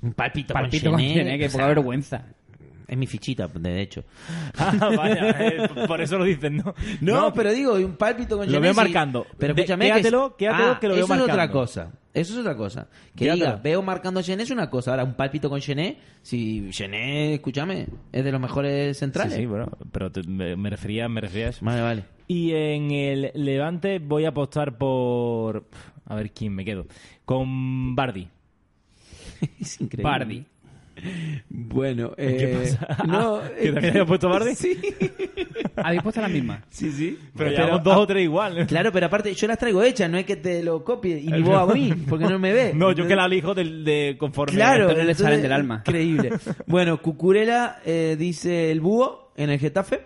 [0.02, 1.00] Un pálpito, Pálpito con.
[1.00, 2.24] Chené, que o sea, poca vergüenza.
[2.88, 4.04] Es mi fichita, de hecho.
[4.58, 6.74] Ah, vaya, eh, por eso lo dicen, ¿no?
[7.00, 9.26] No, pero digo, un pálpito con Lo veo marcando.
[9.38, 11.92] Pero De- escúchame, quédatelo, que, quédatelo, Ah, que lo veo eso es otra cosa.
[12.14, 12.88] Eso es otra cosa.
[13.14, 13.44] Que Quédatelo.
[13.46, 14.92] diga, veo marcando a Chené es una cosa.
[14.92, 19.34] Ahora, un pálpito con Chené, si Chené, escúchame, es de los mejores Sí, centrales.
[19.34, 21.64] sí, bueno, pero te- me, me refería, me refería a eso.
[21.64, 22.04] Vale, vale.
[22.28, 25.68] Y en el Levante voy a apostar por...
[26.06, 26.86] A ver quién me quedo.
[27.24, 28.28] Con Bardi.
[29.60, 30.02] Es increíble.
[30.10, 30.46] Bardi.
[31.48, 33.04] Bueno, ¿Qué eh, pasa?
[33.06, 34.54] No, Ah, ¿Que también había puesto Bardi?
[34.54, 34.78] Sí,
[35.76, 36.62] Habéis puesto la misma.
[36.70, 37.18] sí, sí.
[37.36, 38.66] Pero llevamos dos o tres igual.
[38.66, 41.42] Claro, pero aparte yo las traigo hechas, no es que te lo copie y ni
[41.42, 42.74] vos a mí, porque no me ves.
[42.74, 44.54] No, yo que la elijo del- de, conforme...
[44.56, 45.82] Claro, Pero le salen del alma.
[45.86, 46.30] Increíble.
[46.66, 50.00] Bueno, Cucurela eh, dice el búho en el Getafe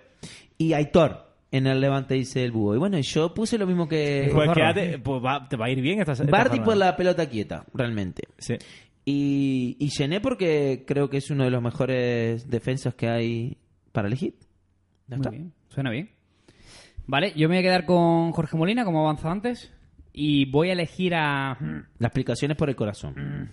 [0.59, 2.75] y Aitor en el Levante dice el búho.
[2.75, 5.81] Y bueno, yo puse lo mismo que Pues quédate, pues va- te va a ir
[5.81, 6.65] bien esta, esta Bardi jornada.
[6.65, 8.25] por la pelota quieta, realmente.
[8.39, 8.57] Sí.
[9.13, 13.59] Y, y Gené porque creo que es uno de los mejores defensas que hay
[13.91, 14.35] para elegir.
[15.09, 15.31] Ya Muy está.
[15.31, 15.53] bien.
[15.69, 16.11] Suena bien.
[17.07, 19.73] Vale, yo me voy a quedar con Jorge Molina, como avanzado antes.
[20.13, 21.59] Y voy a elegir a.
[21.99, 23.51] La explicación es por el corazón.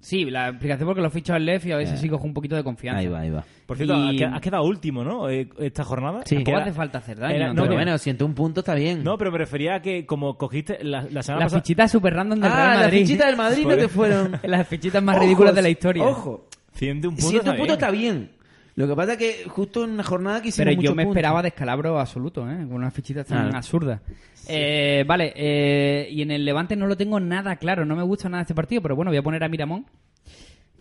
[0.00, 2.54] Sí, la explicación porque lo ficho al Lef y a veces sí cojo un poquito
[2.54, 3.00] de confianza.
[3.00, 3.44] Ahí va, ahí va.
[3.66, 5.28] Por cierto, Y- has quedado último, ¿no?
[5.28, 6.22] Eh, Esta jornada.
[6.24, 6.36] Sí.
[6.36, 7.34] Tampoco Queda- hace falta hacer daño.
[7.34, 7.62] Era- ¿no?
[7.62, 9.02] Pero bueno, 101 puntos está bien.
[9.02, 11.62] No, pero me refería a que como cogiste la, la semana Las pasada...
[11.62, 13.00] fichitas super random del ah, Real las Madrid.
[13.00, 14.40] fichitas del Madrid no te fueron.
[14.44, 16.04] Las fichitas más ridículas de la historia.
[16.04, 16.46] Ojo.
[16.74, 18.14] 101 puntos 101 está puntos bien.
[18.14, 18.37] está bien.
[18.78, 21.42] Lo que pasa es que justo en una jornada que hicimos Pero yo me esperaba
[21.42, 22.56] descalabro absoluto, ¿eh?
[22.58, 23.58] Con unas fichitas tan Ah.
[23.58, 24.00] absurdas.
[24.48, 27.84] Eh, vale, eh, y en el Levante no lo tengo nada claro.
[27.84, 29.84] No me gusta nada este partido, pero bueno, voy a poner a Miramón,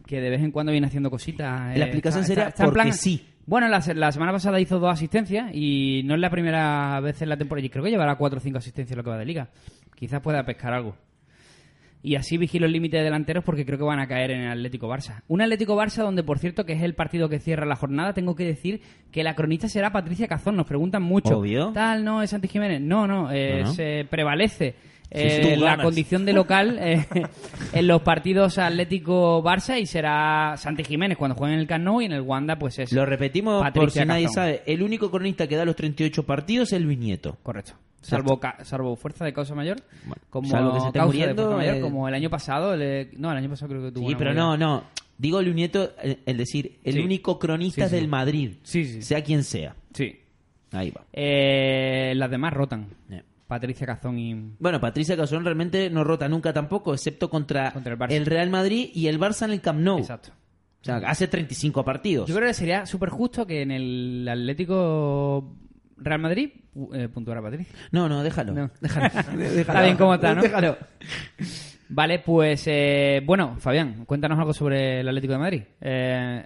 [0.05, 1.75] que de vez en cuando viene haciendo cositas.
[1.75, 3.25] eh, La explicación está- sería está- porque plan- sí.
[3.47, 7.29] Bueno, la, la semana pasada hizo dos asistencias y no es la primera vez en
[7.29, 7.65] la temporada.
[7.65, 9.49] Y creo que llevará cuatro o cinco asistencias lo que va de liga.
[9.95, 10.95] Quizás pueda pescar algo.
[12.03, 14.51] Y así vigilo el límite de delanteros porque creo que van a caer en el
[14.51, 15.23] Atlético Barça.
[15.27, 18.35] Un Atlético Barça donde, por cierto, que es el partido que cierra la jornada, tengo
[18.35, 18.81] que decir
[19.11, 20.55] que la cronista será Patricia Cazón.
[20.55, 21.39] Nos preguntan mucho.
[21.39, 21.71] Obvio.
[21.73, 22.81] Tal, no, es Santi Jiménez.
[22.81, 23.73] No, no, eh, No, no.
[23.73, 24.75] se prevalece
[25.09, 27.05] eh, Sí, la condición de local eh,
[27.73, 32.05] en los partidos Atlético-Barça y será Santi Jiménez cuando juegue en el Camp Nou y
[32.05, 32.91] en el Wanda pues es...
[32.91, 34.35] Lo repetimos por Patricia si nadie Cazón.
[34.35, 34.61] sabe.
[34.65, 37.37] El único cronista que da los 38 partidos es Luis Nieto.
[37.41, 37.73] Correcto.
[38.01, 39.77] Salvo, ca- salvo fuerza de causa mayor,
[40.29, 41.81] como salvo que se esté muriendo, mayor, eh.
[41.81, 42.73] como el año pasado.
[42.73, 44.83] el no, el año pasado creo que tuvo Sí, pero no, no.
[45.17, 46.99] Digo Luis Nieto, el, el decir, el Sí.
[46.99, 47.95] único cronista Sí, sí.
[47.95, 48.51] del Madrid.
[48.63, 49.01] Sí, sí.
[49.01, 49.75] Sea quien sea.
[49.93, 50.19] Sí.
[50.71, 51.05] Ahí va.
[51.11, 52.87] Eh, las demás rotan.
[53.09, 53.23] Eh.
[53.47, 54.35] Patricia Cazón y...
[54.59, 58.23] Bueno, Patricia Cazón realmente no rota nunca tampoco, excepto contra, Contra el Barça.
[58.25, 59.99] Real Madrid y el Barça en el Camp Nou.
[59.99, 60.29] Exacto.
[60.81, 62.27] O sea, hace 35 partidos.
[62.29, 65.55] Yo creo que sería súper justo que en el Atlético
[65.97, 66.49] Real Madrid
[66.93, 67.73] eh, puntuara Patricia.
[67.91, 68.53] No, no, déjalo.
[68.53, 68.69] No.
[68.81, 69.07] Déjalo.
[69.43, 70.41] Está bien como está, ¿no?
[70.41, 70.77] Déjalo.
[71.89, 75.63] Vale, pues eh, bueno, Fabián, cuéntanos algo sobre el Atlético de Madrid.
[75.79, 76.45] Eh,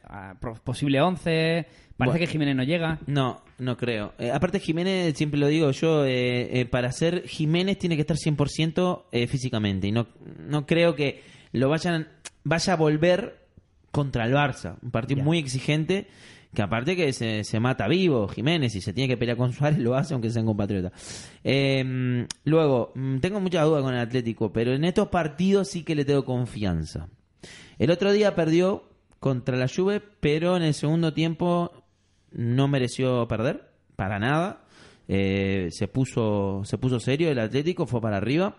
[0.63, 2.13] posible 11, parece Bueno.
[2.13, 2.99] que Jiménez no llega.
[3.07, 4.13] No, no creo.
[4.19, 9.05] Eh, aparte Jiménez, siempre lo digo yo, eh, para ser Jiménez tiene que estar 100%
[9.11, 9.87] eh, físicamente.
[9.87, 10.07] Y no,
[10.47, 11.23] no creo que
[11.53, 12.07] lo vayan
[12.43, 13.39] vaya a volver
[13.89, 14.75] contra el Barça.
[14.83, 15.23] Un partido Ya.
[15.23, 16.07] muy exigente,
[16.53, 19.95] que aparte que se, mata vivo Jiménez y se tiene que pelear con Suárez, lo
[19.95, 20.91] hace aunque sea un compatriota.
[21.43, 25.95] Eh, luego, mm, tengo muchas dudas con el Atlético, pero en estos partidos sí que
[25.95, 27.07] le tengo confianza.
[27.79, 28.83] El otro día perdió
[29.19, 31.71] contra la Juve, pero en el segundo tiempo
[32.31, 34.65] no mereció perder, para nada.
[35.07, 38.57] Eh, se puso se puso serio el Atlético, fue para arriba.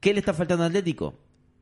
[0.00, 1.14] ¿Qué le está faltando al Atlético?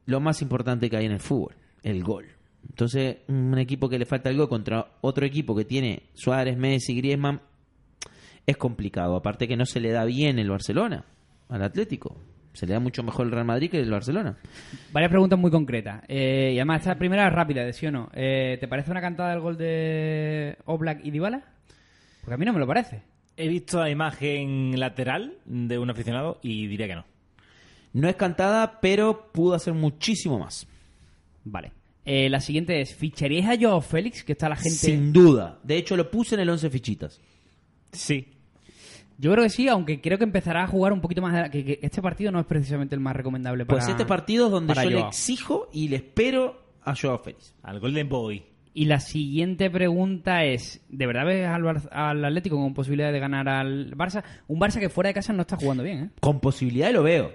[0.06, 2.39] Lo más importante que hay en el fútbol, el gol.
[2.70, 6.94] Entonces, un equipo que le falta el gol contra otro equipo que tiene Suárez, Messi,
[6.96, 7.40] Griezmann,
[8.46, 9.16] es complicado.
[9.16, 11.04] Aparte que no se le da bien el Barcelona
[11.48, 12.16] al Atlético.
[12.52, 14.36] Se le da mucho mejor el Real Madrid que el Barcelona.
[14.92, 16.02] Varias preguntas muy concretas.
[16.08, 18.08] Eh, y además, esta primera es rápida, de sí o no.
[18.14, 21.42] Eh, ¿Te parece una cantada del gol de Oblak y Dybala?
[22.20, 23.02] Porque a mí no me lo parece.
[23.36, 27.04] He visto la imagen lateral de un aficionado y diría que no.
[27.92, 30.66] No es cantada, pero pudo hacer muchísimo más.
[31.44, 31.72] Vale.
[32.04, 34.24] Eh, la siguiente es, ¿ficharíais a Joao Félix?
[34.24, 34.70] Que está la gente...
[34.70, 35.58] Sin duda.
[35.62, 37.20] De hecho, lo puse en el 11 fichitas.
[37.92, 38.28] Sí.
[39.18, 41.34] Yo creo que sí, aunque creo que empezará a jugar un poquito más...
[41.34, 43.78] de- Que, que este partido no es precisamente el más recomendable para...
[43.78, 47.54] Pues este partido es donde yo le exijo y le espero a Joao Félix.
[47.62, 48.42] Al Golden Boy.
[48.72, 53.18] Y la siguiente pregunta es, ¿de verdad ves al, Bar- al Atlético con posibilidad de
[53.18, 54.22] ganar al Barça?
[54.48, 56.10] Un Barça que fuera de casa no está jugando bien, ¿eh?
[56.20, 57.32] Con posibilidades lo veo.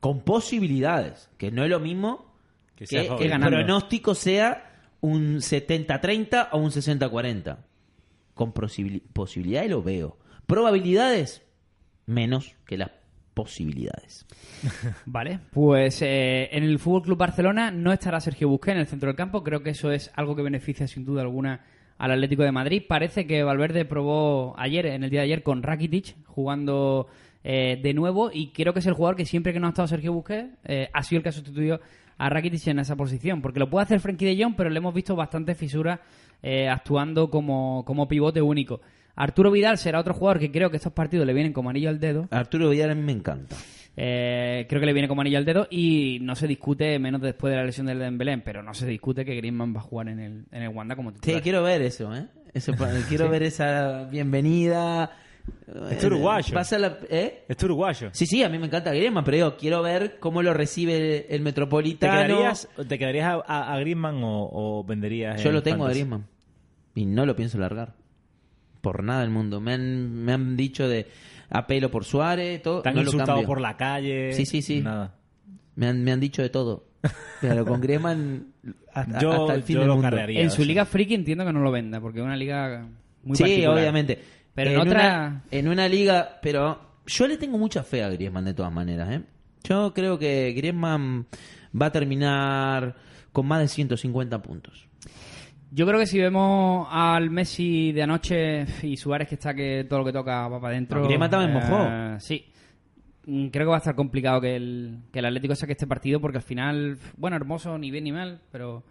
[0.00, 1.28] Con posibilidades.
[1.36, 2.31] Que no es lo mismo
[2.88, 4.70] Que que, sea el pronóstico sea
[5.00, 7.56] un 70-30 o un 60-40.
[8.34, 10.18] Con posibili- posibilidades lo veo.
[10.46, 11.42] Probabilidades,
[12.06, 12.90] menos que las
[13.34, 14.26] posibilidades.
[15.06, 19.08] Vale, pues eh, en el Fútbol Club Barcelona no estará Sergio Busquets en el centro
[19.08, 19.42] del campo.
[19.42, 21.64] Creo que eso es algo que beneficia sin duda alguna
[21.98, 22.82] al Atlético de Madrid.
[22.88, 27.06] Parece que Valverde probó ayer, en el día de ayer, con Rakitic jugando
[27.44, 29.88] eh, de nuevo y creo que es el jugador que siempre que no ha estado
[29.88, 31.80] Sergio Busquets eh, ha sido el que ha sustituido
[32.24, 34.94] a Rakitic en esa posición, porque lo puede hacer Frenkie de Jong, pero le hemos
[34.94, 35.98] visto bastantes fisuras
[36.42, 38.80] eh, actuando como, como pivote único.
[39.16, 41.98] Arturo Vidal será otro jugador que creo que estos partidos le vienen como anillo al
[42.00, 42.28] dedo.
[42.30, 43.56] Arturo Vidal me encanta.
[43.96, 47.50] Eh, creo que le viene como anillo al dedo y no se discute, menos después
[47.50, 50.18] de la lesión del Dembélé, pero no se discute que Griezmann va a jugar en
[50.20, 51.42] el, en el Wanda como Sí, titular.
[51.42, 52.26] quiero ver eso, ¿eh?
[52.54, 52.72] Eso
[53.08, 55.10] quiero ver esa bienvenida.
[55.90, 56.54] Este uruguayo.
[56.54, 57.44] Pasa la- ¿eh?
[57.48, 58.10] Este uruguayo.
[58.12, 61.02] Sí, sí, a mí me encanta Griezmann, pero yo quiero ver cómo lo recibe el,
[61.22, 62.12] el ¿Te Metropolitano.
[62.26, 65.90] quedarías, ¿te quedarías a, a- a Griezmann o, o venderías Yo lo tengo a?
[65.90, 66.26] Griezmann.
[66.94, 67.94] Y no lo pienso largar.
[68.82, 69.60] Por nada del mundo.
[69.60, 71.06] Me han, me han dicho de
[71.48, 72.82] apelo por Suárez, todo.
[72.82, 74.32] ¿Te han no insultado por la calle?
[74.34, 74.80] Sí, sí, sí.
[74.82, 75.14] Nada.
[75.76, 76.84] Me han, me han dicho de todo.
[77.40, 78.48] Pero con Griezmann
[78.92, 80.10] hasta, Yo- hasta el fin yo del lo mundo.
[80.10, 80.40] cargaría.
[80.42, 80.66] En su o sea.
[80.66, 82.86] liga friki entiendo que no lo venda, porque es una liga
[83.24, 83.74] muy sí, particular.
[83.78, 84.18] obviamente.
[84.54, 88.44] Pero en otra- Una, en una liga, pero yo le tengo mucha fe a Griezmann
[88.44, 89.10] de todas maneras.
[89.10, 89.22] ¿eh?
[89.64, 91.26] Yo creo que Griezmann
[91.80, 92.94] va a terminar
[93.32, 94.86] con más de 150 puntos.
[95.70, 100.00] Yo creo que si vemos al Messi de anoche y Suárez que está que todo
[100.00, 101.00] lo que toca va para adentro.
[101.00, 102.20] No, Griezmann también mojó.
[102.20, 102.44] Sí.
[103.24, 106.20] Mm, Creo que va a estar complicado que el, que el Atlético saque este partido
[106.20, 108.84] porque al final, bueno, hermoso, ni bien ni mal, pero.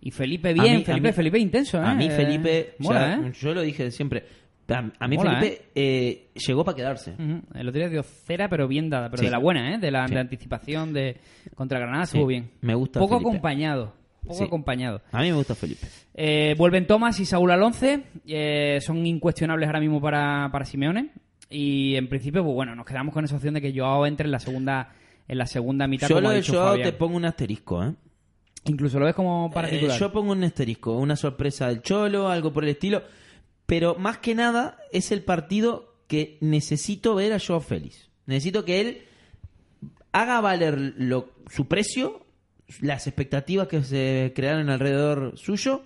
[0.00, 1.84] Y Felipe bien, mí- Felipe, mí- Felipe intenso, ¿eh?
[1.84, 3.32] A mí Eh, Felipe, mola, ¿eh?
[3.38, 4.24] yo lo dije siempre,
[4.68, 7.14] a, a mí Mola, Felipe eh, llegó para quedarse.
[7.54, 9.26] El otro día dio cera, pero bien dada, pero Sí.
[9.26, 9.78] de la buena, ¿eh?
[9.78, 10.14] De la Sí.
[10.14, 11.16] de anticipación de
[11.54, 12.16] contra Granada Sí.
[12.16, 12.50] estuvo bien.
[12.60, 13.28] Me gusta Poco Felipe.
[13.30, 13.94] acompañado.
[14.26, 15.02] Poco acompañado.
[15.12, 15.86] A mí me gusta Felipe.
[16.14, 18.02] Eh, vuelven Tomás y Saúl al 11.
[18.26, 21.10] eh, son incuestionables ahora mismo para, para Simeone.
[21.48, 24.32] Y en principio, pues bueno, nos quedamos con esa opción de que Joao entre en
[24.32, 24.92] la segunda
[25.28, 26.08] en la segunda mitad.
[26.08, 26.88] Yo lo de Joao Fabián.
[26.90, 27.92] te pongo un asterisco, ¿eh?
[28.64, 29.98] Incluso lo ves como para Eh, titular.
[29.98, 33.02] yo pongo un asterisco, una sorpresa del Cholo, algo por el estilo.
[33.66, 38.08] Pero más que nada es el partido que necesito ver a Joao Félix.
[38.26, 39.02] Necesito que él
[40.12, 42.24] haga valer lo- su precio,
[42.80, 45.82] las expectativas que se crearon alrededor suyo.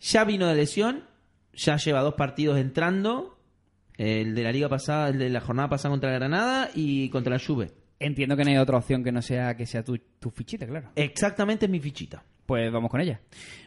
[0.00, 1.04] Ya vino de lesión,
[1.54, 3.36] ya lleva dos partidos entrando.
[3.96, 7.42] El de la liga pasada, el de la jornada pasada contra Granada y contra la
[7.44, 7.72] Juve.
[7.98, 10.92] Entiendo que no hay otra opción que no sea que sea tu, tu fichita, claro.
[10.94, 12.22] Exactamente es mi fichita.
[12.46, 13.20] Pues vamos con ella.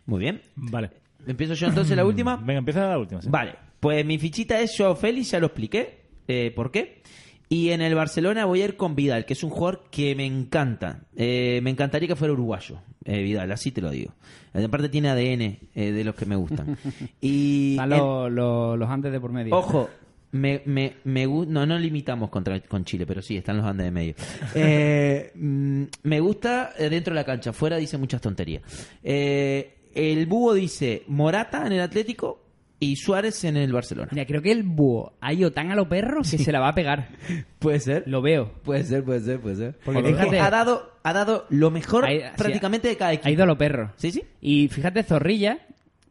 [0.05, 0.41] Muy bien.
[0.55, 0.89] Vale.
[1.27, 2.35] Empiezo yo entonces la última.
[2.37, 3.21] Venga, empieza la última.
[3.21, 3.29] sí.
[3.29, 6.01] Vale, pues mi fichita es Joao Félix, ya lo expliqué.
[6.27, 7.01] eh, ¿Por qué?
[7.49, 10.25] Y en el Barcelona voy a ir con Vidal, que es un jugador que me
[10.25, 11.01] encanta.
[11.17, 14.13] Eh, me encantaría que fuera uruguayo, eh, Vidal, así te lo digo.
[14.53, 15.41] Aparte tiene ADN
[15.75, 16.77] eh, de los que me gustan.
[17.21, 19.53] Y Están en- los, los, los Andes de por medio.
[19.57, 19.89] Ojo,
[20.31, 23.83] me, me, me gu- no, no limitamos contra, con Chile, pero sí, están los Andes
[23.85, 24.13] de medio.
[24.55, 28.63] Eh, mm, me gusta dentro de la cancha, fuera dice muchas tonterías.
[29.03, 32.39] Eh, el búho dice Morata en el Atlético
[32.79, 34.09] y Suárez en el Barcelona.
[34.11, 36.69] Mira, creo que el búho ha ido tan a los perros que se la va
[36.69, 37.09] a pegar.
[37.59, 38.03] Puede ser.
[38.07, 38.53] Lo veo.
[38.63, 39.77] Puede ser, puede ser, puede ser.
[39.85, 43.27] Porque fíjate- ha dado, ha dado lo mejor prácticamente de cada equipo.
[43.27, 43.91] Ha ido a los perros.
[43.97, 44.23] Sí, sí.
[44.41, 45.59] Y fíjate, Zorrilla,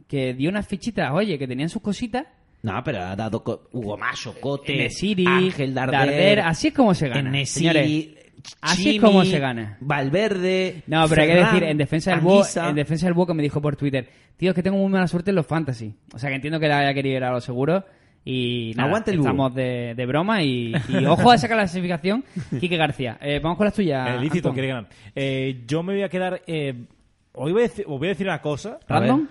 [0.07, 2.27] que dio unas fichitas, oye, que tenían sus cositas.
[2.63, 3.43] No, pero ha dado
[3.73, 7.31] Hugo Mayo, Cote, Nesiri, Ángel Darder, Darder, así es como se gana.
[7.31, 8.17] Enesiri,
[8.61, 9.77] Así es como se gana.
[9.81, 10.83] Valverde.
[10.87, 12.69] No, pero hay que decir, en defensa del búho, Anguissa.
[12.69, 15.07] en defensa del búho que me dijo por Twitter, tío, es que tengo muy mala
[15.09, 15.95] suerte en los fantasy.
[16.15, 17.85] O sea, que entiendo que le haya querido ir a lo seguro.
[18.25, 22.23] Y nada, Aguante el estamos de, de broma y, y ojo a esa clasificación,
[22.61, 23.17] Quique García.
[23.21, 24.09] Eh, vamos con las tuyas.
[24.11, 24.53] El lícito Antón.
[24.55, 24.89] quiere ganar.
[25.15, 26.43] Eh, yo me voy a quedar.
[26.47, 26.85] eh,
[27.33, 28.79] hoy voy a, decir, os voy a decir una cosa.
[28.87, 29.27] ¿Random?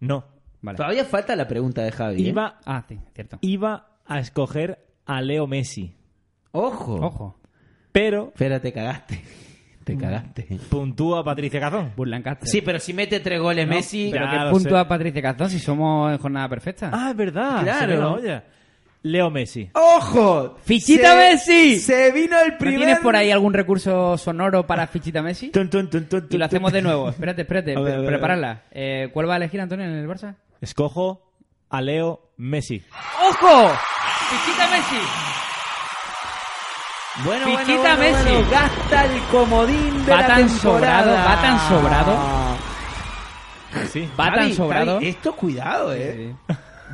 [0.00, 0.24] No.
[0.62, 0.76] Vale.
[0.76, 2.24] Todavía falta la pregunta de Javi.
[2.24, 2.28] ¿eh?
[2.30, 3.38] Iba, Ah, sí, cierto.
[3.40, 5.94] iba a escoger a Leo Messi.
[6.52, 6.94] Ojo.
[6.96, 7.38] Ojo.
[7.94, 9.22] Pero Espera, te cagaste.
[9.84, 10.48] Te cagaste.
[10.70, 11.92] puntúa Patricia Cazón.
[11.94, 12.48] Burlancaster.
[12.48, 14.08] Sí, pero si mete tres goles Messi.
[14.10, 14.78] Pero Ya qué lo punto sé.
[14.78, 16.90] a Patricia Cazón si somos en jornada perfecta.
[16.92, 17.62] Ah, es verdad.
[17.62, 17.80] Claro.
[17.80, 18.44] se me la olla.
[19.02, 19.68] Leo Messi.
[19.74, 20.56] ¡Ojo!
[20.64, 21.78] ¡Fichita Se- Messi!
[21.80, 22.78] Se vino el ¿No primer.
[22.78, 25.50] tienes por ahí algún recurso sonoro para Fichita Messi?
[25.50, 26.78] Tun, tun, tun, tun, Y tun, lo hacemos tun.
[26.78, 27.10] de nuevo.
[27.10, 27.74] Espérate, espérate.
[27.76, 28.62] A ver, a ver, Prepararla.
[28.70, 30.34] Eh, ¿Cuál va a elegir Antonio en el Barça?
[30.62, 31.30] Escojo
[31.68, 32.82] a Leo Messi.
[33.28, 33.70] ¡Ojo!
[34.30, 35.33] ¡Fichita Messi!
[37.24, 38.32] Bueno, Fichita bueno, bueno, Messi.
[38.32, 38.50] bueno.
[38.50, 41.02] Gasta el comodín de Va la tan temporada.
[41.02, 42.18] sobrado, va tan sobrado.
[43.92, 44.08] Sí.
[44.18, 44.94] Va Javi, tan sobrado.
[44.94, 46.34] Javi, esto cuidado, eh.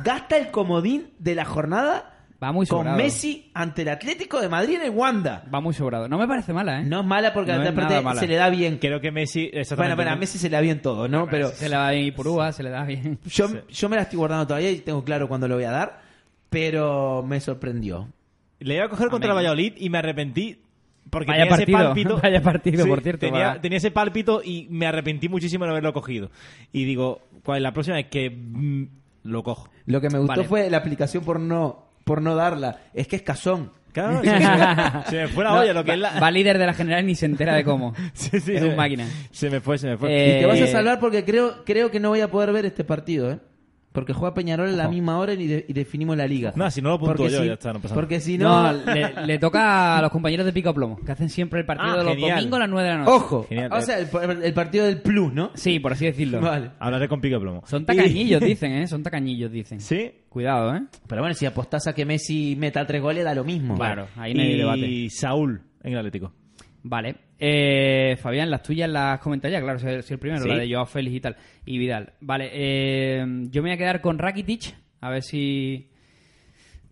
[0.03, 2.07] Gasta el comodín de la jornada
[2.43, 2.97] Va muy con sobrado.
[2.97, 5.43] Messi ante el Atlético de Madrid en el Wanda.
[5.53, 6.07] Va muy sobrado.
[6.07, 6.83] No me parece mala, ¿eh?
[6.83, 8.19] No es mala porque No aparte mala.
[8.19, 8.77] se le da bien.
[8.79, 9.51] Creo que Messi.
[9.75, 11.27] Bueno, pero a Messi se le da bien todo, ¿no?
[11.27, 13.19] Pero Se le va bien Ipurúa, se le da bien.
[13.25, 15.99] yo, yo me la estoy guardando todavía y tengo claro cuándo lo voy a dar,
[16.49, 18.07] pero me sorprendió.
[18.61, 19.35] Le iba a coger contra el.
[19.35, 20.59] Valladolid y me arrepentí.
[21.09, 22.19] Porque Vaya tenía partido, ese pálpito.
[22.23, 23.19] vaya partido, por cierto,
[23.59, 26.29] Tenía, ese pálpito y me arrepentí muchísimo de no haberlo cogido.
[26.71, 28.83] Y digo, ¿cuál, la próxima es que mm,
[29.23, 29.69] lo cojo.
[29.85, 30.43] Lo que me gustó Vale.
[30.47, 32.81] fue la aplicación por no por no darla.
[32.93, 33.71] Es que es cazón.
[33.91, 36.19] Claro, se, me, se me fue la No, olla lo que va, es la.
[36.19, 37.93] va líder de la general y ni se entera de cómo.
[38.13, 39.05] Sí, sí, es un máquina.
[39.31, 40.09] Se me fue, se me fue.
[40.11, 42.65] Eh, Y te vas a salvar porque creo creo que no voy a poder ver
[42.65, 43.39] este partido, ¿eh?
[43.91, 46.53] Porque juega Peñarol a la misma hora y, de- y definimos la liga.
[46.55, 48.01] No, si no lo Porque yo, si- ya está, no pasa nada.
[48.01, 48.93] Porque si No, no...
[48.93, 51.97] le, le toca a los compañeros de Pico Plomo, que hacen siempre el partido Ah,
[51.97, 52.37] de los genial.
[52.37, 53.11] domingos a las 9 de la noche.
[53.11, 53.45] Ojo.
[53.49, 53.69] Genial.
[53.73, 55.51] O sea, el, el partido del plus, ¿no?
[55.55, 56.39] Sí, por así decirlo.
[56.39, 56.71] Vale.
[56.79, 57.63] Hablaré con pico plomo.
[57.67, 58.87] Son tacañillos, dicen, ¿eh?
[58.87, 59.81] Son tacañillos, dicen.
[59.81, 60.11] Sí.
[60.29, 60.83] Cuidado, ¿eh?
[61.07, 63.75] Pero bueno, si apostás a que Messi meta tres goles, da lo mismo.
[63.75, 65.07] Claro, ahí no hay y debate.
[65.09, 66.31] Saúl en el Atlético.
[66.83, 67.15] Vale.
[67.43, 70.49] Eh, Fabián, las tuyas las comentas ya, claro, soy, soy el primero, Sí.
[70.49, 71.35] la de Joao Félix y tal.
[71.65, 72.13] Y Vidal.
[72.21, 75.89] Vale, eh, yo me voy a quedar con Rakitic, a ver si...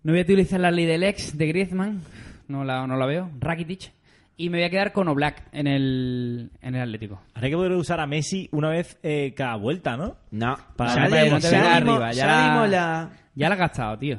[0.01, 2.01] No voy a utilizar la ley del ex de Griezmann,
[2.47, 3.29] no la, no la veo.
[3.39, 3.91] Rakitic.
[4.37, 7.21] Y me voy a quedar con Oblak en el, en el Atlético.
[7.35, 10.15] Habría que poder usar a Messi una vez eh, cada vuelta, ¿no?
[10.31, 10.57] No.
[10.77, 13.09] Para ya le- ya arriba, ya ya la- la...
[13.35, 14.17] Ya la has gastado, tío.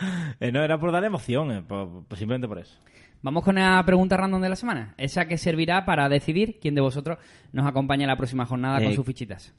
[0.40, 2.78] Eh, no, era por darle emoción, eh, por- por- simplemente por eso.
[3.26, 4.94] Vamos con la pregunta random de la semana.
[4.98, 7.18] Esa que servirá para decidir quién de vosotros
[7.50, 9.52] nos acompaña en la próxima jornada con Eh, sus fichitas.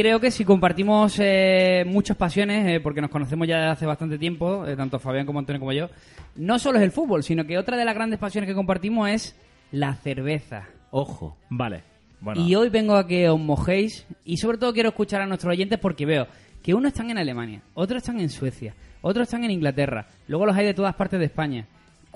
[0.00, 4.16] Creo que si compartimos eh, muchas pasiones, eh, porque nos conocemos ya desde hace bastante
[4.16, 5.90] tiempo, eh, tanto Fabián como Antonio como yo,
[6.36, 9.36] no solo es el fútbol, sino que otra de las grandes pasiones que compartimos es
[9.72, 10.68] la cerveza.
[10.90, 11.36] Ojo.
[11.50, 11.82] Vale.
[12.18, 15.52] Bueno, Y hoy vengo a que os mojéis y sobre todo quiero escuchar a nuestros
[15.52, 16.26] oyentes porque veo
[16.62, 20.56] que unos están en Alemania, otros están en Suecia, otros están en Inglaterra, luego los
[20.56, 21.66] hay de todas partes de España.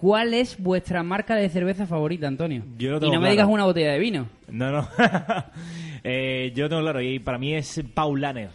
[0.04, 2.62] ¿Cuál es vuestra marca de cerveza favorita, Antonio?
[2.76, 4.28] Yo lo y no me digas una botella de vino.
[4.48, 4.88] No, no.
[6.06, 8.50] Eh, yo tengo claro, y para mí es Paulaner.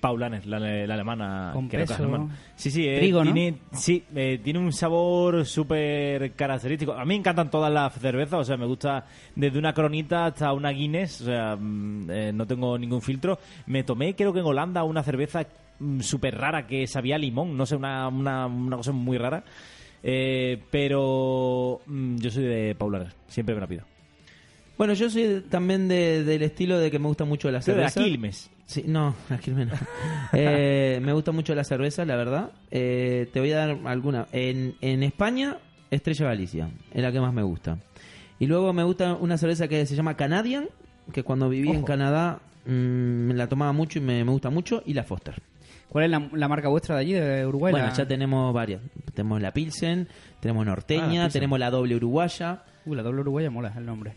[0.00, 1.50] Paulaner, la, la alemana.
[1.52, 2.28] Con es peso.
[2.56, 3.32] Sí, sí, eh, trigo, ¿no?
[3.70, 6.94] sí eh, tiene un sabor súper característico.
[6.94, 10.52] A mí me encantan todas las cervezas, o sea, me gusta desde una cronita hasta
[10.52, 13.38] una Guinness, o sea, mm, eh, no tengo ningún filtro.
[13.66, 15.46] Me tomé, creo que en Holanda, una cerveza
[15.78, 19.44] mm, súper rara que sabía a limón, no sé, una, una, una cosa muy rara.
[20.08, 23.82] Eh, pero mm, yo soy de Paulaner, siempre me la pido.
[24.78, 27.80] Bueno, yo soy también de- del estilo de que me gusta mucho la Soy de
[27.88, 28.04] cerveza.
[28.04, 28.50] Quilmes.
[28.66, 29.72] Sí, no, la Quilmes no.
[30.32, 32.52] Eh, me gusta mucho la cerveza, la verdad.
[32.70, 34.28] Eh, te voy a dar alguna.
[34.32, 35.56] En, en España,
[35.90, 37.78] Estrella Galicia, es la que más me gusta.
[38.38, 40.68] Y luego me gusta una cerveza que se llama Canadian,
[41.12, 41.82] que cuando viví en.
[41.82, 45.34] Canadá mm, me la tomaba mucho y me, me gusta mucho, y la Foster.
[45.88, 47.70] ¿Cuál es la, la marca vuestra de allí, de Uruguay?
[47.72, 48.80] Bueno, La- ya tenemos varias.
[49.14, 50.08] Tenemos la Pilsen,
[50.40, 51.32] tenemos Norteña, Ah, la Pilsen.
[51.32, 52.62] tenemos la doble uruguaya.
[52.84, 54.16] Uh, la doble uruguaya mola el nombre.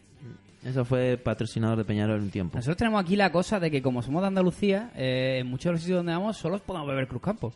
[0.64, 2.58] Eso fue patrocinador de Peñarol un tiempo.
[2.58, 5.72] Nosotros tenemos aquí la cosa de que como somos de Andalucía, eh, en muchos de
[5.72, 7.54] los sitios donde vamos solo podemos beber Cruz Campo.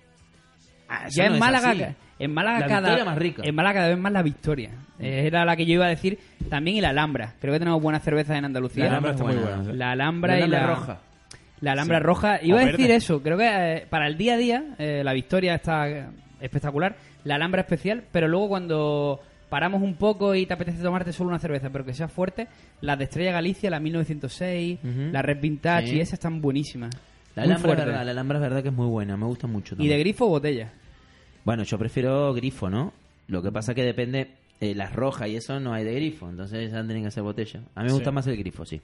[0.87, 3.41] Ah, Ya no en Málaga, en Málaga La cada Victoria más rica.
[3.43, 4.69] En Málaga cada vez más la Victoria.
[4.99, 6.17] Eh, era la que yo iba a decir
[6.49, 7.33] también y la Alhambra.
[7.41, 8.85] Creo que tenemos buenas cervezas en Andalucía.
[8.85, 9.73] La Alhambra es está muy buena.
[9.73, 10.99] La Alhambra y la roja.
[11.63, 12.03] La Alhambra Sí.
[12.03, 12.39] roja.
[12.43, 12.95] Iba O a decir verde.
[12.95, 13.21] eso.
[13.23, 16.11] Creo que eh, para el día a día eh, la Victoria está
[16.41, 16.95] espectacular.
[17.23, 19.19] La Alhambra especial, pero luego cuando
[19.49, 22.47] paramos un poco y te apetece tomarte solo una cerveza, pero que sea fuerte,
[22.81, 25.11] las de Estrella Galicia, la 1906, Ujú.
[25.11, 25.95] la Red Vintage Sí.
[25.97, 26.89] y esas están buenísimas.
[27.35, 29.75] La Alhambra, es verdad, la Alhambra es verdad que es muy buena, me gusta mucho.
[29.75, 29.97] Y también.
[29.97, 30.71] de grifo o botella.
[31.45, 32.93] Bueno, yo prefiero grifo, ¿no?
[33.27, 36.71] Lo que pasa que depende, eh, las rojas y eso no hay de grifo, entonces
[36.71, 37.61] ya tienen que ser botella.
[37.75, 37.95] A mí me Sí.
[37.95, 38.81] gusta más el grifo, sí.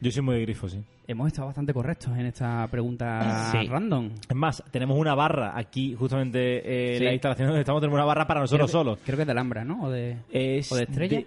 [0.00, 0.78] Yo soy muy de grifo, sí.
[1.06, 3.66] Hemos estado bastante correctos en esta pregunta Sí.
[3.66, 4.10] random.
[4.28, 7.04] Es más, tenemos una barra aquí, justamente eh, en Sí.
[7.04, 8.98] la instalación donde estamos, tenemos una barra para nosotros creo que, solos.
[9.04, 9.82] Creo que es de Alhambra, ¿no?
[9.82, 11.18] O de, Es ¿O de estrella?
[11.18, 11.26] De,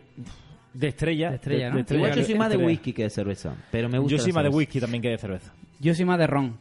[0.73, 1.29] de estrella.
[1.29, 1.79] De estrella, ¿no?
[1.79, 2.03] estrella.
[2.07, 4.43] Igual yo soy más de whisky que de cerveza, pero me gusta Yo soy más
[4.43, 5.53] de whisky también que de cerveza.
[5.79, 6.57] Yo soy más de ron.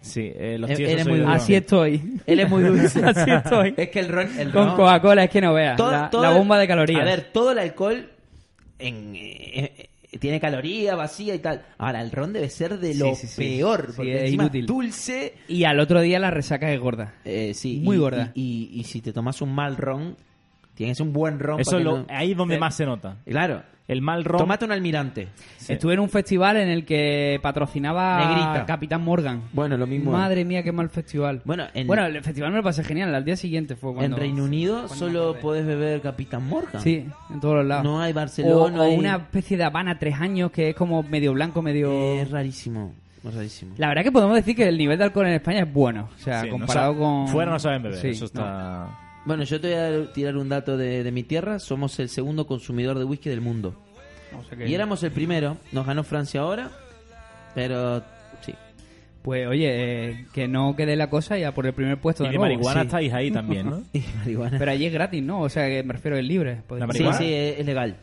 [0.00, 1.36] Sí, eh, los Él- tíos muy de dulce.
[1.36, 2.20] Así estoy.
[2.26, 3.04] Él es muy dulce.
[3.04, 3.74] Así estoy.
[3.76, 4.28] Es que el ron...
[4.38, 5.76] El Con Coca-Cola, es que no veas.
[5.76, 7.00] todo- la, todo la el- bomba de calorías.
[7.02, 8.08] A ver, todo el alcohol
[8.78, 11.64] en, eh, eh, tiene caloría vacía y tal.
[11.78, 13.36] Ahora, el ron debe ser de lo Sí, sí, sí.
[13.42, 14.66] peor, Sí, porque es encima inútil.
[14.66, 15.34] dulce...
[15.48, 17.14] Y al otro día la resaca es gorda.
[17.24, 18.32] Eh, sí, Muy y- gorda.
[18.34, 20.16] Y, y- y si te tomas un mal ron,
[20.76, 21.58] tienes un buen ron.
[21.58, 23.16] Eso lo, no- ahí es donde Eh, más se nota.
[23.26, 23.62] Claro.
[23.88, 24.40] El mal ron.
[24.40, 25.28] Tomate un almirante.
[25.68, 28.64] Estuve en un festival en el que patrocinaba Negrita.
[28.66, 29.42] Capitán Morgan.
[29.52, 30.10] Bueno, lo mismo.
[30.10, 31.40] Madre mía, qué mal festival.
[31.44, 33.14] Bueno, en- Bueno, el festival me lo pasé genial.
[33.14, 34.16] Al día siguiente fue cuando...
[34.16, 36.82] en Reino Unido solo puedes beber Capitán Morgan.
[36.82, 37.84] Sí, en todos los lados.
[37.84, 38.80] No hay Barcelona.
[38.80, 41.92] o hay- una especie de Habana tres años que es como medio blanco, medio...
[42.20, 42.92] Es rarísimo.
[43.24, 43.74] Es rarísimo.
[43.78, 46.08] La verdad que podemos decir que el nivel de alcohol en España es bueno.
[46.12, 47.28] O sea, Sí, comparado con...
[47.28, 48.00] Fuera no saben beber.
[48.00, 48.88] Sí, eso está.
[49.26, 49.76] Bueno, yo te voy
[50.06, 51.58] a tirar un dato de, de mi tierra.
[51.58, 53.74] Somos el segundo consumidor de whisky del mundo.
[54.32, 54.38] no.
[54.38, 55.56] O sea que- Y éramos el primero.
[55.72, 56.70] Nos ganó Francia ahora.
[57.54, 58.02] Pero
[58.42, 58.54] sí.
[59.22, 62.32] Pues oye, eh, que no quede la cosa ya por el primer puesto Y de
[62.32, 62.54] de nuevo.
[62.54, 62.86] marihuana sí.
[62.86, 63.82] estáis ahí también, ¿no?
[63.92, 64.58] Y marihuana.
[64.58, 65.40] Pero allí es gratis, ¿no?
[65.40, 66.62] O sea, que me refiero, es libre.
[66.70, 67.18] La sí, marihuana.
[67.18, 67.96] sí, es, es legal.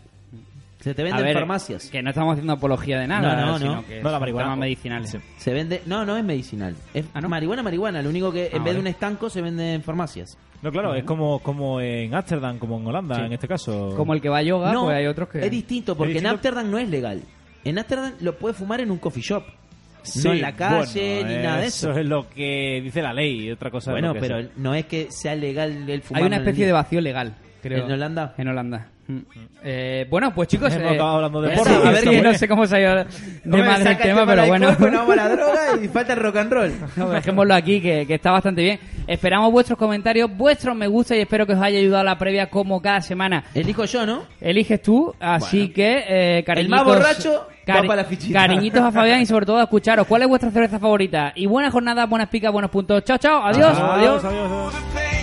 [0.84, 1.90] Se te A vende en farmacias.
[1.90, 3.86] Que no estamos haciendo apología de nada, No, no, sino no.
[3.86, 5.12] que No, la marihuana- medicinales.
[5.12, 5.18] Sí.
[5.38, 6.76] Se vende, no, no es medicinal.
[6.94, 7.30] Es Ah, ¿no?
[7.30, 8.02] marihuana, marihuana.
[8.02, 8.74] Lo único que en Ah, vez vale.
[8.74, 10.38] de un estanco se vende en farmacias.
[10.62, 13.22] No, claro, es como, como en Ámsterdam, como en Holanda, Sí.
[13.22, 13.94] en este caso.
[13.96, 15.40] Como el que va a yoga, no, pues hay otros que...
[15.46, 16.28] es distinto porque Es en.
[16.28, 17.22] Ámsterdam no es legal.
[17.64, 19.44] En Ámsterdam lo puedes fumar en un coffee shop.
[20.02, 21.92] Sí, no en la calle bueno, ni nada de eso.
[21.92, 23.92] Eso es lo que dice la ley, otra cosa.
[23.92, 26.22] es Bueno, lo que pero no es que sea legal el fumar.
[26.24, 27.86] Hay una especie de vacío legal, creo.
[27.86, 28.34] ¿En Holanda?
[28.38, 28.90] En Holanda.
[29.08, 29.20] Mm.
[29.64, 30.74] Eh, bueno, pues chicos...
[30.74, 32.96] Hemos eh, hablando de eh, que a ver, que no sé cómo se ha ido
[32.96, 33.06] de
[33.44, 34.76] del saca tema, pero bueno.
[34.78, 36.74] pues no vamos a la droga y falta el rock and roll.
[36.96, 38.80] No, dejémoslo aquí, que, que está bastante bien.
[39.08, 42.82] Esperamos vuestros comentarios, vuestros me gusta y espero que os haya ayudado la previa como
[42.82, 43.44] cada semana.
[43.54, 44.24] Elijo yo, ¿no?
[44.40, 48.08] Eliges tú, así que eh, cariñitos, más borracho va para la.
[48.32, 50.08] Cariñitos a Fabián y sobre todo a escucharos.
[50.08, 51.34] ¿Cuál es vuestra cerveza favorita?
[51.36, 53.04] Y buena jornada, buenas picas, buenos puntos.
[53.04, 54.24] Chao, chao, adiós, adiós.
[54.24, 54.74] adiós, adiós.
[54.94, 55.23] the